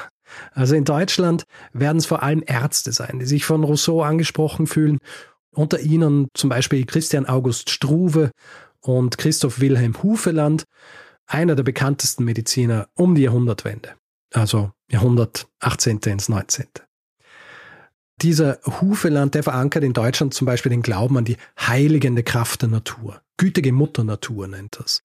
Also 0.54 0.76
in 0.76 0.86
Deutschland 0.86 1.44
werden 1.74 1.98
es 1.98 2.06
vor 2.06 2.24
allem 2.24 2.42
Ärzte 2.46 2.94
sein, 2.94 3.20
die 3.20 3.26
sich 3.26 3.44
von 3.44 3.66
Rousseau 3.66 4.02
angesprochen 4.02 4.66
fühlen 4.66 5.00
unter 5.54 5.80
ihnen 5.80 6.28
zum 6.34 6.50
Beispiel 6.50 6.86
Christian 6.86 7.26
August 7.26 7.70
Struve 7.70 8.32
und 8.82 9.18
Christoph 9.18 9.60
Wilhelm 9.60 10.02
Hufeland, 10.04 10.66
einer 11.26 11.56
der 11.56 11.64
bekanntesten 11.64 12.26
Mediziner 12.26 12.88
um 12.96 13.16
die 13.16 13.24
Jahrhundertwende, 13.24 13.94
also 14.34 14.72
Jahrhundert 14.92 15.48
18. 15.60 16.00
ins 16.06 16.30
19. 16.30 16.68
Dieser 18.22 18.60
Hufeland, 18.66 19.36
der 19.36 19.44
verankert 19.44 19.84
in 19.84 19.94
Deutschland 19.94 20.34
zum 20.34 20.46
Beispiel 20.46 20.70
den 20.70 20.82
Glauben 20.82 21.18
an 21.18 21.26
die 21.26 21.38
heiligende 21.60 22.24
Kraft 22.24 22.62
der 22.62 22.70
Natur. 22.70 23.22
Gütige 23.38 23.74
Mutter 23.74 24.04
Natur 24.04 24.48
nennt 24.48 24.80
das. 24.80 25.04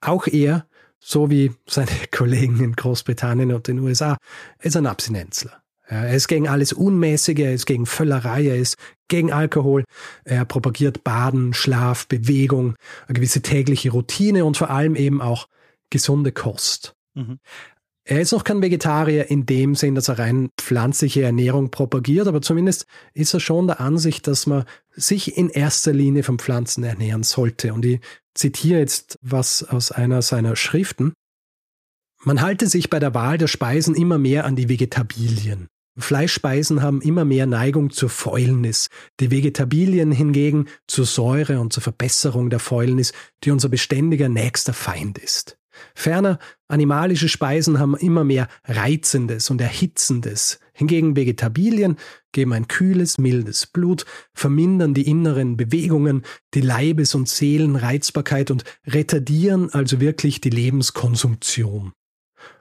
Auch 0.00 0.26
er, 0.26 0.66
so 0.98 1.30
wie 1.30 1.52
seine 1.68 1.90
Kollegen 2.12 2.62
in 2.62 2.72
Großbritannien 2.74 3.52
und 3.52 3.66
den 3.66 3.80
USA, 3.80 4.16
ist 4.60 4.76
ein 4.76 4.86
Abstinenzler. 4.86 5.62
Er 5.88 6.14
ist 6.14 6.26
gegen 6.26 6.48
alles 6.48 6.72
Unmäßige, 6.72 7.38
er 7.38 7.54
ist 7.54 7.66
gegen 7.66 7.86
Völlerei, 7.86 8.46
er 8.46 8.56
ist 8.56 8.76
gegen 9.08 9.32
Alkohol, 9.32 9.84
er 10.24 10.44
propagiert 10.44 11.04
Baden, 11.04 11.54
Schlaf, 11.54 12.08
Bewegung, 12.08 12.74
eine 13.06 13.14
gewisse 13.14 13.40
tägliche 13.40 13.90
Routine 13.90 14.44
und 14.44 14.56
vor 14.56 14.70
allem 14.70 14.96
eben 14.96 15.20
auch 15.20 15.46
gesunde 15.90 16.32
Kost. 16.32 16.94
Mhm. 17.14 17.38
Er 18.08 18.20
ist 18.20 18.32
noch 18.32 18.44
kein 18.44 18.62
Vegetarier 18.62 19.30
in 19.30 19.46
dem 19.46 19.74
Sinn, 19.74 19.96
dass 19.96 20.08
er 20.08 20.20
rein 20.20 20.50
pflanzliche 20.56 21.22
Ernährung 21.22 21.72
propagiert, 21.72 22.28
aber 22.28 22.40
zumindest 22.40 22.86
ist 23.14 23.34
er 23.34 23.40
schon 23.40 23.66
der 23.66 23.80
Ansicht, 23.80 24.28
dass 24.28 24.46
man 24.46 24.64
sich 24.94 25.36
in 25.36 25.50
erster 25.50 25.92
Linie 25.92 26.22
von 26.22 26.38
Pflanzen 26.38 26.84
ernähren 26.84 27.24
sollte. 27.24 27.74
Und 27.74 27.84
ich 27.84 28.00
zitiere 28.32 28.78
jetzt 28.78 29.18
was 29.22 29.64
aus 29.64 29.90
einer 29.90 30.22
seiner 30.22 30.54
Schriften. 30.54 31.14
Man 32.22 32.42
halte 32.42 32.68
sich 32.68 32.90
bei 32.90 33.00
der 33.00 33.12
Wahl 33.14 33.38
der 33.38 33.48
Speisen 33.48 33.96
immer 33.96 34.18
mehr 34.18 34.44
an 34.44 34.54
die 34.54 34.68
Vegetabilien. 34.68 35.66
Fleischspeisen 35.98 36.82
haben 36.82 37.00
immer 37.00 37.24
mehr 37.24 37.46
Neigung 37.46 37.90
zur 37.90 38.10
Fäulnis, 38.10 38.88
die 39.20 39.30
Vegetabilien 39.30 40.12
hingegen 40.12 40.66
zur 40.86 41.06
Säure 41.06 41.60
und 41.60 41.72
zur 41.72 41.82
Verbesserung 41.82 42.50
der 42.50 42.58
Fäulnis, 42.58 43.12
die 43.44 43.50
unser 43.50 43.68
beständiger 43.68 44.28
nächster 44.28 44.72
Feind 44.72 45.18
ist. 45.18 45.58
Ferner, 45.94 46.38
animalische 46.68 47.28
Speisen 47.28 47.78
haben 47.78 47.96
immer 47.96 48.24
mehr 48.24 48.48
Reizendes 48.64 49.50
und 49.50 49.60
Erhitzendes. 49.60 50.58
Hingegen 50.72 51.16
Vegetabilien 51.16 51.96
geben 52.32 52.52
ein 52.52 52.68
kühles, 52.68 53.18
mildes 53.18 53.66
Blut, 53.66 54.04
vermindern 54.34 54.94
die 54.94 55.06
inneren 55.06 55.56
Bewegungen, 55.56 56.22
die 56.54 56.60
Leibes- 56.60 57.14
und 57.14 57.28
Seelenreizbarkeit 57.28 58.50
und 58.50 58.64
retardieren 58.86 59.70
also 59.72 60.00
wirklich 60.00 60.40
die 60.40 60.50
Lebenskonsumtion. 60.50 61.92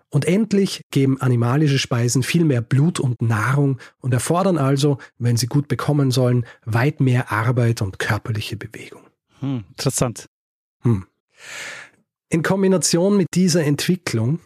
Und 0.09 0.25
endlich 0.25 0.81
geben 0.91 1.19
animalische 1.19 1.79
Speisen 1.79 2.23
viel 2.23 2.45
mehr 2.45 2.61
Blut 2.61 2.99
und 2.99 3.21
Nahrung 3.21 3.79
und 3.99 4.13
erfordern 4.13 4.57
also, 4.57 4.97
wenn 5.17 5.35
sie 5.35 5.47
gut 5.47 5.67
bekommen 5.67 6.11
sollen, 6.11 6.45
weit 6.63 6.99
mehr 7.01 7.31
Arbeit 7.31 7.81
und 7.81 7.99
körperliche 7.99 8.55
Bewegung. 8.55 9.01
Hm, 9.39 9.65
interessant. 9.69 10.27
Hm. 10.81 11.05
In 12.29 12.43
Kombination 12.43 13.17
mit 13.17 13.27
dieser 13.33 13.63
Entwicklung, 13.63 14.39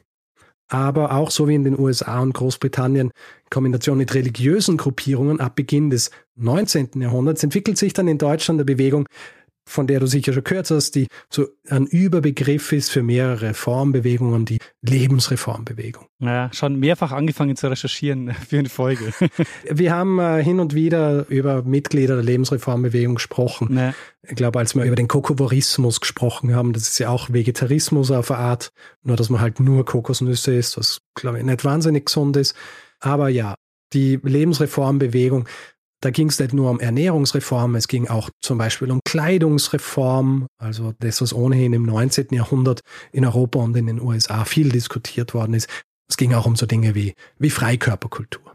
aber 0.70 1.14
auch 1.14 1.32
so 1.32 1.48
wie 1.48 1.56
in 1.56 1.64
den 1.64 1.78
USA 1.78 2.20
und 2.20 2.34
Großbritannien, 2.34 3.08
in 3.08 3.50
Kombination 3.50 3.98
mit 3.98 4.14
religiösen 4.14 4.78
Gruppierungen 4.78 5.40
ab 5.40 5.56
Beginn 5.56 5.90
des 5.90 6.12
19. 6.36 7.02
Jahrhunderts, 7.02 7.44
entwickelt 7.44 7.78
sich 7.78 7.94
dann 7.94 8.08
in 8.08 8.18
Deutschland 8.18 8.60
eine 8.60 8.66
Bewegung, 8.66 9.08
von 9.70 9.88
der 9.88 10.00
du 10.00 10.08
sicher 10.08 10.34
schon 10.34 10.44
gehört 10.44 10.70
hast, 10.72 10.96
die 10.96 11.08
so 11.30 11.48
ein 11.70 11.86
Überbegriff 11.86 12.72
ist 12.72 12.90
für 12.90 13.04
mehrere 13.04 13.42
Reformbewegungen, 13.42 14.46
die 14.46 14.60
Lebensreformbewegung. 14.82 16.06
Ja, 16.20 16.50
schon 16.54 16.80
mehrfach 16.80 17.12
angefangen 17.12 17.56
zu 17.56 17.68
recherchieren 17.68 18.34
für 18.50 18.60
eine 18.60 18.70
Folge. 18.70 19.14
wir 19.70 19.94
haben 19.94 20.20
äh, 20.20 20.44
hin 20.44 20.60
und 20.60 20.74
wieder 20.74 21.28
über 21.30 21.64
Mitglieder 21.64 22.16
der 22.16 22.26
Lebensreformbewegung 22.26 23.16
gesprochen. 23.16 23.78
Ja. 23.78 23.94
Ich 24.24 24.36
glaube, 24.36 24.60
als 24.60 24.76
wir 24.76 24.84
über 24.84 24.96
den 24.96 25.08
Kokovorismus 25.08 26.02
gesprochen 26.02 26.54
haben, 26.56 26.74
das 26.74 26.90
ist 26.90 27.00
ja 27.00 27.10
auch 27.10 27.32
Vegetarismus 27.32 28.12
auf 28.12 28.32
eine 28.32 28.40
Art, 28.40 28.72
nur 29.04 29.16
dass 29.18 29.30
man 29.30 29.40
halt 29.40 29.60
nur 29.60 29.86
Kokosnüsse 29.86 30.56
isst, 30.56 30.78
was 30.78 31.02
glaube 31.16 31.38
ich 31.38 31.44
nicht 31.46 31.64
wahnsinnig 31.64 32.08
gesund 32.08 32.36
ist. 32.38 32.56
Aber 33.00 33.30
ja, 33.30 33.56
die 33.94 34.20
Lebensreformbewegung 34.22 35.48
da 36.02 36.12
ging 36.12 36.30
es 36.30 36.40
nicht 36.40 36.54
nur 36.54 36.70
um 36.70 36.80
Ernährungsreform, 36.80 37.76
es 37.76 37.88
ging 37.88 38.08
auch 38.08 38.30
zum 38.42 38.58
Beispiel 38.58 38.90
um 38.92 39.02
Kleidungsreform, 39.06 40.48
also 40.58 40.94
das, 41.00 41.22
was 41.22 41.34
ohnehin 41.34 41.74
im 41.74 41.84
19. 41.84 42.28
Jahrhundert 42.32 42.82
in 43.12 43.26
Europa 43.26 43.60
und 43.60 43.76
in 43.76 43.88
den 43.88 44.02
USA 44.02 44.46
viel 44.46 44.70
diskutiert 44.70 45.34
worden 45.34 45.54
ist. 45.54 45.70
Es 46.10 46.18
ging 46.18 46.34
auch 46.34 46.46
um 46.46 46.56
so 46.56 46.66
Dinge 46.66 46.96
wie, 46.96 47.14
wie 47.38 47.50
Freikörperkultur. 47.50 48.54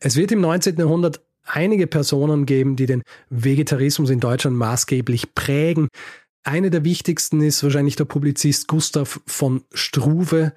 Es 0.00 0.16
wird 0.16 0.32
im 0.32 0.40
19. 0.40 0.76
Jahrhundert 0.76 1.24
einige 1.44 1.86
Personen 1.86 2.46
geben, 2.46 2.76
die 2.76 2.86
den 2.86 3.02
Vegetarismus 3.30 4.10
in 4.10 4.20
Deutschland 4.20 4.56
maßgeblich 4.56 5.34
prägen. 5.34 5.88
Eine 6.44 6.70
der 6.70 6.84
wichtigsten 6.84 7.40
ist 7.40 7.62
wahrscheinlich 7.62 7.96
der 7.96 8.04
Publizist 8.04 8.68
Gustav 8.68 9.20
von 9.26 9.64
Struve. 9.72 10.52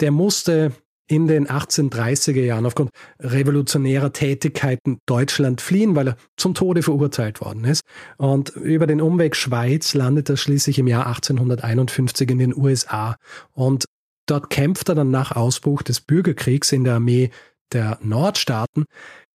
Der 0.00 0.10
musste 0.10 0.72
in 1.08 1.26
den 1.26 1.48
1830er 1.48 2.42
Jahren 2.42 2.66
aufgrund 2.66 2.90
revolutionärer 3.18 4.12
Tätigkeiten 4.12 4.98
Deutschland 5.06 5.60
fliehen, 5.60 5.96
weil 5.96 6.08
er 6.08 6.16
zum 6.36 6.54
Tode 6.54 6.82
verurteilt 6.82 7.40
worden 7.40 7.64
ist. 7.64 7.82
Und 8.18 8.50
über 8.50 8.86
den 8.86 9.00
Umweg 9.00 9.34
Schweiz 9.34 9.94
landet 9.94 10.28
er 10.28 10.36
schließlich 10.36 10.78
im 10.78 10.86
Jahr 10.86 11.06
1851 11.06 12.30
in 12.30 12.38
den 12.38 12.56
USA. 12.56 13.16
Und 13.52 13.86
dort 14.26 14.50
kämpft 14.50 14.90
er 14.90 14.94
dann 14.94 15.10
nach 15.10 15.34
Ausbruch 15.34 15.82
des 15.82 16.00
Bürgerkriegs 16.00 16.72
in 16.72 16.84
der 16.84 16.94
Armee 16.94 17.30
der 17.72 17.98
Nordstaaten, 18.02 18.84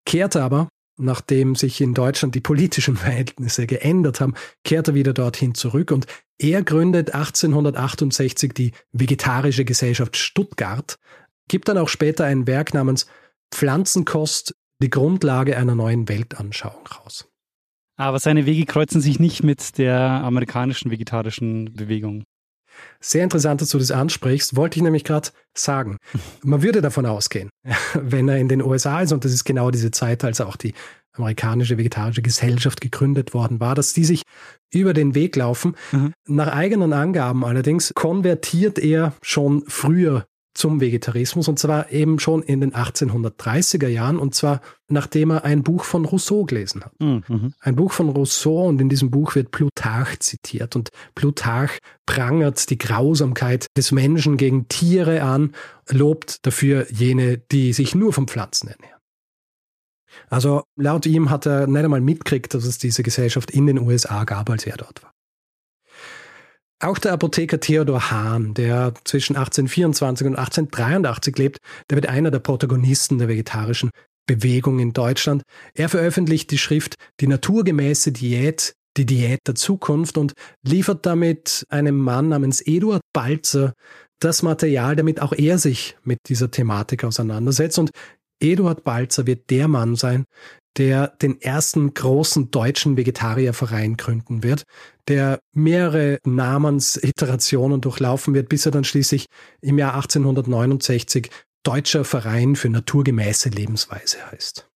kehrt 0.05 0.35
aber 0.35 0.69
nachdem 0.97 1.55
sich 1.55 1.81
in 1.81 1.93
Deutschland 1.93 2.35
die 2.35 2.41
politischen 2.41 2.95
Verhältnisse 2.97 3.67
geändert 3.67 4.21
haben, 4.21 4.35
kehrt 4.63 4.89
er 4.89 4.93
wieder 4.93 5.13
dorthin 5.13 5.55
zurück 5.55 5.91
und 5.91 6.05
er 6.39 6.63
gründet 6.63 7.13
1868 7.13 8.53
die 8.53 8.71
Vegetarische 8.91 9.65
Gesellschaft 9.65 10.17
Stuttgart, 10.17 10.97
gibt 11.53 11.69
dann 11.69 11.77
auch 11.77 11.87
später 11.87 12.25
ein 12.25 12.47
Werk 12.47 12.73
namens 12.73 13.05
Pflanzenkost, 13.53 14.55
die 14.81 14.89
Grundlage 14.89 15.55
einer 15.55 15.75
neuen 15.75 16.09
Weltanschauung 16.09 16.87
raus. 16.87 17.29
Aber 17.95 18.17
seine 18.17 18.47
Wege 18.47 18.65
kreuzen 18.65 19.01
sich 19.01 19.19
nicht 19.19 19.43
mit 19.43 19.77
der 19.77 19.99
amerikanischen 19.99 20.89
vegetarischen 20.89 21.71
Bewegung. 21.75 22.23
Sehr 22.99 23.23
interessant, 23.23 23.61
dass 23.61 23.69
du 23.69 23.77
das 23.77 23.91
ansprichst, 23.91 24.55
wollte 24.55 24.79
ich 24.79 24.83
nämlich 24.83 25.03
gerade 25.03 25.29
sagen. 25.55 25.97
Man 26.41 26.63
würde 26.63 26.81
davon 26.81 27.05
ausgehen, 27.05 27.51
wenn 27.93 28.27
er 28.29 28.39
in 28.39 28.49
den 28.49 28.63
USA 28.63 29.01
ist, 29.01 29.11
und 29.11 29.23
das 29.23 29.31
ist 29.31 29.43
genau 29.43 29.69
diese 29.69 29.91
Zeit, 29.91 30.23
als 30.23 30.41
auch 30.41 30.55
die 30.55 30.73
amerikanische 31.15 31.77
vegetarische 31.77 32.23
Gesellschaft 32.23 32.81
gegründet 32.81 33.35
worden 33.35 33.59
war, 33.59 33.75
dass 33.75 33.93
die 33.93 34.05
sich 34.05 34.23
über 34.73 34.95
den 34.95 35.13
Weg 35.13 35.35
laufen. 35.35 35.75
Mhm. 35.91 36.13
Nach 36.27 36.47
eigenen 36.47 36.93
Angaben 36.93 37.45
allerdings 37.45 37.93
konvertiert 37.93 38.79
er 38.79 39.13
schon 39.21 39.63
früher 39.67 40.25
zum 40.53 40.81
Vegetarismus 40.81 41.47
und 41.47 41.57
zwar 41.59 41.91
eben 41.91 42.19
schon 42.19 42.43
in 42.43 42.61
den 42.61 42.73
1830er 42.73 43.87
Jahren 43.87 44.19
und 44.19 44.35
zwar 44.35 44.61
nachdem 44.87 45.31
er 45.31 45.43
ein 45.43 45.63
Buch 45.63 45.83
von 45.83 46.05
Rousseau 46.05 46.45
gelesen 46.45 46.83
hat. 46.83 46.93
Mhm. 46.99 47.53
Ein 47.59 47.75
Buch 47.75 47.91
von 47.91 48.09
Rousseau 48.09 48.67
und 48.67 48.79
in 48.79 48.89
diesem 48.89 49.09
Buch 49.09 49.35
wird 49.35 49.51
Plutarch 49.51 50.19
zitiert 50.19 50.75
und 50.75 50.89
Plutarch 51.15 51.79
prangert 52.05 52.69
die 52.69 52.77
Grausamkeit 52.77 53.67
des 53.75 53.91
Menschen 53.91 54.37
gegen 54.37 54.67
Tiere 54.67 55.23
an, 55.23 55.53
lobt 55.89 56.45
dafür 56.45 56.85
jene, 56.91 57.37
die 57.37 57.73
sich 57.73 57.95
nur 57.95 58.13
von 58.13 58.27
Pflanzen 58.27 58.67
ernähren. 58.67 58.99
Also 60.29 60.63
laut 60.75 61.05
ihm 61.05 61.29
hat 61.29 61.45
er 61.45 61.67
nicht 61.67 61.83
einmal 61.83 62.01
mitgekriegt, 62.01 62.53
dass 62.53 62.65
es 62.65 62.77
diese 62.77 63.03
Gesellschaft 63.03 63.51
in 63.51 63.65
den 63.65 63.79
USA 63.79 64.23
gab, 64.25 64.49
als 64.49 64.65
er 64.65 64.77
dort 64.77 65.03
war. 65.03 65.12
Auch 66.83 66.97
der 66.97 67.13
Apotheker 67.13 67.61
Theodor 67.61 68.11
Hahn, 68.11 68.53
der 68.55 68.93
zwischen 69.05 69.37
1824 69.37 70.27
und 70.27 70.35
1883 70.35 71.37
lebt, 71.37 71.59
der 71.89 71.95
wird 71.95 72.07
einer 72.07 72.29
der 72.29 72.39
Protagonisten 72.39 73.19
der 73.19 73.29
vegetarischen 73.29 73.89
Bewegung 74.27 74.79
in 74.79 74.91
Deutschland. 74.91 75.43
Er 75.75 75.87
veröffentlicht 75.87 76.51
die 76.51 76.57
Schrift 76.57 76.95
Die 77.21 77.27
naturgemäße 77.27 78.11
Diät, 78.11 78.73
die 78.97 79.05
Diät 79.05 79.39
der 79.47 79.55
Zukunft 79.55 80.17
und 80.17 80.33
liefert 80.61 81.05
damit 81.05 81.65
einem 81.69 81.97
Mann 81.97 82.27
namens 82.27 82.59
Eduard 82.59 83.01
Balzer 83.13 83.71
das 84.19 84.43
Material, 84.43 84.97
damit 84.97 85.21
auch 85.21 85.31
er 85.31 85.59
sich 85.59 85.95
mit 86.03 86.19
dieser 86.27 86.51
Thematik 86.51 87.05
auseinandersetzt. 87.05 87.79
Und 87.79 87.91
Eduard 88.41 88.83
Balzer 88.83 89.25
wird 89.25 89.49
der 89.49 89.69
Mann 89.69 89.95
sein, 89.95 90.25
der 90.77 91.07
den 91.07 91.39
ersten 91.41 91.93
großen 91.93 92.51
deutschen 92.51 92.97
Vegetarierverein 92.97 93.97
gründen 93.97 94.43
wird, 94.43 94.63
der 95.07 95.39
mehrere 95.53 96.19
Namensiterationen 96.25 97.81
durchlaufen 97.81 98.33
wird, 98.33 98.49
bis 98.49 98.65
er 98.65 98.71
dann 98.71 98.83
schließlich 98.83 99.27
im 99.61 99.77
Jahr 99.77 99.95
1869 99.95 101.29
Deutscher 101.63 102.03
Verein 102.03 102.55
für 102.55 102.69
naturgemäße 102.69 103.49
Lebensweise 103.49 104.17
heißt. 104.31 104.67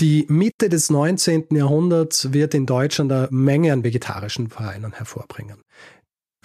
Die 0.00 0.26
Mitte 0.28 0.68
des 0.68 0.90
19. 0.90 1.46
Jahrhunderts 1.50 2.32
wird 2.32 2.54
in 2.54 2.66
Deutschland 2.66 3.10
eine 3.10 3.26
Menge 3.32 3.72
an 3.72 3.82
vegetarischen 3.82 4.48
Vereinen 4.48 4.92
hervorbringen. 4.92 5.62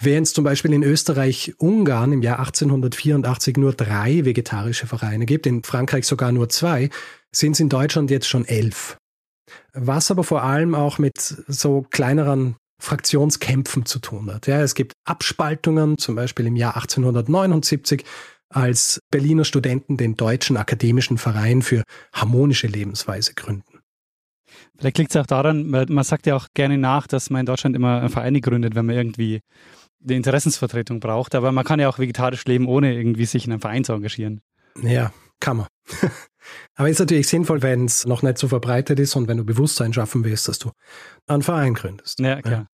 Während 0.00 0.26
es 0.26 0.32
zum 0.32 0.44
Beispiel 0.44 0.72
in 0.72 0.82
Österreich-Ungarn 0.82 2.12
im 2.12 2.22
Jahr 2.22 2.40
1884 2.40 3.56
nur 3.56 3.72
drei 3.72 4.24
vegetarische 4.24 4.86
Vereine 4.86 5.24
gibt, 5.24 5.46
in 5.46 5.62
Frankreich 5.62 6.06
sogar 6.06 6.32
nur 6.32 6.48
zwei, 6.48 6.90
sind 7.32 7.52
es 7.52 7.60
in 7.60 7.68
Deutschland 7.68 8.10
jetzt 8.10 8.28
schon 8.28 8.44
elf. 8.44 8.96
Was 9.72 10.10
aber 10.10 10.24
vor 10.24 10.42
allem 10.42 10.74
auch 10.74 10.98
mit 10.98 11.18
so 11.18 11.86
kleineren 11.90 12.56
Fraktionskämpfen 12.82 13.86
zu 13.86 13.98
tun 13.98 14.32
hat. 14.32 14.46
Ja, 14.46 14.60
es 14.60 14.74
gibt 14.74 14.92
Abspaltungen, 15.06 15.96
zum 15.96 16.16
Beispiel 16.16 16.46
im 16.46 16.56
Jahr 16.56 16.76
1879, 16.76 18.04
als 18.50 19.00
Berliner 19.10 19.44
Studenten 19.44 19.96
den 19.96 20.16
Deutschen 20.16 20.56
Akademischen 20.56 21.18
Verein 21.18 21.62
für 21.62 21.82
harmonische 22.12 22.66
Lebensweise 22.66 23.34
gründen. 23.34 23.80
Vielleicht 24.76 24.98
liegt 24.98 25.10
es 25.14 25.16
auch 25.16 25.26
daran, 25.26 25.68
man 25.68 26.04
sagt 26.04 26.26
ja 26.26 26.36
auch 26.36 26.48
gerne 26.54 26.78
nach, 26.78 27.06
dass 27.06 27.30
man 27.30 27.40
in 27.40 27.46
Deutschland 27.46 27.74
immer 27.74 28.08
Vereine 28.08 28.40
gründet, 28.40 28.74
wenn 28.74 28.86
man 28.86 28.96
irgendwie 28.96 29.40
eine 30.04 30.16
Interessensvertretung 30.16 31.00
braucht. 31.00 31.34
Aber 31.34 31.52
man 31.52 31.64
kann 31.64 31.80
ja 31.80 31.88
auch 31.88 31.98
vegetarisch 31.98 32.44
leben, 32.44 32.66
ohne 32.66 32.94
irgendwie 32.94 33.26
sich 33.26 33.46
in 33.46 33.52
einem 33.52 33.60
Verein 33.60 33.84
zu 33.84 33.92
engagieren. 33.92 34.40
Ja, 34.82 35.12
kann 35.40 35.58
man. 35.58 35.66
Aber 36.74 36.88
ist 36.88 36.98
natürlich 36.98 37.28
sinnvoll, 37.28 37.62
wenn 37.62 37.86
es 37.86 38.06
noch 38.06 38.22
nicht 38.22 38.38
so 38.38 38.48
verbreitet 38.48 38.98
ist 38.98 39.16
und 39.16 39.28
wenn 39.28 39.38
du 39.38 39.44
Bewusstsein 39.44 39.92
schaffen 39.92 40.24
willst, 40.24 40.48
dass 40.48 40.58
du 40.58 40.70
einen 41.26 41.42
Verein 41.42 41.74
gründest. 41.74 42.20
Ja, 42.20 42.42
klar. 42.42 42.52
Ja. 42.52 42.66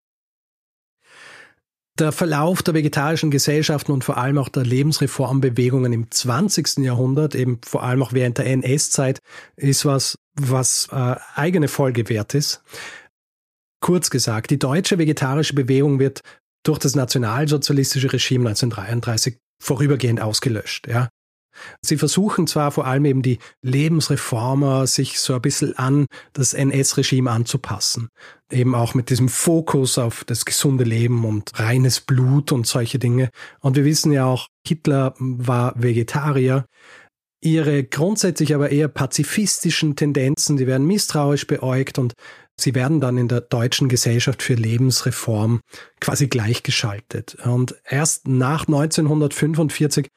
Der 2.00 2.12
Verlauf 2.14 2.64
der 2.64 2.74
vegetarischen 2.74 3.30
Gesellschaften 3.30 3.92
und 3.92 4.06
vor 4.06 4.18
allem 4.18 4.38
auch 4.38 4.48
der 4.48 4.64
Lebensreformbewegungen 4.64 5.92
im 5.92 6.10
20. 6.10 6.78
Jahrhundert, 6.78 7.36
eben 7.36 7.60
vor 7.66 7.84
allem 7.84 8.02
auch 8.02 8.14
während 8.14 8.38
der 8.38 8.46
NS-Zeit, 8.46 9.20
ist 9.58 9.84
was, 9.84 10.16
was 10.34 10.88
äh, 10.94 11.16
eigene 11.36 11.68
Folge 11.68 12.08
wert 12.08 12.36
ist. 12.36 12.64
Kurz 13.82 14.10
gesagt, 14.10 14.50
die 14.52 14.60
deutsche 14.60 14.98
vegetarische 14.98 15.56
Bewegung 15.56 16.00
wird 16.00 16.22
durch 16.64 16.80
das 16.80 16.96
nationalsozialistische 16.96 18.12
Regime 18.12 18.50
1933 18.50 19.38
vorübergehend 19.62 20.22
ausgelöscht. 20.22 20.88
Ja. 20.88 21.10
Sie 21.82 21.98
versuchen 21.98 22.48
zwar 22.48 22.72
vor 22.72 22.86
allem 22.86 23.06
eben 23.06 23.22
die 23.22 23.40
Lebensreformer, 23.62 24.88
sich 24.88 25.20
so 25.20 25.34
ein 25.34 25.42
bisschen 25.42 25.78
an 25.78 26.06
das 26.34 26.54
NS-Regime 26.54 27.30
anzupassen. 27.30 28.10
Eben 28.52 28.76
auch 28.76 28.94
mit 28.94 29.10
diesem 29.10 29.30
Fokus 29.30 29.98
auf 29.98 30.24
das 30.24 30.46
gesunde 30.46 30.84
Leben 30.84 31.26
und 31.26 31.52
reines 31.60 32.02
Blut 32.02 32.52
und 32.52 32.66
solche 32.68 33.00
Dinge. 33.00 33.30
Und 33.60 33.76
wir 33.76 33.86
wissen 33.86 34.12
ja 34.12 34.26
auch, 34.26 34.48
Hitler 34.66 35.14
war 35.18 35.74
Vegetarier. 35.76 36.66
Ihre 37.42 37.86
grundsätzlich 37.86 38.54
aber 38.54 38.70
eher 38.70 38.90
pazifistischen 38.90 39.96
Tendenzen, 39.96 40.58
die 40.58 40.68
werden 40.68 40.86
misstrauisch 40.88 41.48
beäugt 41.48 41.98
und 41.98 42.14
sie 42.62 42.76
werden 42.76 43.00
dann 43.00 43.18
in 43.18 43.28
der 43.28 43.42
deutschen 43.42 43.90
Gesellschaft 43.90 44.42
für 44.42 44.54
Lebensreform 44.54 45.62
quasi 46.00 46.28
gleichgeschaltet. 46.28 47.36
Und 47.46 47.76
erst 47.88 48.28
nach 48.28 48.68
1945 48.68 50.10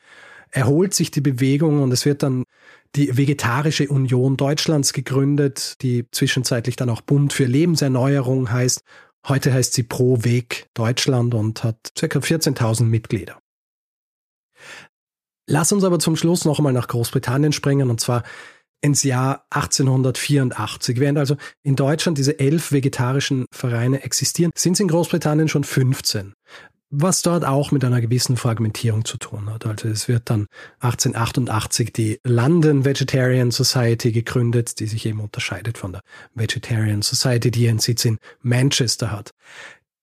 erholt 0.51 0.95
sich 0.95 1.11
die 1.11 1.21
Bewegung 1.21 1.83
und 1.83 1.93
es 1.93 2.05
wird 2.05 2.23
dann 2.23 2.45
die 2.95 3.17
Vegetarische 3.17 3.89
Union 3.89 4.37
Deutschlands 4.37 4.93
gegründet, 4.93 5.81
die 5.83 6.05
zwischenzeitlich 6.11 6.77
dann 6.77 6.91
auch 6.91 7.01
Bund 7.01 7.33
für 7.33 7.45
Lebenserneuerung 7.45 8.53
heißt. 8.53 8.83
Heute 9.27 9.53
heißt 9.53 9.73
sie 9.73 9.85
Pro 9.85 10.25
Weg 10.25 10.67
Deutschland 10.75 11.35
und 11.35 11.65
hat 11.65 11.93
ca. 11.99 12.07
14.000 12.07 12.85
Mitglieder. 12.85 13.39
Lass 15.47 15.73
uns 15.73 15.85
aber 15.85 15.99
zum 15.99 16.17
Schluss 16.17 16.45
noch 16.45 16.59
einmal 16.59 16.73
nach 16.73 16.89
Großbritannien 16.89 17.53
springen 17.53 17.91
und 17.91 18.01
zwar 18.01 18.23
ins 18.83 19.03
Jahr 19.05 19.47
1884. 19.51 21.01
Während 21.01 21.19
also 21.19 21.37
in 21.63 21.77
Deutschland 21.77 22.19
diese 22.19 22.39
elf 22.39 22.73
vegetarischen 22.73 23.47
Vereine 23.51 24.03
existieren, 24.03 24.51
sind 24.55 24.75
es 24.75 24.81
in 24.81 24.89
Großbritannien 24.89 25.49
schon 25.49 25.65
15. 25.65 26.35
Was 26.95 27.23
dort 27.23 27.47
auch 27.47 27.71
mit 27.71 27.85
einer 27.87 28.03
gewissen 28.03 28.37
Fragmentierung 28.37 29.07
zu 29.07 29.17
tun 29.17 29.49
hat. 29.49 29.65
Also 29.65 29.89
es 29.89 30.09
wird 30.09 30.29
dann 30.29 30.47
1888 30.81 31.91
die 31.91 32.21
London 32.23 32.85
Vegetarian 32.85 33.51
Society 33.51 34.13
gegründet, 34.13 34.79
die 34.79 34.87
sich 34.87 35.07
eben 35.07 35.21
unterscheidet 35.21 35.79
von 35.79 35.93
der 35.93 36.03
Vegetarian 36.35 37.01
Society, 37.01 37.51
die 37.51 37.65
ihren 37.65 37.79
Sitz 37.79 38.05
in 38.05 38.19
Manchester 38.43 39.11
hat. 39.11 39.31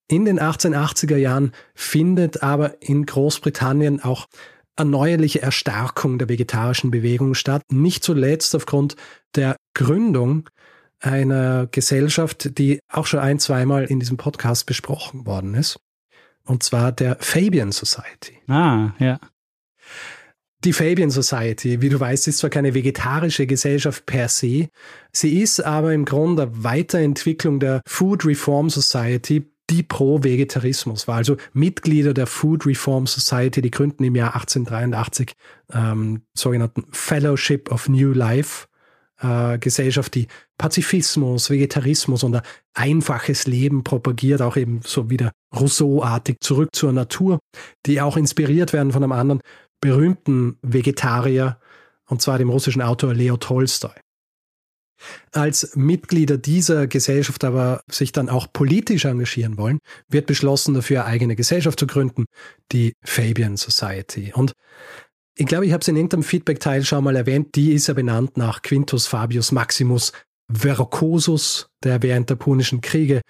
In 0.07 0.25
den 0.25 0.39
1880er 0.39 1.17
Jahren 1.17 1.51
findet 1.75 2.41
aber 2.41 2.82
in 2.82 3.05
Großbritannien 3.05 4.03
auch 4.03 4.25
erneuerliche 4.80 5.41
Erstarkung 5.41 6.17
der 6.17 6.30
vegetarischen 6.30 6.91
Bewegung 6.91 7.34
statt, 7.34 7.61
nicht 7.71 8.03
zuletzt 8.03 8.55
aufgrund 8.55 8.95
der 9.36 9.55
Gründung 9.73 10.49
einer 10.99 11.67
Gesellschaft, 11.67 12.57
die 12.57 12.80
auch 12.91 13.05
schon 13.05 13.19
ein, 13.19 13.39
zweimal 13.39 13.86
in 13.86 13.99
diesem 13.99 14.17
Podcast 14.17 14.65
besprochen 14.65 15.25
worden 15.25 15.53
ist. 15.53 15.80
Und 16.45 16.63
zwar 16.63 16.91
der 16.91 17.17
Fabian 17.19 17.71
Society. 17.71 18.38
Ah, 18.47 18.93
ja. 18.99 19.19
Die 20.65 20.73
Fabian 20.73 21.09
Society, 21.09 21.82
wie 21.82 21.88
du 21.88 21.99
weißt, 21.99 22.27
ist 22.27 22.39
zwar 22.39 22.49
keine 22.49 22.73
vegetarische 22.73 23.47
Gesellschaft 23.47 24.05
per 24.05 24.27
se, 24.27 24.67
sie 25.13 25.39
ist 25.39 25.61
aber 25.61 25.93
im 25.93 26.03
Grunde 26.03 26.49
Weiterentwicklung 26.51 27.61
der 27.61 27.82
Food 27.88 28.25
Reform 28.25 28.69
Society, 28.69 29.49
die 29.70 29.84
pro 29.84 30.24
Vegetarismus 30.24 31.07
war. 31.07 31.17
Also 31.17 31.38
Mitglieder 31.53 32.13
der 32.13 32.28
Food 32.28 32.65
Reform 32.65 33.07
Society, 33.07 33.61
die 33.61 33.72
gründen 33.72 34.03
im 34.03 34.15
Jahr 34.15 34.34
1883 34.34 35.34
ähm, 35.74 36.22
sogenannten 36.34 36.86
Fellowship 36.91 37.72
of 37.72 37.88
New 37.88 38.13
Life 38.13 38.67
äh, 39.22 39.57
Gesellschaft, 39.59 40.15
die 40.15 40.28
Pazifismus, 40.57 41.49
Vegetarismus 41.49 42.24
und 42.24 42.36
ein 42.36 42.41
einfaches 42.74 43.47
Leben 43.47 43.84
propagiert, 43.84 44.41
auch 44.41 44.57
eben 44.57 44.82
so 44.84 45.09
wieder 45.09 45.32
Rousseau-artig 45.55 46.38
zurück 46.41 46.70
zur 46.74 46.91
Natur, 46.91 47.39
die 47.86 48.01
auch 48.01 48.17
inspiriert 48.17 48.74
werden 48.74 48.91
von 48.91 49.03
einem 49.03 49.11
anderen 49.11 49.41
berühmten 49.82 50.57
Vegetarier, 50.61 51.59
und 52.07 52.22
zwar 52.22 52.38
dem 52.38 52.49
russischen 52.49 52.82
Autor 52.82 53.13
Leo 53.13 53.38
Tolstoi. 53.38 53.93
Als 55.31 55.75
Mitglieder 55.75 56.37
dieser 56.37 56.87
Gesellschaft 56.87 57.43
aber 57.43 57.83
sich 57.89 58.11
dann 58.11 58.29
auch 58.29 58.51
politisch 58.51 59.05
engagieren 59.05 59.57
wollen, 59.57 59.79
wird 60.09 60.25
beschlossen, 60.25 60.73
dafür 60.73 61.05
eine 61.05 61.13
eigene 61.13 61.35
Gesellschaft 61.35 61.79
zu 61.79 61.87
gründen, 61.87 62.25
die 62.71 62.93
Fabian 63.03 63.57
Society. 63.57 64.31
Und 64.33 64.53
ich 65.35 65.45
glaube, 65.45 65.65
ich 65.65 65.71
habe 65.71 65.81
es 65.81 65.87
in 65.87 65.95
irgendeinem 65.95 66.23
Feedback-Teil 66.23 66.83
schon 66.83 67.03
mal 67.03 67.15
erwähnt, 67.15 67.55
die 67.55 67.71
ist 67.71 67.87
ja 67.87 67.93
benannt 67.93 68.37
nach 68.37 68.61
Quintus 68.61 69.07
Fabius 69.07 69.51
Maximus 69.51 70.11
Verrucosus, 70.51 71.69
der 71.83 72.01
während 72.01 72.29
der 72.29 72.35
Punischen 72.35 72.81
Kriege 72.81 73.21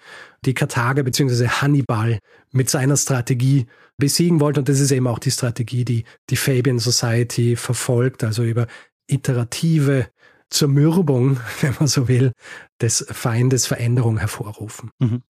die 0.44 0.54
Karthager 0.54 1.02
bzw. 1.02 1.48
Hannibal 1.48 2.18
mit 2.50 2.70
seiner 2.70 2.96
Strategie 2.96 3.66
besiegen 3.98 4.40
wollte. 4.40 4.60
Und 4.60 4.68
das 4.68 4.80
ist 4.80 4.90
eben 4.90 5.06
auch 5.06 5.18
die 5.18 5.30
Strategie, 5.30 5.84
die 5.84 6.04
die 6.30 6.36
Fabian 6.36 6.78
Society 6.78 7.56
verfolgt, 7.56 8.24
also 8.24 8.42
über 8.42 8.66
iterative 9.06 10.08
Zermürbung, 10.50 11.40
wenn 11.60 11.74
man 11.78 11.88
so 11.88 12.08
will, 12.08 12.32
des 12.80 13.06
Feindes 13.10 13.66
Veränderung 13.66 14.18
hervorrufen. 14.18 14.90
Mhm. 14.98 15.22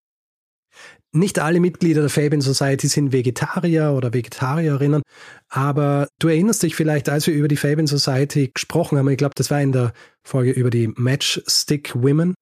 Nicht 1.12 1.41
alle 1.41 1.59
Mitglieder 1.59 2.03
der 2.03 2.11
Fabian 2.11 2.41
Society 2.41 2.87
sind 2.87 3.12
Vegetarier 3.12 3.93
oder 3.97 4.14
Vegetarierinnen, 4.14 5.03
aber 5.49 6.07
du 6.21 6.29
erinnerst 6.29 6.62
dich 6.62 6.77
vielleicht, 6.77 7.09
als 7.09 7.27
wir 7.27 7.35
über 7.35 7.49
die 7.49 7.57
Fabian 7.57 7.89
Society 7.89 8.53
gesprochen 8.55 8.97
haben, 8.97 9.09
ich 9.09 9.18
glaube, 9.18 9.35
das 9.35 9.51
war 9.51 9.61
in 9.61 9.73
der 9.73 9.93
Folge 10.23 10.53
über 10.53 10.71
die 10.71 10.87
Matchstick 10.87 11.93
Women, 11.97 12.35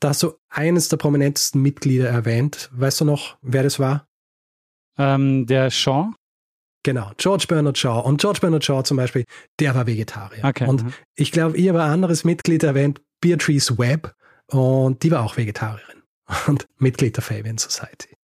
da 0.00 0.10
hast 0.10 0.22
du 0.22 0.34
eines 0.48 0.88
der 0.88 0.98
prominentesten 0.98 1.60
Mitglieder 1.60 2.08
erwähnt. 2.08 2.68
Weißt 2.72 3.00
du 3.00 3.04
noch, 3.04 3.36
wer 3.42 3.62
das 3.62 3.78
war? 3.78 4.06
Ähm, 4.96 5.46
der 5.46 5.70
Sean? 5.70 6.14
Genau, 6.84 7.10
George 7.16 7.46
Bernard 7.48 7.76
Shaw. 7.76 8.00
Und 8.00 8.20
George 8.20 8.40
Bernard 8.40 8.64
Shaw 8.64 8.82
zum 8.82 8.96
Beispiel, 8.96 9.24
der 9.58 9.74
war 9.74 9.86
Vegetarier. 9.86 10.44
Okay. 10.44 10.66
Und 10.66 10.84
mhm. 10.84 10.92
ich 11.14 11.32
glaube, 11.32 11.58
ihr 11.58 11.74
war 11.74 11.86
ein 11.86 11.92
anderes 11.92 12.24
Mitglied 12.24 12.62
erwähnt, 12.62 13.00
Beatrice 13.20 13.78
Webb, 13.78 14.14
und 14.46 15.02
die 15.02 15.10
war 15.10 15.22
auch 15.22 15.36
Vegetarierin 15.36 16.02
und 16.46 16.66
Mitglied 16.78 17.16
der 17.16 17.22
Fabian 17.22 17.58
Society. 17.58 18.16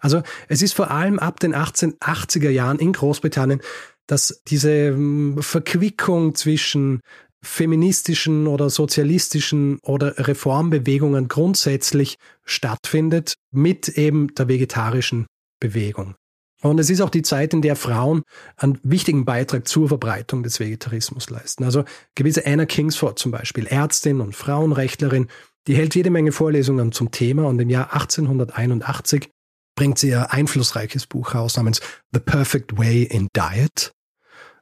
Also 0.00 0.22
es 0.48 0.62
ist 0.62 0.74
vor 0.74 0.90
allem 0.90 1.18
ab 1.18 1.40
den 1.40 1.54
1880er 1.54 2.50
Jahren 2.50 2.78
in 2.78 2.92
Großbritannien, 2.92 3.62
dass 4.06 4.42
diese 4.46 4.88
hm, 4.88 5.42
Verquickung 5.42 6.34
zwischen 6.34 7.00
feministischen 7.42 8.46
oder 8.46 8.70
sozialistischen 8.70 9.78
oder 9.82 10.28
Reformbewegungen 10.28 11.28
grundsätzlich 11.28 12.16
stattfindet 12.44 13.34
mit 13.50 13.88
eben 13.88 14.32
der 14.34 14.48
vegetarischen 14.48 15.26
Bewegung. 15.58 16.14
Und 16.62 16.78
es 16.78 16.90
ist 16.90 17.00
auch 17.00 17.10
die 17.10 17.22
Zeit, 17.22 17.52
in 17.52 17.60
der 17.60 17.76
Frauen 17.76 18.22
einen 18.56 18.78
wichtigen 18.84 19.24
Beitrag 19.24 19.66
zur 19.66 19.88
Verbreitung 19.88 20.42
des 20.42 20.60
Vegetarismus 20.60 21.28
leisten. 21.28 21.64
Also 21.64 21.84
gewisse 22.14 22.46
Anna 22.46 22.66
Kingsford 22.66 23.18
zum 23.18 23.32
Beispiel, 23.32 23.66
Ärztin 23.66 24.20
und 24.20 24.34
Frauenrechtlerin, 24.36 25.26
die 25.66 25.74
hält 25.74 25.94
jede 25.94 26.10
Menge 26.10 26.32
Vorlesungen 26.32 26.92
zum 26.92 27.10
Thema 27.10 27.46
und 27.46 27.60
im 27.60 27.68
Jahr 27.68 27.92
1881 27.92 29.28
bringt 29.74 29.98
sie 29.98 30.08
ihr 30.08 30.32
einflussreiches 30.32 31.06
Buch 31.06 31.34
raus 31.34 31.56
namens 31.56 31.80
The 32.12 32.20
Perfect 32.20 32.78
Way 32.78 33.04
in 33.04 33.28
Diet. 33.34 33.92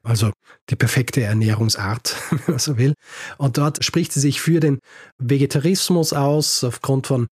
Also 0.03 0.33
die 0.71 0.77
perfekte 0.77 1.23
Ernährungsart, 1.23 2.17
wenn 2.31 2.55
man 2.55 2.59
so 2.59 2.79
will. 2.79 2.95
Und 3.37 3.59
dort 3.59 3.85
spricht 3.85 4.13
sie 4.13 4.21
sich 4.21 4.41
für 4.41 4.61
den 4.61 4.79
Vegetarismus 5.19 6.15
aus, 6.15 6.65
aufgrund 6.65 7.07
von 7.07 7.27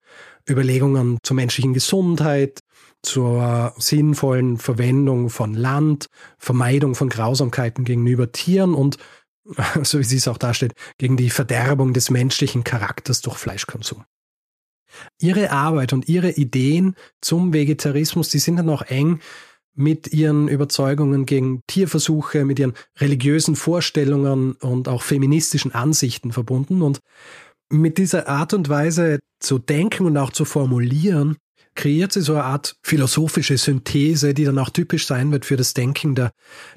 Überlegungen 0.47 1.17
zur 1.23 1.35
menschlichen 1.35 1.73
Gesundheit, 1.73 2.59
zur 3.03 3.73
sinnvollen 3.77 4.57
Verwendung 4.57 5.29
von 5.29 5.53
Land, 5.53 6.07
Vermeidung 6.37 6.95
von 6.95 7.09
Grausamkeiten 7.09 7.85
gegenüber 7.85 8.31
Tieren 8.31 8.73
und, 8.73 8.97
so 9.83 9.99
wie 9.99 10.03
sie 10.03 10.17
es 10.17 10.27
auch 10.27 10.37
darstellt, 10.37 10.73
gegen 10.97 11.17
die 11.17 11.29
Verderbung 11.29 11.93
des 11.93 12.09
menschlichen 12.09 12.63
Charakters 12.63 13.21
durch 13.21 13.37
Fleischkonsum. 13.37 14.03
Ihre 15.19 15.51
Arbeit 15.51 15.93
und 15.93 16.09
ihre 16.09 16.31
Ideen 16.31 16.95
zum 17.21 17.53
Vegetarismus, 17.53 18.29
die 18.29 18.39
sind 18.39 18.57
dann 18.57 18.69
auch 18.69 18.81
eng 18.81 19.19
mit 19.75 20.11
ihren 20.11 20.47
Überzeugungen 20.47 21.25
gegen 21.25 21.61
Tierversuche, 21.67 22.43
mit 22.43 22.59
ihren 22.59 22.73
religiösen 22.97 23.55
Vorstellungen 23.55 24.53
und 24.53 24.89
auch 24.89 25.03
feministischen 25.03 25.73
Ansichten 25.73 26.33
verbunden. 26.33 26.81
Und 26.81 26.99
mit 27.69 27.97
dieser 27.97 28.27
Art 28.27 28.53
und 28.53 28.67
Weise 28.67 29.19
zu 29.39 29.57
denken 29.57 30.05
und 30.05 30.17
auch 30.17 30.31
zu 30.31 30.43
formulieren, 30.43 31.37
kreiert 31.79 32.11
sie 32.11 32.21
so 32.21 32.33
eine 32.33 32.43
Art 32.43 32.75
philosophische 32.83 33.57
Synthese, 33.57 34.33
die 34.33 34.43
dann 34.43 34.59
auch 34.59 34.69
typisch 34.69 35.07
sein 35.07 35.31
wird 35.31 35.45
für 35.45 35.55
das 35.55 35.73
Denken 35.73 36.13
der, 36.13 36.31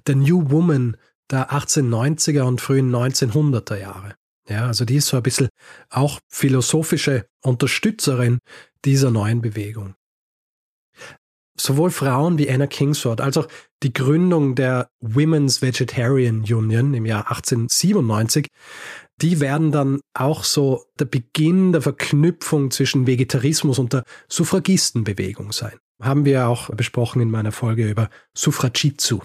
der 0.07 0.15
New 0.15 0.49
Woman 0.53 0.97
der 1.29 1.51
1890er 1.51 2.43
und 2.43 2.61
frühen 2.61 2.95
1900er 2.95 3.79
Jahre. 3.79 4.15
Ja, 4.49 4.69
also 4.69 4.85
die 4.85 4.95
ist 4.95 5.09
so 5.09 5.17
ein 5.17 5.23
bisschen 5.25 5.49
auch 5.91 6.21
philosophische 6.29 7.27
Unterstützerin 7.43 8.39
dieser 8.85 9.11
neuen 9.11 9.41
Bewegung. 9.41 9.95
Sowohl 11.59 11.91
Frauen 11.91 12.39
wie 12.39 12.49
Anna 12.49 12.69
Kingsford 12.69 13.21
als 13.21 13.37
auch 13.37 13.49
die 13.83 13.93
Gründung 13.93 14.55
der 14.55 14.89
Women's 15.01 15.63
Vegetarian 15.63 16.43
Union 16.43 16.95
im 16.95 17.07
Jahr 17.07 17.29
1897 17.29 18.47
die 19.23 19.41
werden 19.41 19.71
dann 19.71 20.01
auch 20.15 20.45
so 20.45 20.85
der 20.99 21.05
Beginn 21.05 21.73
der 21.73 21.83
Verknüpfung 21.83 22.71
zwischen 22.71 23.07
Vegetarismus 23.07 23.79
und 23.79 23.93
der 23.93 24.05
Suffragistenbewegung 24.29 25.53
sein. 25.53 25.79
Haben 26.03 26.25
wir 26.25 26.49
auch 26.49 26.69
besprochen 26.71 27.23
in 27.23 27.31
meiner 27.31 27.53
Folge 27.53 27.89
über 27.89 28.11
Suffragitsu. 28.35 29.21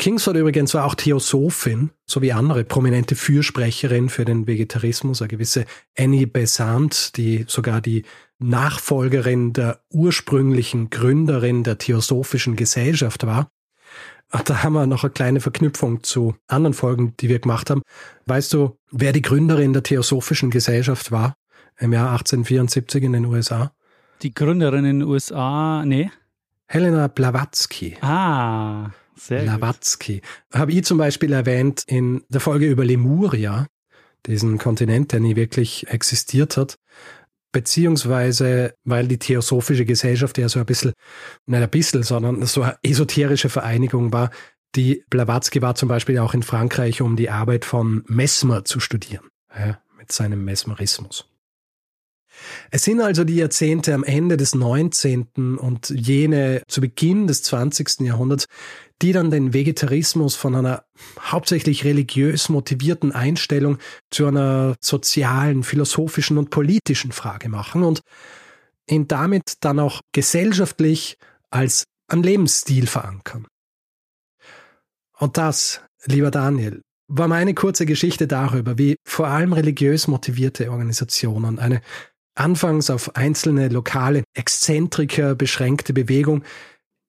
Kingsford 0.00 0.36
übrigens 0.36 0.74
war 0.74 0.84
auch 0.84 0.96
Theosophin, 0.96 1.90
sowie 2.04 2.32
andere 2.32 2.64
prominente 2.64 3.14
Fürsprecherin 3.14 4.08
für 4.08 4.24
den 4.24 4.48
Vegetarismus, 4.48 5.22
eine 5.22 5.28
gewisse 5.28 5.66
Annie 5.96 6.26
Besant, 6.26 7.16
die 7.16 7.44
sogar 7.46 7.80
die 7.80 8.04
Nachfolgerin 8.40 9.52
der 9.52 9.84
ursprünglichen 9.90 10.90
Gründerin 10.90 11.62
der 11.62 11.78
Theosophischen 11.78 12.56
Gesellschaft 12.56 13.24
war. 13.24 13.48
Da 14.30 14.62
haben 14.62 14.72
wir 14.72 14.86
noch 14.86 15.04
eine 15.04 15.12
kleine 15.12 15.40
Verknüpfung 15.40 16.02
zu 16.02 16.34
anderen 16.48 16.74
Folgen, 16.74 17.14
die 17.20 17.28
wir 17.28 17.38
gemacht 17.38 17.70
haben. 17.70 17.82
Weißt 18.26 18.52
du, 18.52 18.76
wer 18.90 19.12
die 19.12 19.22
Gründerin 19.22 19.72
der 19.72 19.82
Theosophischen 19.82 20.50
Gesellschaft 20.50 21.12
war 21.12 21.36
im 21.78 21.92
Jahr 21.92 22.10
1874 22.10 23.04
in 23.04 23.12
den 23.12 23.26
USA? 23.26 23.72
Die 24.22 24.34
Gründerin 24.34 24.84
in 24.84 25.00
den 25.00 25.08
USA, 25.08 25.84
nee. 25.84 26.10
Helena 26.66 27.08
Blavatsky. 27.08 27.96
Ah, 28.00 28.90
sehr 29.16 29.42
Blavatsky. 29.42 30.22
Habe 30.52 30.72
ich 30.72 30.84
zum 30.84 30.98
Beispiel 30.98 31.32
erwähnt 31.32 31.84
in 31.86 32.24
der 32.28 32.40
Folge 32.40 32.66
über 32.66 32.84
Lemuria, 32.84 33.66
diesen 34.26 34.58
Kontinent, 34.58 35.12
der 35.12 35.20
nie 35.20 35.36
wirklich 35.36 35.88
existiert 35.88 36.56
hat. 36.56 36.78
Beziehungsweise, 37.54 38.74
weil 38.82 39.06
die 39.06 39.20
Theosophische 39.20 39.84
Gesellschaft 39.84 40.38
ja 40.38 40.48
so 40.48 40.58
ein 40.58 40.66
bisschen, 40.66 40.92
nicht 41.46 41.62
ein 41.62 41.70
bisschen, 41.70 42.02
sondern 42.02 42.44
so 42.46 42.62
eine 42.62 42.76
esoterische 42.82 43.48
Vereinigung 43.48 44.12
war. 44.12 44.30
Die 44.74 45.04
Blavatsky 45.08 45.62
war 45.62 45.76
zum 45.76 45.88
Beispiel 45.88 46.18
auch 46.18 46.34
in 46.34 46.42
Frankreich, 46.42 47.00
um 47.00 47.14
die 47.14 47.30
Arbeit 47.30 47.64
von 47.64 48.02
Mesmer 48.08 48.64
zu 48.64 48.80
studieren, 48.80 49.28
ja, 49.56 49.78
mit 49.96 50.10
seinem 50.10 50.44
Mesmerismus. 50.44 51.28
Es 52.72 52.82
sind 52.82 53.00
also 53.00 53.22
die 53.22 53.36
Jahrzehnte 53.36 53.94
am 53.94 54.02
Ende 54.02 54.36
des 54.36 54.56
19. 54.56 55.56
und 55.56 55.90
jene 55.90 56.60
zu 56.66 56.80
Beginn 56.80 57.28
des 57.28 57.44
20. 57.44 58.00
Jahrhunderts, 58.00 58.46
die 59.04 59.12
dann 59.12 59.30
den 59.30 59.52
Vegetarismus 59.52 60.34
von 60.34 60.54
einer 60.54 60.86
hauptsächlich 61.20 61.84
religiös 61.84 62.48
motivierten 62.48 63.12
Einstellung 63.12 63.76
zu 64.10 64.26
einer 64.26 64.76
sozialen, 64.80 65.62
philosophischen 65.62 66.38
und 66.38 66.48
politischen 66.48 67.12
Frage 67.12 67.50
machen 67.50 67.82
und 67.82 68.00
ihn 68.88 69.06
damit 69.06 69.56
dann 69.60 69.78
auch 69.78 70.00
gesellschaftlich 70.12 71.18
als 71.50 71.84
ein 72.08 72.22
Lebensstil 72.22 72.86
verankern. 72.86 73.46
Und 75.18 75.36
das, 75.36 75.82
lieber 76.06 76.30
Daniel, 76.30 76.80
war 77.06 77.28
meine 77.28 77.52
kurze 77.52 77.84
Geschichte 77.84 78.26
darüber, 78.26 78.78
wie 78.78 78.96
vor 79.06 79.26
allem 79.26 79.52
religiös 79.52 80.08
motivierte 80.08 80.70
Organisationen 80.70 81.58
eine 81.58 81.82
anfangs 82.36 82.88
auf 82.88 83.16
einzelne 83.16 83.68
lokale 83.68 84.24
Exzentriker 84.34 85.34
beschränkte 85.34 85.92
Bewegung 85.92 86.42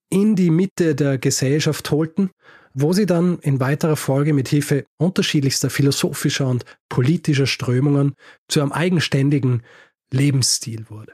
in 0.10 0.36
die 0.36 0.50
Mitte 0.50 0.96
der 0.96 1.18
Gesellschaft 1.18 1.90
holten, 1.92 2.30
wo 2.74 2.94
sie 2.94 3.06
dann 3.06 3.40
in 3.40 3.60
weiterer 3.60 3.96
Folge 3.96 4.34
mit 4.34 4.50
Hilfe 4.50 4.86
unterschiedlichster 4.98 5.70
philosophischer 5.70 6.48
und 6.48 6.66
politischer 6.90 7.48
Strömungen 7.48 8.16
zu 8.48 8.62
einem 8.62 8.72
eigenständigen 8.72 9.64
Lebensstil 10.12 10.90
wurde. 10.90 11.14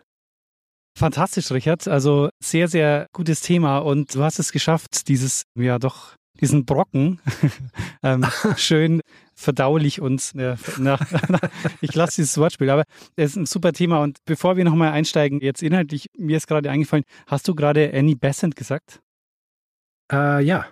Fantastisch, 0.98 1.52
Richard. 1.52 1.88
Also 1.88 2.30
sehr, 2.44 2.68
sehr 2.68 3.08
gutes 3.14 3.42
Thema 3.42 3.78
und 3.78 4.14
du 4.14 4.24
hast 4.24 4.40
es 4.40 4.52
geschafft, 4.52 5.08
dieses 5.08 5.44
ja 5.56 5.80
doch 5.80 6.16
diesen 6.42 6.66
Brocken 6.66 7.20
ähm, 8.04 8.26
schön 8.58 9.02
verdaulich 9.42 10.02
und 10.02 10.34
äh, 10.36 10.56
na, 10.78 11.00
ich 11.82 11.94
lasse 11.94 12.18
dieses 12.18 12.38
Wortspiel, 12.38 12.70
aber 12.70 12.84
es 13.16 13.32
ist 13.32 13.38
ein 13.38 13.46
super 13.46 13.74
Thema 13.74 14.02
und 14.02 14.20
bevor 14.26 14.58
wir 14.58 14.64
nochmal 14.64 14.92
einsteigen, 14.92 15.40
jetzt 15.42 15.64
inhaltlich, 15.64 16.08
mir 16.18 16.38
ist 16.38 16.48
gerade 16.48 16.70
eingefallen, 16.70 17.04
hast 17.28 17.48
du 17.48 17.56
gerade 17.56 17.92
Annie 17.94 18.16
Besant 18.16 18.56
gesagt? 18.56 19.00
Äh, 20.12 20.44
ja. 20.44 20.66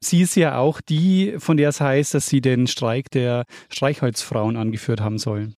Sie 0.00 0.20
ist 0.20 0.34
ja 0.34 0.58
auch 0.58 0.80
die, 0.80 1.36
von 1.38 1.56
der 1.56 1.70
es 1.70 1.80
heißt, 1.80 2.14
dass 2.14 2.26
sie 2.26 2.40
den 2.40 2.66
Streik 2.66 3.10
der 3.10 3.44
Streichholzfrauen 3.70 4.56
angeführt 4.56 5.00
haben 5.00 5.18
sollen. 5.18 5.54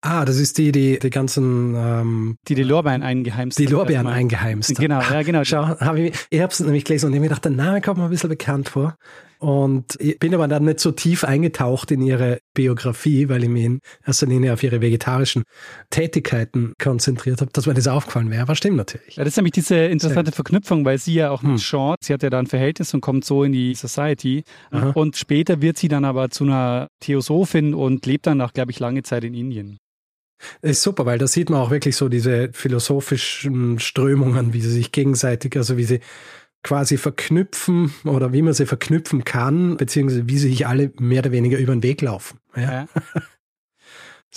Ah, 0.00 0.24
das 0.24 0.36
ist 0.36 0.58
die, 0.58 0.72
die 0.72 0.98
die 0.98 1.10
ganzen 1.10 1.74
ähm, 1.74 2.36
die 2.46 2.54
die 2.54 2.62
Lorbeeren 2.62 3.02
eingeheimst 3.02 3.58
Die 3.58 3.66
Lorbeeren 3.66 4.06
eingeheimst. 4.06 4.76
Genau, 4.76 5.00
ja, 5.00 5.22
genau. 5.22 5.44
Schau, 5.44 5.66
hab 5.66 5.96
ich, 5.96 6.14
ich 6.30 6.40
habe 6.40 6.52
es 6.52 6.60
nämlich 6.60 6.84
gelesen 6.84 7.06
und 7.06 7.12
ich 7.12 7.16
habe 7.16 7.22
mir 7.22 7.28
gedacht, 7.28 7.44
der 7.44 7.52
Name 7.52 7.80
kommt 7.80 7.98
mir 7.98 8.04
ein 8.04 8.10
bisschen 8.10 8.30
bekannt 8.30 8.68
vor. 8.68 8.96
Und 9.44 10.00
ich 10.00 10.18
bin 10.18 10.34
aber 10.34 10.48
dann 10.48 10.64
nicht 10.64 10.80
so 10.80 10.90
tief 10.90 11.22
eingetaucht 11.22 11.90
in 11.90 12.00
ihre 12.00 12.38
Biografie, 12.54 13.28
weil 13.28 13.42
ich 13.42 13.50
mich 13.50 13.64
in 13.64 13.80
erster 14.06 14.24
Linie 14.24 14.54
auf 14.54 14.62
ihre 14.62 14.80
vegetarischen 14.80 15.42
Tätigkeiten 15.90 16.72
konzentriert 16.82 17.42
habe, 17.42 17.50
dass 17.52 17.66
mir 17.66 17.74
das 17.74 17.86
aufgefallen 17.86 18.30
wäre. 18.30 18.40
Aber 18.40 18.54
stimmt 18.54 18.78
natürlich. 18.78 19.16
Ja, 19.16 19.22
das 19.22 19.34
ist 19.34 19.36
nämlich 19.36 19.52
diese 19.52 19.76
interessante 19.76 20.32
Verknüpfung, 20.32 20.86
weil 20.86 20.96
sie 20.96 21.12
ja 21.12 21.30
auch 21.30 21.42
mit 21.42 21.50
hm. 21.50 21.58
Sean, 21.58 21.96
sie 22.00 22.14
hat 22.14 22.22
ja 22.22 22.30
da 22.30 22.38
ein 22.38 22.46
Verhältnis 22.46 22.94
und 22.94 23.02
kommt 23.02 23.26
so 23.26 23.44
in 23.44 23.52
die 23.52 23.74
Society. 23.74 24.44
Aha. 24.70 24.92
Und 24.94 25.18
später 25.18 25.60
wird 25.60 25.76
sie 25.76 25.88
dann 25.88 26.06
aber 26.06 26.30
zu 26.30 26.44
einer 26.44 26.88
Theosophin 27.00 27.74
und 27.74 28.06
lebt 28.06 28.26
dann 28.26 28.40
auch, 28.40 28.54
glaube 28.54 28.70
ich, 28.70 28.80
lange 28.80 29.02
Zeit 29.02 29.24
in 29.24 29.34
Indien. 29.34 29.76
Ist 30.62 30.82
super, 30.82 31.04
weil 31.04 31.18
da 31.18 31.26
sieht 31.26 31.50
man 31.50 31.60
auch 31.60 31.70
wirklich 31.70 31.96
so 31.96 32.08
diese 32.08 32.48
philosophischen 32.54 33.78
Strömungen, 33.78 34.54
wie 34.54 34.62
sie 34.62 34.70
sich 34.70 34.90
gegenseitig, 34.90 35.54
also 35.56 35.76
wie 35.76 35.84
sie 35.84 36.00
quasi 36.64 36.96
verknüpfen 36.96 37.94
oder 38.04 38.32
wie 38.32 38.42
man 38.42 38.54
sie 38.54 38.66
verknüpfen 38.66 39.24
kann, 39.24 39.76
beziehungsweise 39.76 40.28
wie 40.28 40.38
sie 40.38 40.48
sich 40.48 40.66
alle 40.66 40.92
mehr 40.98 41.20
oder 41.20 41.30
weniger 41.30 41.58
über 41.58 41.72
den 41.72 41.84
Weg 41.84 42.02
laufen. 42.02 42.40
Ja. 42.56 42.62
ja. 42.62 42.86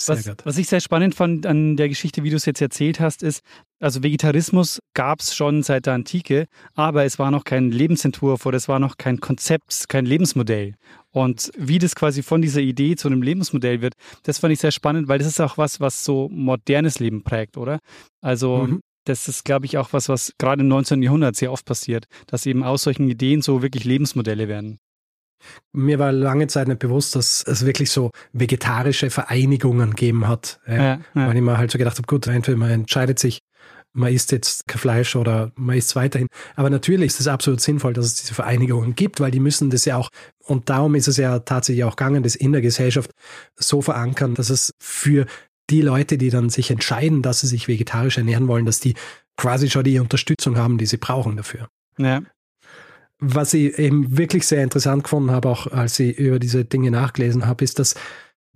was, 0.06 0.30
was, 0.44 0.58
ich 0.58 0.68
sehr 0.68 0.80
spannend 0.80 1.16
fand 1.16 1.46
an 1.46 1.76
der 1.76 1.88
Geschichte, 1.88 2.22
wie 2.22 2.30
du 2.30 2.36
es 2.36 2.44
jetzt 2.44 2.60
erzählt 2.60 3.00
hast, 3.00 3.22
ist, 3.22 3.40
also 3.80 4.02
Vegetarismus 4.02 4.78
gab 4.94 5.20
es 5.20 5.34
schon 5.34 5.62
seit 5.62 5.86
der 5.86 5.94
Antike, 5.94 6.46
aber 6.74 7.04
es 7.04 7.18
war 7.18 7.30
noch 7.30 7.44
kein 7.44 7.70
Lebensentwurf 7.72 8.44
oder 8.46 8.58
es 8.58 8.68
war 8.68 8.78
noch 8.78 8.98
kein 8.98 9.20
Konzept, 9.20 9.88
kein 9.88 10.04
Lebensmodell. 10.04 10.74
Und 11.10 11.50
wie 11.56 11.78
das 11.78 11.96
quasi 11.96 12.22
von 12.22 12.42
dieser 12.42 12.60
Idee 12.60 12.94
zu 12.94 13.08
einem 13.08 13.22
Lebensmodell 13.22 13.80
wird, 13.80 13.94
das 14.22 14.38
fand 14.38 14.52
ich 14.52 14.60
sehr 14.60 14.70
spannend, 14.70 15.08
weil 15.08 15.18
das 15.18 15.26
ist 15.26 15.40
auch 15.40 15.56
was, 15.56 15.80
was 15.80 16.04
so 16.04 16.28
modernes 16.30 17.00
Leben 17.00 17.24
prägt, 17.24 17.56
oder? 17.56 17.80
Also 18.20 18.66
mhm 18.66 18.80
das 19.08 19.28
ist, 19.28 19.44
glaube 19.44 19.66
ich, 19.66 19.78
auch 19.78 19.92
was, 19.92 20.08
was 20.08 20.32
gerade 20.38 20.62
im 20.62 20.68
19. 20.68 21.02
Jahrhundert 21.02 21.36
sehr 21.36 21.52
oft 21.52 21.64
passiert, 21.64 22.06
dass 22.26 22.46
eben 22.46 22.62
aus 22.62 22.82
solchen 22.82 23.08
Ideen 23.08 23.42
so 23.42 23.62
wirklich 23.62 23.84
Lebensmodelle 23.84 24.48
werden. 24.48 24.78
Mir 25.72 25.98
war 25.98 26.10
lange 26.12 26.48
Zeit 26.48 26.68
nicht 26.68 26.80
bewusst, 26.80 27.14
dass 27.14 27.44
es 27.46 27.64
wirklich 27.64 27.90
so 27.90 28.10
vegetarische 28.32 29.10
Vereinigungen 29.10 29.90
gegeben 29.90 30.26
hat. 30.26 30.60
Ja, 30.66 30.74
ja. 30.74 31.00
Weil 31.14 31.36
ich 31.36 31.42
mir 31.42 31.58
halt 31.58 31.70
so 31.70 31.78
gedacht 31.78 31.96
habe, 31.96 32.06
gut, 32.06 32.26
entweder 32.26 32.58
man 32.58 32.70
entscheidet 32.70 33.18
sich, 33.18 33.38
man 33.92 34.12
isst 34.12 34.32
jetzt 34.32 34.66
kein 34.66 34.78
Fleisch 34.78 35.16
oder 35.16 35.52
man 35.56 35.76
isst 35.76 35.96
weiterhin. 35.96 36.28
Aber 36.56 36.70
natürlich 36.70 37.06
ist 37.06 37.20
es 37.20 37.28
absolut 37.28 37.60
sinnvoll, 37.60 37.92
dass 37.92 38.06
es 38.06 38.14
diese 38.16 38.34
Vereinigungen 38.34 38.94
gibt, 38.94 39.20
weil 39.20 39.30
die 39.30 39.40
müssen 39.40 39.70
das 39.70 39.84
ja 39.84 39.96
auch, 39.96 40.08
und 40.44 40.68
darum 40.68 40.94
ist 40.94 41.08
es 41.08 41.16
ja 41.16 41.38
tatsächlich 41.40 41.84
auch 41.84 41.96
gegangen, 41.96 42.22
das 42.22 42.34
in 42.34 42.52
der 42.52 42.60
Gesellschaft 42.60 43.10
so 43.56 43.80
verankern, 43.80 44.34
dass 44.34 44.50
es 44.50 44.72
für 44.80 45.26
die 45.70 45.82
Leute, 45.82 46.18
die 46.18 46.30
dann 46.30 46.50
sich 46.50 46.70
entscheiden, 46.70 47.22
dass 47.22 47.40
sie 47.40 47.46
sich 47.46 47.68
vegetarisch 47.68 48.18
ernähren 48.18 48.48
wollen, 48.48 48.66
dass 48.66 48.80
die 48.80 48.94
quasi 49.36 49.70
schon 49.70 49.84
die 49.84 49.98
Unterstützung 49.98 50.56
haben, 50.56 50.78
die 50.78 50.86
sie 50.86 50.96
brauchen 50.96 51.36
dafür. 51.36 51.68
Ja. 51.98 52.22
Was 53.20 53.52
ich 53.54 53.78
eben 53.78 54.16
wirklich 54.16 54.46
sehr 54.46 54.62
interessant 54.62 55.04
gefunden 55.04 55.30
habe, 55.30 55.48
auch 55.48 55.66
als 55.66 55.98
ich 55.98 56.18
über 56.18 56.38
diese 56.38 56.64
Dinge 56.64 56.90
nachgelesen 56.90 57.46
habe, 57.46 57.64
ist, 57.64 57.78
dass 57.78 57.94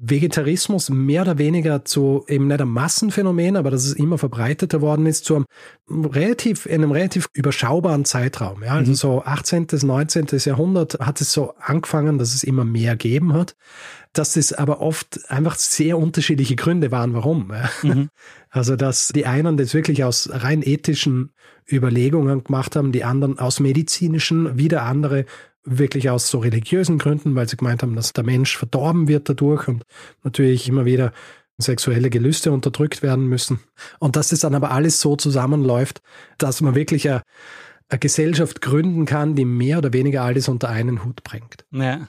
Vegetarismus 0.04 0.90
mehr 0.90 1.22
oder 1.22 1.38
weniger 1.38 1.84
zu 1.84 2.24
eben 2.26 2.48
nicht 2.48 2.60
einem 2.60 2.72
Massenphänomen, 2.72 3.56
aber 3.56 3.70
dass 3.70 3.84
es 3.84 3.92
immer 3.92 4.18
verbreiteter 4.18 4.80
worden 4.80 5.06
ist, 5.06 5.24
zu 5.24 5.36
einem 5.36 6.04
relativ, 6.04 6.66
in 6.66 6.82
einem 6.82 6.90
relativ 6.90 7.28
überschaubaren 7.34 8.04
Zeitraum. 8.04 8.64
Ja, 8.64 8.72
also 8.72 8.90
mhm. 8.90 8.96
so 8.96 9.22
18., 9.22 9.68
19. 9.80 10.26
Jahrhundert 10.44 10.98
hat 10.98 11.20
es 11.20 11.32
so 11.32 11.54
angefangen, 11.60 12.18
dass 12.18 12.34
es 12.34 12.42
immer 12.42 12.64
mehr 12.64 12.96
gegeben 12.96 13.32
hat, 13.32 13.54
dass 14.12 14.36
es 14.36 14.52
aber 14.52 14.80
oft 14.80 15.30
einfach 15.30 15.54
sehr 15.54 15.96
unterschiedliche 15.98 16.56
Gründe 16.56 16.90
waren, 16.90 17.14
warum. 17.14 17.52
Mhm. 17.82 18.08
Also, 18.54 18.76
dass 18.76 19.08
die 19.08 19.24
einen 19.24 19.56
das 19.56 19.72
wirklich 19.72 20.04
aus 20.04 20.28
rein 20.30 20.60
ethischen 20.60 21.30
Überlegungen 21.66 22.44
gemacht 22.44 22.76
haben, 22.76 22.92
die 22.92 23.02
anderen 23.02 23.38
aus 23.38 23.60
medizinischen, 23.60 24.58
wieder 24.58 24.82
andere 24.82 25.24
wirklich 25.64 26.10
aus 26.10 26.28
so 26.28 26.38
religiösen 26.38 26.98
Gründen, 26.98 27.34
weil 27.34 27.48
sie 27.48 27.56
gemeint 27.56 27.82
haben, 27.82 27.94
dass 27.94 28.12
der 28.12 28.24
Mensch 28.24 28.56
verdorben 28.56 29.08
wird 29.08 29.28
dadurch 29.28 29.68
und 29.68 29.84
natürlich 30.22 30.68
immer 30.68 30.84
wieder 30.84 31.12
sexuelle 31.58 32.10
Gelüste 32.10 32.52
unterdrückt 32.52 33.02
werden 33.02 33.26
müssen. 33.26 33.60
Und 33.98 34.16
dass 34.16 34.28
das 34.28 34.40
dann 34.40 34.54
aber 34.54 34.70
alles 34.70 35.00
so 35.00 35.16
zusammenläuft, 35.16 36.02
dass 36.38 36.60
man 36.60 36.74
wirklich 36.74 37.08
eine, 37.08 37.22
eine 37.88 37.98
Gesellschaft 37.98 38.60
gründen 38.60 39.06
kann, 39.06 39.36
die 39.36 39.44
mehr 39.44 39.78
oder 39.78 39.92
weniger 39.92 40.22
alles 40.22 40.48
unter 40.48 40.68
einen 40.68 41.04
Hut 41.04 41.22
bringt. 41.22 41.64
Ja. 41.70 42.08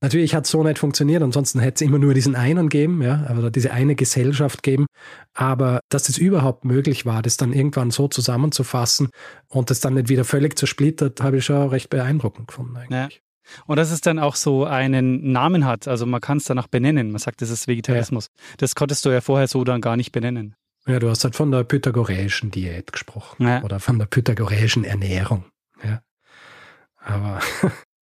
Natürlich 0.00 0.34
hat 0.34 0.44
es 0.44 0.50
so 0.50 0.62
nicht 0.62 0.78
funktioniert, 0.78 1.22
ansonsten 1.22 1.60
hätte 1.60 1.76
es 1.76 1.88
immer 1.88 1.98
nur 1.98 2.12
diesen 2.12 2.34
einen 2.34 2.68
geben, 2.68 3.00
ja, 3.02 3.26
oder 3.36 3.50
diese 3.50 3.72
eine 3.72 3.94
Gesellschaft 3.94 4.62
geben. 4.62 4.86
Aber 5.32 5.80
dass 5.88 6.08
es 6.08 6.18
überhaupt 6.18 6.64
möglich 6.64 7.06
war, 7.06 7.22
das 7.22 7.36
dann 7.36 7.52
irgendwann 7.52 7.90
so 7.90 8.08
zusammenzufassen 8.08 9.08
und 9.48 9.70
das 9.70 9.80
dann 9.80 9.94
nicht 9.94 10.08
wieder 10.08 10.24
völlig 10.24 10.58
zersplittert, 10.58 11.22
habe 11.22 11.38
ich 11.38 11.46
schon 11.46 11.68
recht 11.68 11.88
beeindruckend 11.88 12.48
gefunden 12.48 12.76
eigentlich. 12.76 13.14
Ja. 13.14 13.20
Und 13.66 13.76
dass 13.76 13.90
es 13.90 14.00
dann 14.00 14.18
auch 14.18 14.36
so 14.36 14.64
einen 14.64 15.32
Namen 15.32 15.64
hat, 15.64 15.86
also 15.88 16.06
man 16.06 16.20
kann 16.20 16.38
es 16.38 16.44
dann 16.44 16.58
auch 16.58 16.66
benennen. 16.66 17.10
Man 17.10 17.18
sagt, 17.18 17.42
das 17.42 17.50
ist 17.50 17.68
Vegetarismus. 17.68 18.28
Ja. 18.34 18.54
Das 18.58 18.74
konntest 18.74 19.04
du 19.04 19.10
ja 19.10 19.20
vorher 19.20 19.48
so 19.48 19.64
dann 19.64 19.80
gar 19.80 19.96
nicht 19.96 20.12
benennen. 20.12 20.54
Ja, 20.86 20.98
du 20.98 21.08
hast 21.08 21.24
halt 21.24 21.34
von 21.34 21.50
der 21.50 21.64
pythagoreischen 21.64 22.50
Diät 22.50 22.92
gesprochen 22.92 23.46
ja. 23.46 23.62
oder 23.62 23.80
von 23.80 23.98
der 23.98 24.06
pythagoreischen 24.06 24.84
Ernährung. 24.84 25.44
Ja. 25.82 26.02
Aber 26.98 27.40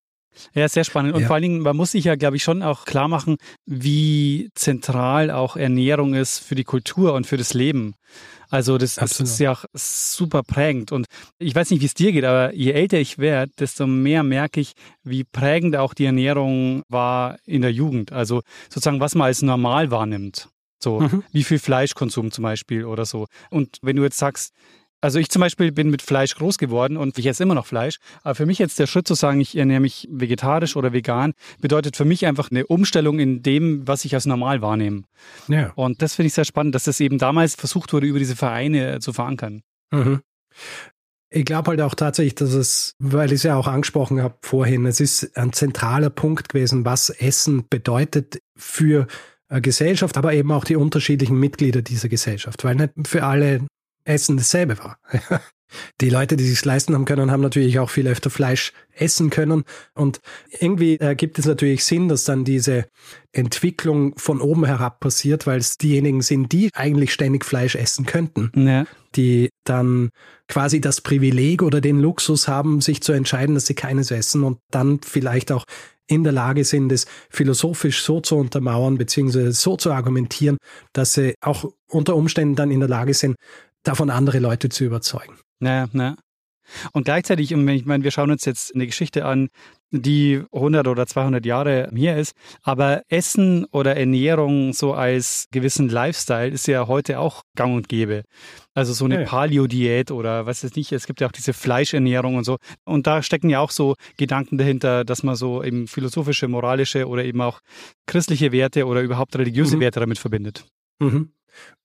Ja, 0.55 0.69
sehr 0.69 0.85
spannend. 0.85 1.15
Und 1.15 1.23
Ja. 1.23 1.27
vor 1.27 1.35
allen 1.35 1.43
Dingen, 1.43 1.61
man 1.61 1.77
muss 1.77 1.93
sich 1.93 2.05
ja, 2.05 2.15
glaube 2.17 2.37
ich, 2.37 2.43
schon 2.43 2.63
auch 2.63 2.85
klar 2.85 3.09
machen, 3.09 3.37
wie 3.67 4.51
zentral 4.55 5.31
auch 5.31 5.57
Ernährung 5.57 6.15
ist 6.15 6.39
für 6.39 6.55
die 6.55 6.65
Kultur 6.65 7.15
und 7.15 7.27
für 7.27 7.37
das 7.37 7.55
Leben. 7.55 7.95
Also 8.51 8.77
das, 8.77 8.97
das 8.97 9.19
ist 9.19 9.39
ja 9.41 9.53
auch 9.53 9.65
super 9.73 10.43
prägend. 10.43 10.93
Und 10.93 11.07
ich 11.39 11.55
weiß 11.55 11.71
nicht, 11.71 11.81
wie 11.81 11.87
es 11.87 11.95
dir 11.95 12.13
geht, 12.13 12.25
aber 12.25 12.53
je 12.55 12.73
älter 12.73 12.99
ich 12.99 13.17
werde, 13.19 13.51
desto 13.59 13.87
mehr 13.87 14.23
merke 14.23 14.61
ich, 14.61 14.73
wie 15.05 15.25
prägend 15.25 15.75
auch 15.77 15.95
die 15.95 16.05
Ernährung 16.05 16.83
war 16.89 17.39
in 17.47 17.63
der 17.63 17.73
Jugend. 17.73 18.13
Also 18.13 18.43
sozusagen, 18.69 19.01
was 19.01 19.15
man 19.15 19.27
als 19.27 19.41
normal 19.41 19.91
wahrnimmt. 19.91 20.49
So, 20.83 21.01
Mhm. 21.01 21.23
wie 21.33 21.45
viel 21.45 21.59
Fleischkonsum 21.61 22.31
zum 22.31 22.43
Beispiel 22.43 22.85
oder 22.85 23.07
so. 23.07 23.27
Und 23.51 23.79
wenn 23.83 23.97
du 23.97 24.03
jetzt 24.03 24.19
sagst, 24.19 24.53
also 25.03 25.19
ich 25.19 25.29
zum 25.29 25.41
Beispiel 25.41 25.73
bin 25.73 25.91
mit 25.91 26.01
Fleisch 26.01 26.37
groß 26.37 26.59
geworden 26.59 26.97
und 26.97 27.19
ich 27.19 27.27
esse 27.27 27.43
immer 27.43 27.57
noch 27.57 27.67
Fleisch. 27.67 27.99
Aber 28.23 28.37
für 28.37 28.47
mich 28.47 28.59
jetzt 28.59 28.79
der 28.79 28.87
Schritt 28.87 29.09
zu 29.09 29.15
sagen, 29.15 29.41
ich 29.41 29.57
ernähre 29.57 29.81
mich 29.81 30.09
vegetarisch 30.11 30.77
oder 30.77 30.93
vegan, 30.93 31.35
bedeutet 31.61 31.97
für 31.97 32.05
mich 32.05 32.25
einfach 32.25 32.51
eine 32.51 32.67
Umstellung 32.67 33.19
in 33.19 33.43
dem, 33.43 33.87
was 33.87 34.05
ich 34.05 34.15
als 34.15 34.27
normal 34.27 34.63
wahrnehme. 34.63 35.03
Ja. 35.49 35.73
Und 35.75 36.03
das 36.03 36.15
finde 36.15 36.29
ich 36.29 36.35
sehr 36.35 36.45
spannend, 36.45 36.77
dass 36.77 36.85
das 36.85 37.01
eben 37.01 37.19
damals 37.19 37.57
versucht 37.57 37.93
wurde, 37.93 38.07
über 38.07 38.21
diese 38.21 38.37
Vereine 38.37 39.01
zu 39.01 39.13
verankern. 39.13 39.63
Mhm. 39.91 40.21
Ich 41.31 41.47
glaube 41.47 41.71
halt 41.71 41.81
auch 41.81 41.97
tatsächlich, 41.97 42.37
dass 42.37 42.53
es, 42.53 42.95
weil 42.99 43.29
ich 43.29 43.37
es 43.37 43.43
ja 43.43 43.57
auch 43.57 43.67
angesprochen 43.67 44.23
habe 44.23 44.37
vorhin, 44.43 44.87
es 44.87 45.01
ist 45.01 45.37
ein 45.37 45.53
zentraler 45.53 46.11
Punkt 46.11 46.51
gewesen, 46.51 46.85
was 46.85 47.11
Essen 47.11 47.65
bedeutet 47.69 48.41
für 48.55 49.09
eine 49.49 49.63
Gesellschaft, 49.63 50.17
aber 50.17 50.33
eben 50.33 50.53
auch 50.53 50.65
die 50.65 50.77
unterschiedlichen 50.77 51.41
Mitglieder 51.41 51.83
dieser 51.83 52.09
Gesellschaft, 52.09 52.63
weil 52.65 52.77
nicht 52.77 52.93
für 53.05 53.25
alle 53.25 53.67
Essen 54.05 54.37
dasselbe 54.37 54.79
war. 54.79 54.99
Die 56.01 56.11
Leute, 56.11 56.37
die 56.37 56.45
sich 56.45 56.65
leisten 56.65 56.95
haben 56.95 57.05
können, 57.05 57.31
haben 57.31 57.41
natürlich 57.41 57.79
auch 57.79 57.91
viel 57.91 58.07
öfter 58.07 58.31
Fleisch 58.31 58.73
essen 58.95 59.31
können. 59.31 59.65
Und 59.95 60.21
irgendwie 60.61 60.99
ergibt 60.99 61.39
es 61.39 61.47
natürlich 61.47 61.85
Sinn, 61.85 62.09
dass 62.09 62.25
dann 62.25 62.45
diese 62.45 62.87
Entwicklung 63.33 64.15
von 64.19 64.41
oben 64.41 64.65
herab 64.65 65.01
passiert, 65.01 65.47
weil 65.47 65.59
es 65.59 65.79
diejenigen 65.79 66.23
sind, 66.23 66.53
die 66.53 66.71
eigentlich 66.75 67.13
ständig 67.13 67.45
Fleisch 67.45 67.75
essen 67.75 68.07
könnten 68.07 68.51
Ja, 68.55 68.87
die 69.15 69.51
dann 69.65 70.11
quasi 70.49 70.81
das 70.81 71.01
Privileg 71.01 71.63
oder 71.63 71.81
den 71.81 72.01
Luxus 72.01 72.49
haben, 72.49 72.81
sich 72.81 73.03
zu 73.03 73.13
entscheiden, 73.13 73.55
dass 73.55 73.67
sie 73.67 73.75
keines 73.75 74.11
essen 74.11 74.43
und 74.43 74.59
dann 74.71 75.01
vielleicht 75.03 75.53
auch 75.53 75.65
in 76.07 76.25
der 76.25 76.33
Lage 76.33 76.65
sind, 76.65 76.93
es 76.93 77.07
philosophisch 77.31 78.03
so 78.03 78.21
zu 78.21 78.37
untermauern, 78.37 78.99
beziehungsweise 78.99 79.53
so 79.53 79.77
zu 79.77 79.93
argumentieren, 79.93 80.59
dass 80.93 81.15
sie 81.15 81.35
auch 81.41 81.73
unter 81.89 82.17
Umständen 82.17 82.55
dann 82.55 82.71
in 82.71 82.81
der 82.81 82.89
Lage 82.89 83.15
sind, 83.15 83.37
davon 83.83 84.11
andere 84.11 84.39
Leute 84.39 84.69
zu 84.69 84.85
überzeugen. 84.85 85.37
ja, 85.61 85.89
ja. 85.93 86.17
Und 86.93 87.05
gleichzeitig, 87.05 87.53
und 87.53 87.67
ich 87.69 87.85
meine, 87.85 88.05
wir 88.05 88.13
schauen 88.13 88.31
uns 88.31 88.45
jetzt 88.45 88.73
eine 88.75 88.87
Geschichte 88.87 89.25
an, 89.25 89.49
die 89.91 90.43
100 90.53 90.87
oder 90.87 91.07
200 91.07 91.45
Jahre 91.45 91.91
hier 91.95 92.17
ist, 92.17 92.35
aber 92.63 93.03
Essen 93.09 93.67
oder 93.73 93.97
Ernährung 93.97 94.73
so 94.73 94.95
als 94.95 95.49
gewissen 95.51 95.89
Lifestyle 95.89 96.49
ist 96.49 96.69
ja 96.69 96.87
heute 96.87 97.19
auch 97.19 97.43
gang 97.57 97.75
und 97.75 97.89
gäbe. 97.89 98.23
Also 98.75 98.93
so 98.95 99.05
eine 99.05 99.23
Ja. 99.23 99.27
Paleo-Diät 99.27 100.13
oder 100.13 100.47
was 100.47 100.63
es 100.65 100.77
nicht, 100.77 100.93
es 100.93 101.07
gibt 101.07 101.21
ja 101.21 101.27
auch 101.27 101.33
diese 101.33 101.53
Fleischernährung 101.53 102.37
und 102.37 102.45
so. 102.45 102.57
Und 102.87 103.07
da 103.09 103.23
stecken 103.23 103.51
ja 103.51 103.59
auch 103.59 103.73
so 103.73 103.97
Gedanken 104.17 104.57
dahinter, 104.57 105.05
dass 105.05 105.25
man 105.25 105.35
so 105.35 105.63
eben 105.65 105.89
philosophische, 105.89 106.47
moralische 106.49 107.07
oder 107.09 107.25
eben 107.25 107.41
auch 107.43 107.61
christliche 108.07 108.53
Werte 108.53 108.87
oder 108.87 109.03
überhaupt 109.03 109.37
religiöse 109.37 109.77
Mhm. 109.77 109.81
Werte 109.81 110.01
damit 110.01 110.19
verbindet. 110.19 110.65
Mhm. 111.01 111.33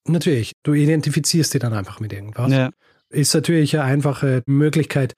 Natürlich, 0.06 0.52
du 0.62 0.74
identifizierst 0.74 1.52
dich 1.54 1.60
dann 1.60 1.74
einfach 1.74 2.00
mit 2.00 2.12
irgendwas. 2.12 2.52
Ja, 2.52 2.70
ist 3.10 3.34
natürlich 3.34 3.74
eine 3.76 3.84
einfache 3.84 4.42
Möglichkeit, 4.46 5.14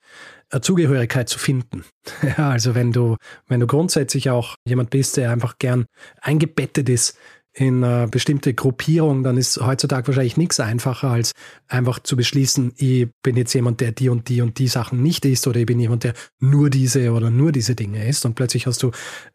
eine 0.50 0.60
Zugehörigkeit 0.60 1.28
zu 1.28 1.38
finden. 1.38 1.84
Ja, 2.22 2.50
also 2.50 2.74
wenn 2.74 2.92
du, 2.92 3.16
wenn 3.46 3.60
du 3.60 3.66
grundsätzlich 3.66 4.30
auch 4.30 4.56
jemand 4.66 4.90
bist, 4.90 5.16
der 5.16 5.30
einfach 5.30 5.58
gern 5.58 5.86
eingebettet 6.20 6.88
ist 6.88 7.18
in 7.52 7.82
eine 7.82 8.06
bestimmte 8.08 8.54
Gruppierung, 8.54 9.22
dann 9.24 9.36
ist 9.36 9.60
heutzutage 9.60 10.06
wahrscheinlich 10.08 10.36
nichts 10.36 10.60
einfacher, 10.60 11.10
als 11.10 11.32
einfach 11.66 11.98
zu 11.98 12.16
beschließen, 12.16 12.72
ich 12.76 13.08
bin 13.22 13.36
jetzt 13.36 13.52
jemand, 13.54 13.80
der 13.80 13.90
die 13.92 14.08
und 14.08 14.28
die 14.28 14.40
und 14.40 14.58
die 14.58 14.68
Sachen 14.68 15.02
nicht 15.02 15.24
isst 15.24 15.46
oder 15.48 15.58
ich 15.58 15.66
bin 15.66 15.80
jemand, 15.80 16.04
der 16.04 16.14
nur 16.38 16.70
diese 16.70 17.12
oder 17.12 17.30
nur 17.30 17.50
diese 17.52 17.74
Dinge 17.74 18.06
isst 18.08 18.24
und 18.24 18.34
plötzlich 18.34 18.66
hast 18.66 18.82
du 18.84 18.92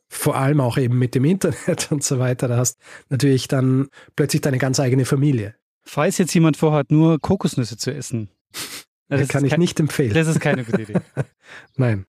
vor 0.08 0.38
allem 0.38 0.62
auch 0.62 0.78
eben 0.78 0.98
mit 0.98 1.14
dem 1.14 1.26
Internet 1.26 1.88
und 1.92 2.04
so 2.04 2.18
weiter, 2.20 2.48
da 2.48 2.58
hast 2.58 2.78
natürlich 3.10 3.48
dann 3.50 3.88
plötzlich 4.16 4.42
deine 4.42 4.60
ganz 4.60 4.80
eigene 4.80 5.04
Familie. 5.06 5.56
Falls 5.84 6.18
jetzt 6.18 6.34
jemand 6.34 6.58
vorhat, 6.58 6.92
nur 6.92 7.20
Kokosnüsse 7.20 7.78
zu 7.78 7.94
essen. 7.94 8.30
Ja, 9.08 9.18
Das 9.18 9.28
kann 9.28 9.46
ich 9.46 9.52
kein- 9.52 9.60
nicht 9.60 9.80
empfehlen. 9.80 10.16
Das 10.16 10.28
ist 10.28 10.40
keine 10.40 10.64
gute 10.64 10.82
Idee. 10.82 10.96
Nein. 11.78 12.08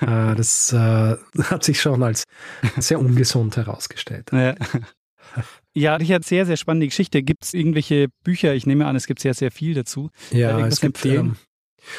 äh, 0.00 0.34
das 0.34 0.72
äh, 0.72 1.16
hat 1.44 1.62
sich 1.62 1.80
schon 1.80 2.02
als 2.02 2.24
sehr 2.78 2.98
ungesund 2.98 3.56
herausgestellt. 3.56 4.30
Ja. 4.32 4.56
Ja, 5.76 5.96
Richard, 5.96 6.24
sehr, 6.24 6.46
sehr 6.46 6.56
spannende 6.56 6.86
Geschichte. 6.86 7.22
Gibt 7.22 7.44
es 7.44 7.52
irgendwelche 7.52 8.08
Bücher? 8.24 8.54
Ich 8.54 8.64
nehme 8.64 8.86
an, 8.86 8.96
es 8.96 9.06
gibt 9.06 9.20
sehr, 9.20 9.34
sehr 9.34 9.50
viel 9.50 9.74
dazu. 9.74 10.08
Ja, 10.30 10.66
es 10.66 10.80
gibt, 10.80 11.04
ähm, 11.04 11.36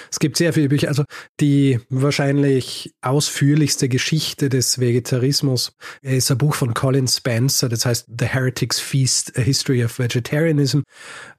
es 0.10 0.18
gibt 0.18 0.36
sehr 0.36 0.52
viele 0.52 0.70
Bücher. 0.70 0.88
Also 0.88 1.04
die 1.40 1.80
wahrscheinlich 1.90 2.96
ausführlichste 3.02 3.88
Geschichte 3.88 4.50
des 4.50 4.80
Vegetarismus 4.80 5.74
ist 6.02 6.32
ein 6.32 6.40
Buch 6.40 6.56
von 6.56 6.74
Colin 6.74 7.08
Spencer, 7.08 7.70
das 7.70 7.86
heißt 7.86 8.08
The 8.20 8.26
Heretic's 8.26 8.80
Feast, 8.80 9.38
A 9.38 9.42
History 9.42 9.86
of 9.86 10.00
Vegetarianism. 10.00 10.80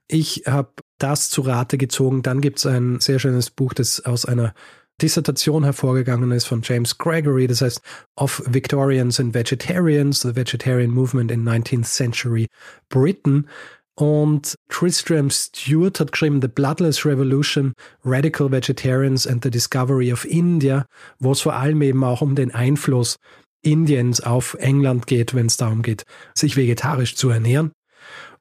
Ich 0.07 0.45
habe 0.47 0.71
das 0.99 1.31
zu 1.31 1.41
Rate 1.43 1.77
gezogen. 1.77 2.23
Dann 2.23 2.41
gibt 2.41 2.59
es 2.59 2.67
ein 2.67 3.01
sehr 3.01 3.19
schönes 3.19 3.51
Buch, 3.51 3.75
das 3.75 4.05
aus 4.05 4.27
einer 4.27 4.55
Dissertation 5.01 5.65
hervorgegangen 5.65 6.33
ist 6.33 6.47
von 6.47 6.63
James 6.63 6.99
Gregory, 6.99 7.47
das 7.47 7.61
heißt 7.61 7.81
Of 8.17 8.43
Victorians 8.47 9.21
and 9.21 9.33
Vegetarians, 9.33 10.21
the 10.21 10.35
Vegetarian 10.35 10.91
Movement 10.91 11.31
in 11.31 11.45
19th 11.45 11.85
Century 11.85 12.47
Britain. 12.89 13.49
Und 13.95 14.55
Tristram 14.69 15.29
Stewart 15.31 15.99
hat 15.99 16.13
geschrieben 16.13 16.41
The 16.41 16.49
Bloodless 16.49 17.05
Revolution, 17.05 17.73
Radical 18.05 18.51
Vegetarians 18.51 19.27
and 19.27 19.43
the 19.43 19.51
Discovery 19.51 20.13
of 20.13 20.25
India, 20.25 20.87
wo 21.19 21.33
es 21.33 21.41
vor 21.41 21.55
allem 21.55 21.83
eben 21.83 22.05
auch 22.05 22.21
um 22.21 22.35
den 22.37 22.55
Einfluss 22.55 23.17
Indiens 23.63 24.21
auf 24.21 24.55
England 24.61 25.07
geht, 25.07 25.35
wenn 25.35 25.47
es 25.47 25.57
darum 25.57 25.83
geht, 25.83 26.05
sich 26.35 26.57
vegetarisch 26.57 27.17
zu 27.17 27.31
ernähren. 27.31 27.73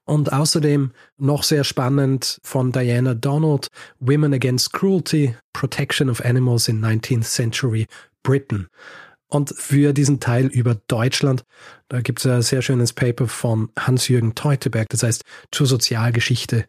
Und 0.08 0.32
außerdem 0.32 0.92
noch 1.18 1.42
sehr 1.42 1.64
spannend 1.64 2.40
von 2.42 2.72
Diana 2.72 3.12
Donald, 3.12 3.68
Women 4.00 4.32
Against 4.32 4.72
Cruelty, 4.72 5.36
Protection 5.52 6.08
of 6.08 6.24
Animals 6.24 6.66
in 6.66 6.82
19th 6.82 7.24
Century 7.24 7.86
Britain. 8.22 8.68
Und 9.26 9.52
für 9.54 9.92
diesen 9.92 10.18
Teil 10.18 10.46
über 10.46 10.76
Deutschland, 10.86 11.44
da 11.88 12.00
gibt 12.00 12.20
es 12.20 12.26
ein 12.26 12.40
sehr 12.40 12.62
schönes 12.62 12.94
Paper 12.94 13.28
von 13.28 13.68
Hans-Jürgen 13.78 14.34
Teuteberg, 14.34 14.88
das 14.88 15.02
heißt 15.02 15.24
zur 15.50 15.66
Sozialgeschichte 15.66 16.64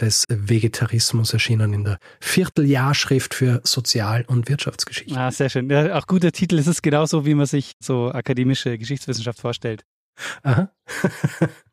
des 0.00 0.22
Vegetarismus 0.28 1.32
erschienen 1.32 1.72
in 1.72 1.82
der 1.82 1.98
Vierteljahrschrift 2.20 3.34
für 3.34 3.62
Sozial- 3.64 4.26
und 4.28 4.48
Wirtschaftsgeschichte. 4.48 5.18
Ah, 5.18 5.32
sehr 5.32 5.48
schön. 5.48 5.68
Ja, 5.68 5.98
auch 5.98 6.06
guter 6.06 6.30
Titel. 6.30 6.56
Es 6.56 6.68
ist 6.68 6.84
genauso, 6.84 7.26
wie 7.26 7.34
man 7.34 7.46
sich 7.46 7.72
so 7.82 8.12
akademische 8.12 8.78
Geschichtswissenschaft 8.78 9.40
vorstellt. 9.40 9.84
Aha. 10.44 10.70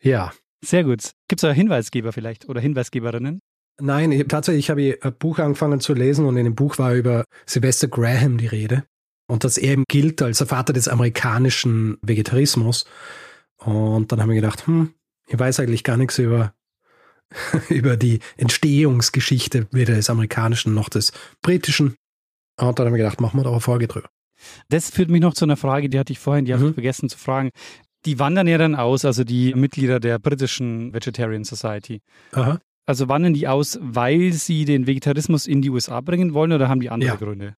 ja. 0.00 0.32
Sehr 0.64 0.84
gut. 0.84 1.12
Gibt 1.28 1.40
es 1.40 1.44
einen 1.44 1.54
Hinweisgeber 1.54 2.12
vielleicht 2.12 2.48
oder 2.48 2.60
Hinweisgeberinnen? 2.60 3.40
Nein, 3.80 4.10
ich, 4.10 4.26
tatsächlich 4.26 4.70
habe 4.70 4.82
ich 4.82 5.04
ein 5.04 5.14
Buch 5.16 5.38
angefangen 5.38 5.80
zu 5.80 5.94
lesen 5.94 6.24
und 6.26 6.36
in 6.36 6.44
dem 6.44 6.56
Buch 6.56 6.78
war 6.78 6.94
über 6.94 7.24
Sylvester 7.46 7.86
Graham 7.86 8.38
die 8.38 8.48
Rede. 8.48 8.84
Und 9.28 9.44
dass 9.44 9.56
er 9.58 9.72
eben 9.72 9.84
gilt 9.88 10.20
als 10.22 10.38
der 10.38 10.46
Vater 10.48 10.72
des 10.72 10.88
amerikanischen 10.88 11.98
Vegetarismus. 12.02 12.86
Und 13.58 14.10
dann 14.10 14.20
haben 14.20 14.30
wir 14.30 14.36
gedacht, 14.40 14.66
hm, 14.66 14.94
ich 15.28 15.38
weiß 15.38 15.60
eigentlich 15.60 15.84
gar 15.84 15.96
nichts 15.96 16.18
über, 16.18 16.54
über 17.68 17.96
die 17.96 18.18
Entstehungsgeschichte 18.36 19.68
weder 19.70 19.94
des 19.94 20.10
amerikanischen 20.10 20.74
noch 20.74 20.88
des 20.88 21.12
britischen. 21.42 21.94
Und 22.58 22.78
dann 22.78 22.86
haben 22.86 22.94
wir 22.94 22.98
gedacht, 23.04 23.20
machen 23.20 23.38
wir 23.38 23.44
doch 23.44 23.52
eine 23.52 23.60
Folge 23.60 23.86
drüber. 23.86 24.08
Das 24.68 24.90
führt 24.90 25.10
mich 25.10 25.20
noch 25.20 25.34
zu 25.34 25.44
einer 25.44 25.56
Frage, 25.56 25.88
die 25.88 25.98
hatte 25.98 26.12
ich 26.12 26.18
vorhin, 26.18 26.44
die 26.44 26.52
habe 26.52 26.62
Mhm. 26.62 26.68
ich 26.70 26.74
vergessen 26.74 27.08
zu 27.08 27.18
fragen. 27.18 27.50
Die 28.08 28.18
wandern 28.18 28.46
ja 28.46 28.56
dann 28.56 28.74
aus, 28.74 29.04
also 29.04 29.22
die 29.22 29.54
Mitglieder 29.54 30.00
der 30.00 30.18
britischen 30.18 30.94
Vegetarian 30.94 31.44
Society. 31.44 32.00
Aha. 32.32 32.58
Also 32.86 33.06
wandern 33.08 33.34
die 33.34 33.46
aus, 33.46 33.78
weil 33.82 34.32
sie 34.32 34.64
den 34.64 34.86
Vegetarismus 34.86 35.46
in 35.46 35.60
die 35.60 35.68
USA 35.68 36.00
bringen 36.00 36.32
wollen 36.32 36.52
oder 36.52 36.70
haben 36.70 36.80
die 36.80 36.88
andere 36.88 37.10
Ja. 37.10 37.16
Gründe? 37.16 37.54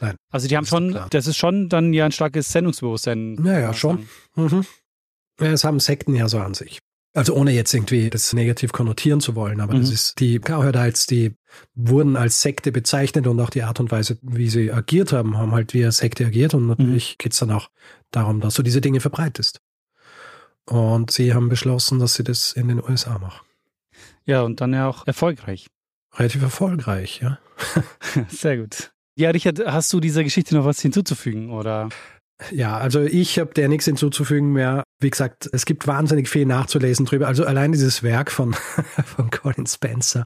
Nein. 0.00 0.14
Also 0.30 0.46
die 0.46 0.56
haben 0.56 0.62
Das 0.64 0.68
ist 0.72 0.76
schon, 0.78 0.90
klar. 0.92 1.06
das 1.10 1.26
ist 1.26 1.36
schon 1.36 1.68
dann 1.68 1.92
ja 1.92 2.04
ein 2.06 2.12
starkes 2.12 2.52
Sendungsbewusstsein. 2.52 3.36
Ja, 3.44 3.52
ja, 3.52 3.58
kann 3.58 3.64
man 3.66 3.74
schon. 3.74 4.06
Mhm. 4.36 4.64
Ja, 5.40 5.46
es 5.48 5.64
haben 5.64 5.80
Sekten 5.80 6.14
ja 6.14 6.28
so 6.28 6.38
an 6.38 6.54
sich. 6.54 6.78
Also 7.12 7.34
ohne 7.34 7.50
jetzt 7.50 7.74
irgendwie 7.74 8.08
das 8.10 8.32
negativ 8.32 8.70
konnotieren 8.70 9.20
zu 9.20 9.34
wollen, 9.34 9.60
aber 9.60 9.74
das 9.74 9.88
Mhm. 9.88 9.94
ist 9.94 10.20
die 10.20 10.38
Cowherdites, 10.38 11.06
die 11.06 11.34
wurden 11.74 12.16
als 12.16 12.40
Sekte 12.40 12.70
bezeichnet 12.70 13.26
und 13.26 13.40
auch 13.40 13.50
die 13.50 13.64
Art 13.64 13.80
und 13.80 13.90
Weise, 13.90 14.18
wie 14.22 14.48
sie 14.48 14.70
agiert 14.72 15.12
haben, 15.12 15.36
haben 15.36 15.50
halt 15.50 15.74
wie 15.74 15.82
eine 15.82 15.90
Sekte 15.90 16.24
agiert 16.26 16.54
und 16.54 16.68
natürlich 16.68 17.18
geht's 17.18 17.40
dann 17.40 17.50
auch 17.50 17.68
darum, 18.12 18.40
dass 18.40 18.54
du 18.54 18.62
diese 18.62 18.80
Dinge 18.80 19.00
verbreitest. 19.00 19.60
Und 20.70 21.10
sie 21.10 21.34
haben 21.34 21.48
beschlossen, 21.48 21.98
dass 21.98 22.14
sie 22.14 22.22
das 22.22 22.52
in 22.52 22.68
den 22.68 22.82
USA 22.82 23.18
machen. 23.18 23.44
Ja, 24.24 24.42
und 24.42 24.60
dann 24.60 24.72
ja 24.72 24.88
auch 24.88 25.04
erfolgreich. 25.04 25.66
Relativ 26.14 26.42
erfolgreich, 26.42 27.20
ja. 27.20 27.38
Sehr 28.28 28.58
gut. 28.58 28.92
Ja, 29.16 29.30
Richard, 29.30 29.58
hast 29.66 29.92
du 29.92 29.98
dieser 29.98 30.22
Geschichte 30.22 30.54
noch 30.54 30.64
was 30.64 30.80
hinzuzufügen 30.80 31.50
oder? 31.50 31.88
Ja, 32.52 32.78
also 32.78 33.00
ich 33.00 33.38
habe 33.40 33.52
der 33.52 33.68
nichts 33.68 33.84
hinzuzufügen 33.84 34.52
mehr. 34.52 34.84
Wie 35.00 35.10
gesagt, 35.10 35.50
es 35.52 35.66
gibt 35.66 35.88
wahnsinnig 35.88 36.28
viel 36.28 36.46
nachzulesen 36.46 37.04
drüber. 37.04 37.26
Also 37.26 37.44
allein 37.44 37.72
dieses 37.72 38.04
Werk 38.04 38.30
von, 38.30 38.54
von 39.04 39.30
Colin 39.30 39.66
Spencer. 39.66 40.22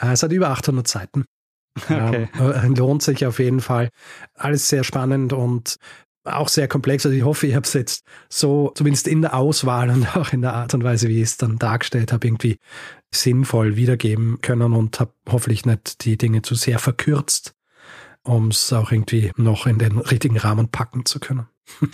Äh, 0.00 0.12
es 0.12 0.22
hat 0.22 0.30
über 0.30 0.50
800 0.50 0.86
Seiten. 0.86 1.24
Okay. 1.76 2.28
Ja, 2.38 2.64
lohnt 2.66 3.02
sich 3.02 3.26
auf 3.26 3.40
jeden 3.40 3.60
Fall. 3.60 3.90
Alles 4.34 4.68
sehr 4.68 4.84
spannend 4.84 5.32
und 5.32 5.76
auch 6.24 6.48
sehr 6.48 6.68
komplex. 6.68 7.06
Also 7.06 7.16
ich 7.16 7.24
hoffe, 7.24 7.46
ich 7.46 7.54
habe 7.54 7.66
es 7.66 7.72
jetzt 7.72 8.04
so, 8.28 8.72
zumindest 8.74 9.08
in 9.08 9.22
der 9.22 9.34
Auswahl 9.34 9.90
und 9.90 10.06
auch 10.16 10.32
in 10.32 10.42
der 10.42 10.54
Art 10.54 10.74
und 10.74 10.84
Weise, 10.84 11.08
wie 11.08 11.18
ich 11.18 11.30
es 11.30 11.36
dann 11.36 11.58
dargestellt 11.58 12.12
habe, 12.12 12.26
irgendwie 12.26 12.58
sinnvoll 13.12 13.76
wiedergeben 13.76 14.40
können 14.40 14.72
und 14.72 15.00
habe 15.00 15.12
hoffentlich 15.28 15.66
nicht 15.66 16.04
die 16.04 16.16
Dinge 16.16 16.42
zu 16.42 16.54
sehr 16.54 16.78
verkürzt 16.78 17.54
um 18.22 18.48
es 18.48 18.72
auch 18.72 18.92
irgendwie 18.92 19.32
noch 19.36 19.66
in 19.66 19.78
den 19.78 19.98
richtigen 19.98 20.36
Rahmen 20.36 20.68
packen 20.68 21.04
zu 21.04 21.20
können. 21.20 21.46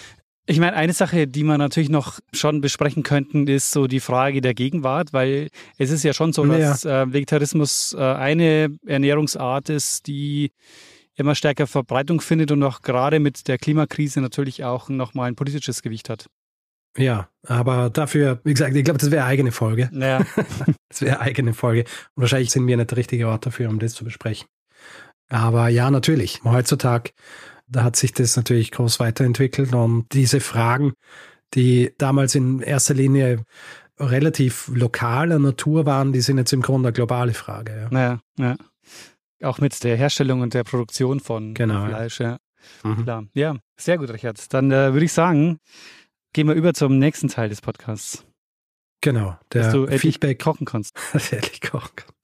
Ich 0.49 0.61
meine, 0.61 0.77
eine 0.77 0.93
Sache, 0.93 1.27
die 1.27 1.43
man 1.43 1.59
natürlich 1.59 1.89
noch 1.89 2.21
schon 2.33 2.61
besprechen 2.61 3.03
könnten, 3.03 3.49
ist 3.49 3.73
so 3.73 3.89
die 3.89 3.99
Frage 3.99 4.41
der 4.41 4.55
Gegenwart, 4.55 5.13
weil 5.13 5.49
es 5.77 5.91
ist 5.91 6.05
ja 6.05 6.13
schon 6.13 6.33
so, 6.33 6.47
dass 6.47 6.85
ja. 6.85 7.03
äh, 7.03 7.13
Vegetarismus 7.13 7.97
äh, 7.99 8.01
eine 8.01 8.69
Ernährungsart 8.87 9.71
ist, 9.71 10.07
die 10.07 10.53
immer 11.17 11.35
stärker 11.35 11.67
Verbreitung 11.67 12.21
findet 12.21 12.53
und 12.53 12.63
auch 12.63 12.83
gerade 12.83 13.19
mit 13.21 13.49
der 13.49 13.59
Klimakrise 13.59 14.21
natürlich 14.21 14.65
auch 14.65 14.89
nochmal 14.89 15.29
ein 15.29 15.37
politisches 15.37 15.83
Gewicht 15.83 16.09
hat. 16.09 16.27
Ja, 16.97 17.29
aber 17.47 17.91
dafür, 17.91 18.41
wie 18.45 18.55
gesagt, 18.55 18.75
ich 18.75 18.85
glaube, 18.85 18.99
das 18.99 19.11
wäre 19.11 19.27
eigene 19.27 19.53
Folge. 19.53 19.91
Ja. 19.93 20.25
das 20.89 21.03
wäre 21.03 21.21
eigene 21.21 21.53
Folge. 21.53 21.85
Und 22.15 22.23
wahrscheinlich 22.23 22.51
sind 22.51 22.67
wir 22.67 22.77
nicht 22.77 22.91
der 22.91 22.97
richtige 22.97 23.29
Ort 23.29 23.47
dafür, 23.47 23.69
um 23.69 23.79
das 23.79 23.95
zu 23.95 24.05
besprechen. 24.05 24.49
Aber 25.29 25.69
ja, 25.69 25.91
natürlich. 25.91 26.43
Heutzutage, 26.45 27.11
da 27.67 27.83
hat 27.83 27.97
sich 27.97 28.13
das 28.13 28.37
natürlich 28.37 28.71
groß 28.71 29.01
weiterentwickelt 29.01 29.75
und 29.75 30.07
diese 30.13 30.41
Fragen, 30.41 30.95
die 31.55 31.93
damals 31.99 32.35
in 32.35 32.61
erster 32.61 32.95
Linie 32.95 33.45
relativ 33.99 34.69
lokaler 34.69 35.39
Natur 35.39 35.87
waren, 35.87 36.13
die 36.13 36.21
sind 36.21 36.39
jetzt 36.39 36.53
im 36.53 36.63
Grunde 36.63 36.89
eine 36.89 36.95
globale 36.95 37.35
Frage. 37.35 37.89
Ja, 37.91 37.99
ja. 37.99 38.21
ja. 38.39 38.57
Auch 39.43 39.59
mit 39.59 39.83
der 39.85 39.97
Herstellung 39.97 40.41
und 40.41 40.55
der 40.55 40.65
Produktion 40.65 41.21
von 41.21 41.55
genau, 41.55 41.87
Fleisch. 41.87 42.21
Ja. 42.21 42.39
Mhm. 42.83 43.03
Klar. 43.05 43.27
ja, 43.35 43.57
sehr 43.77 43.99
gut, 43.99 44.11
Richard. 44.11 44.53
Dann 44.53 44.71
äh, 44.71 44.93
würde 44.93 45.05
ich 45.05 45.13
sagen, 45.13 45.59
gehen 46.33 46.49
wir 46.49 46.55
über 46.55 46.75
zum 46.75 46.99
nächsten 46.99 47.29
Teil 47.29 47.49
des 47.49 47.61
Podcasts. 47.61 48.25
Genau, 49.03 49.37
der 49.53 49.65
dass 49.65 49.73
du 49.73 49.87
Feedback 49.99 50.43
kochen 50.43 50.65
kannst. 50.65 50.97
ehrlich 51.33 51.61
kochen 51.61 51.95
kann. 51.97 52.17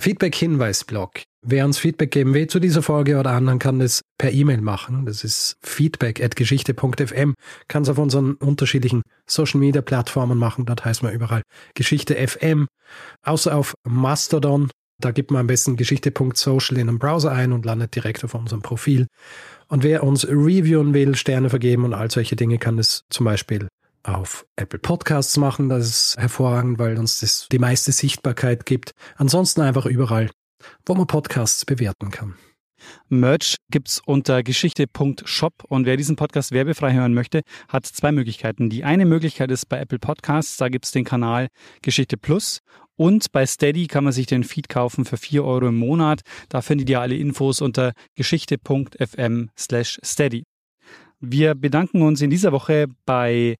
Feedback-Hinweis-Blog. 0.00 1.22
Wer 1.42 1.64
uns 1.64 1.78
Feedback 1.78 2.10
geben 2.10 2.34
will 2.34 2.46
zu 2.46 2.58
dieser 2.58 2.82
Folge 2.82 3.18
oder 3.18 3.30
anderen, 3.30 3.58
kann 3.58 3.78
das 3.78 4.02
per 4.18 4.32
E-Mail 4.32 4.60
machen. 4.60 5.06
Das 5.06 5.24
ist 5.24 5.56
feedback.geschichte.fm. 5.62 7.34
Kann 7.68 7.82
es 7.82 7.88
auf 7.88 7.98
unseren 7.98 8.34
unterschiedlichen 8.34 9.02
Social-Media-Plattformen 9.26 10.38
machen. 10.38 10.66
Dort 10.66 10.84
heißt 10.84 11.02
man 11.02 11.12
überall 11.12 11.42
Geschichte 11.74 12.14
FM. 12.14 12.66
Außer 13.22 13.54
auf 13.54 13.74
Mastodon. 13.86 14.70
Da 15.00 15.10
gibt 15.10 15.30
man 15.30 15.40
am 15.40 15.46
besten 15.46 15.76
geschichte.social 15.76 16.78
in 16.78 16.88
einem 16.88 16.98
Browser 16.98 17.32
ein 17.32 17.52
und 17.52 17.64
landet 17.64 17.94
direkt 17.94 18.24
auf 18.24 18.34
unserem 18.34 18.62
Profil. 18.62 19.06
Und 19.68 19.82
wer 19.82 20.02
uns 20.02 20.26
reviewen 20.26 20.94
will, 20.94 21.14
Sterne 21.14 21.50
vergeben 21.50 21.84
und 21.84 21.94
all 21.94 22.10
solche 22.10 22.36
Dinge, 22.36 22.58
kann 22.58 22.78
es 22.78 23.04
zum 23.10 23.24
Beispiel 23.24 23.68
auf 24.02 24.46
Apple 24.56 24.78
Podcasts 24.78 25.36
machen. 25.36 25.68
Das 25.68 25.86
ist 25.86 26.16
hervorragend, 26.18 26.78
weil 26.78 26.98
uns 26.98 27.20
das 27.20 27.46
die 27.50 27.58
meiste 27.58 27.92
Sichtbarkeit 27.92 28.66
gibt. 28.66 28.92
Ansonsten 29.16 29.60
einfach 29.60 29.86
überall, 29.86 30.30
wo 30.86 30.94
man 30.94 31.06
Podcasts 31.06 31.64
bewerten 31.64 32.10
kann. 32.10 32.34
Merch 33.08 33.56
gibt's 33.70 34.00
unter 34.04 34.42
geschichte.shop 34.42 35.64
und 35.68 35.86
wer 35.86 35.96
diesen 35.96 36.16
Podcast 36.16 36.52
werbefrei 36.52 36.92
hören 36.92 37.14
möchte, 37.14 37.42
hat 37.68 37.86
zwei 37.86 38.12
Möglichkeiten. 38.12 38.70
Die 38.70 38.84
eine 38.84 39.06
Möglichkeit 39.06 39.50
ist 39.50 39.68
bei 39.68 39.78
Apple 39.78 39.98
Podcasts, 39.98 40.56
da 40.56 40.68
gibt's 40.68 40.92
den 40.92 41.04
Kanal 41.04 41.48
Geschichte 41.82 42.16
Plus 42.16 42.60
und 42.96 43.32
bei 43.32 43.46
Steady 43.46 43.86
kann 43.86 44.04
man 44.04 44.12
sich 44.12 44.26
den 44.26 44.44
Feed 44.44 44.68
kaufen 44.68 45.06
für 45.06 45.16
4 45.16 45.42
Euro 45.42 45.68
im 45.68 45.76
Monat. 45.76 46.20
Da 46.50 46.60
findet 46.60 46.90
ihr 46.90 47.00
alle 47.00 47.16
Infos 47.16 47.62
unter 47.62 47.94
geschichte.fm 48.14 49.48
slash 49.56 49.98
steady. 50.04 50.44
Wir 51.18 51.54
bedanken 51.54 52.02
uns 52.02 52.20
in 52.20 52.28
dieser 52.28 52.52
Woche 52.52 52.88
bei 53.06 53.56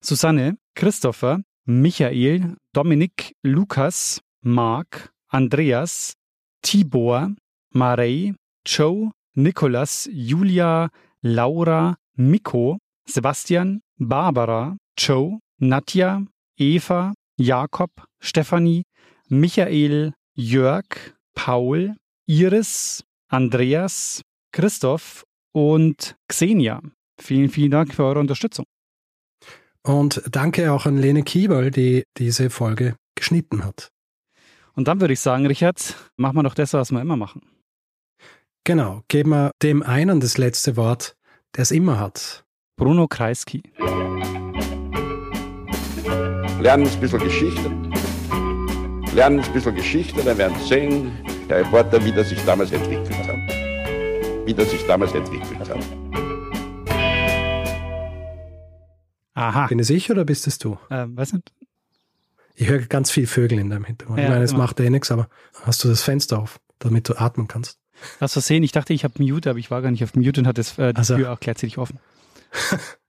Susanne, 0.00 0.58
Christopher, 0.76 1.40
Michael, 1.64 2.56
Dominik, 2.72 3.34
Lukas, 3.42 4.20
Mark, 4.42 5.10
Andreas, 5.28 6.14
Tibor, 6.62 7.34
Marei, 7.72 8.34
Joe, 8.66 9.10
Nikolas, 9.34 10.08
Julia, 10.12 10.90
Laura, 11.22 11.96
Miko, 12.16 12.78
Sebastian, 13.06 13.80
Barbara, 13.98 14.76
Joe, 14.98 15.38
Nadja, 15.58 16.24
Eva, 16.56 17.14
Jakob, 17.36 17.90
Stefanie, 18.20 18.82
Michael, 19.28 20.12
Jörg, 20.34 21.14
Paul, 21.34 21.96
Iris, 22.26 23.04
Andreas, 23.28 24.22
Christoph 24.52 25.24
und 25.52 26.16
Xenia. 26.28 26.82
Vielen, 27.18 27.48
vielen 27.48 27.70
Dank 27.70 27.94
für 27.94 28.04
eure 28.04 28.20
Unterstützung. 28.20 28.64
Und 29.82 30.22
danke 30.30 30.72
auch 30.72 30.86
an 30.86 30.98
Lene 30.98 31.22
Kiebel, 31.22 31.70
die 31.70 32.04
diese 32.18 32.50
Folge 32.50 32.96
geschnitten 33.14 33.64
hat. 33.64 33.90
Und 34.74 34.88
dann 34.88 35.00
würde 35.00 35.14
ich 35.14 35.20
sagen, 35.20 35.46
Richard, 35.46 35.96
machen 36.16 36.36
wir 36.36 36.42
doch 36.42 36.54
das, 36.54 36.72
was 36.72 36.92
wir 36.92 37.00
immer 37.00 37.16
machen. 37.16 37.42
Genau, 38.64 39.02
geben 39.08 39.30
wir 39.30 39.50
dem 39.60 39.82
einen 39.82 40.20
das 40.20 40.38
letzte 40.38 40.76
Wort, 40.76 41.16
der 41.56 41.62
es 41.62 41.72
immer 41.72 41.98
hat. 41.98 42.44
Bruno 42.76 43.08
Kreisky. 43.08 43.60
Lernen 46.60 46.86
ein 46.86 47.00
bisschen 47.00 47.18
Geschichte. 47.18 47.72
Lernen 49.16 49.40
ein 49.40 49.52
bisschen 49.52 49.74
Geschichte, 49.74 50.22
dann 50.22 50.38
werden 50.38 50.56
Sie 50.60 50.68
sehen, 50.68 51.10
der 51.48 51.58
Reporter, 51.58 52.04
wie 52.04 52.12
das 52.12 52.28
sich 52.28 52.40
damals 52.44 52.70
entwickelt 52.70 53.10
hat. 53.26 54.46
Wie 54.46 54.54
das 54.54 54.70
sich 54.70 54.86
damals 54.86 55.12
entwickelt 55.12 55.58
hat. 55.58 55.80
Aha. 59.34 59.66
Bin 59.66 59.80
ich 59.80 59.88
sicher 59.88 60.12
oder 60.12 60.24
bist 60.24 60.46
es 60.46 60.58
du? 60.58 60.78
Ähm, 60.88 61.16
weiß 61.16 61.32
nicht. 61.32 61.52
Ich 62.54 62.68
höre 62.68 62.78
ganz 62.82 63.10
viel 63.10 63.26
Vögel 63.26 63.58
in 63.58 63.70
deinem 63.70 63.86
Hintergrund. 63.86 64.20
Ja, 64.20 64.26
ich 64.26 64.30
meine, 64.30 64.44
es 64.44 64.52
macht 64.52 64.78
eh 64.78 64.88
nichts, 64.88 65.10
aber 65.10 65.28
hast 65.64 65.82
du 65.82 65.88
das 65.88 66.04
Fenster 66.04 66.38
auf, 66.38 66.60
damit 66.78 67.08
du 67.08 67.18
atmen 67.18 67.48
kannst? 67.48 67.81
Hast 68.20 68.36
du 68.36 68.40
sehen? 68.40 68.62
Ich 68.62 68.72
dachte, 68.72 68.92
ich 68.92 69.04
habe 69.04 69.22
Mute, 69.22 69.50
aber 69.50 69.58
ich 69.58 69.70
war 69.70 69.82
gar 69.82 69.90
nicht 69.90 70.04
auf 70.04 70.14
Mute 70.14 70.40
und 70.40 70.46
hatte 70.46 70.60
das, 70.60 70.78
äh, 70.78 70.92
die 70.92 70.98
also. 70.98 71.16
Tür 71.16 71.32
auch 71.32 71.40
gleichzeitig 71.40 71.78
offen. 71.78 71.98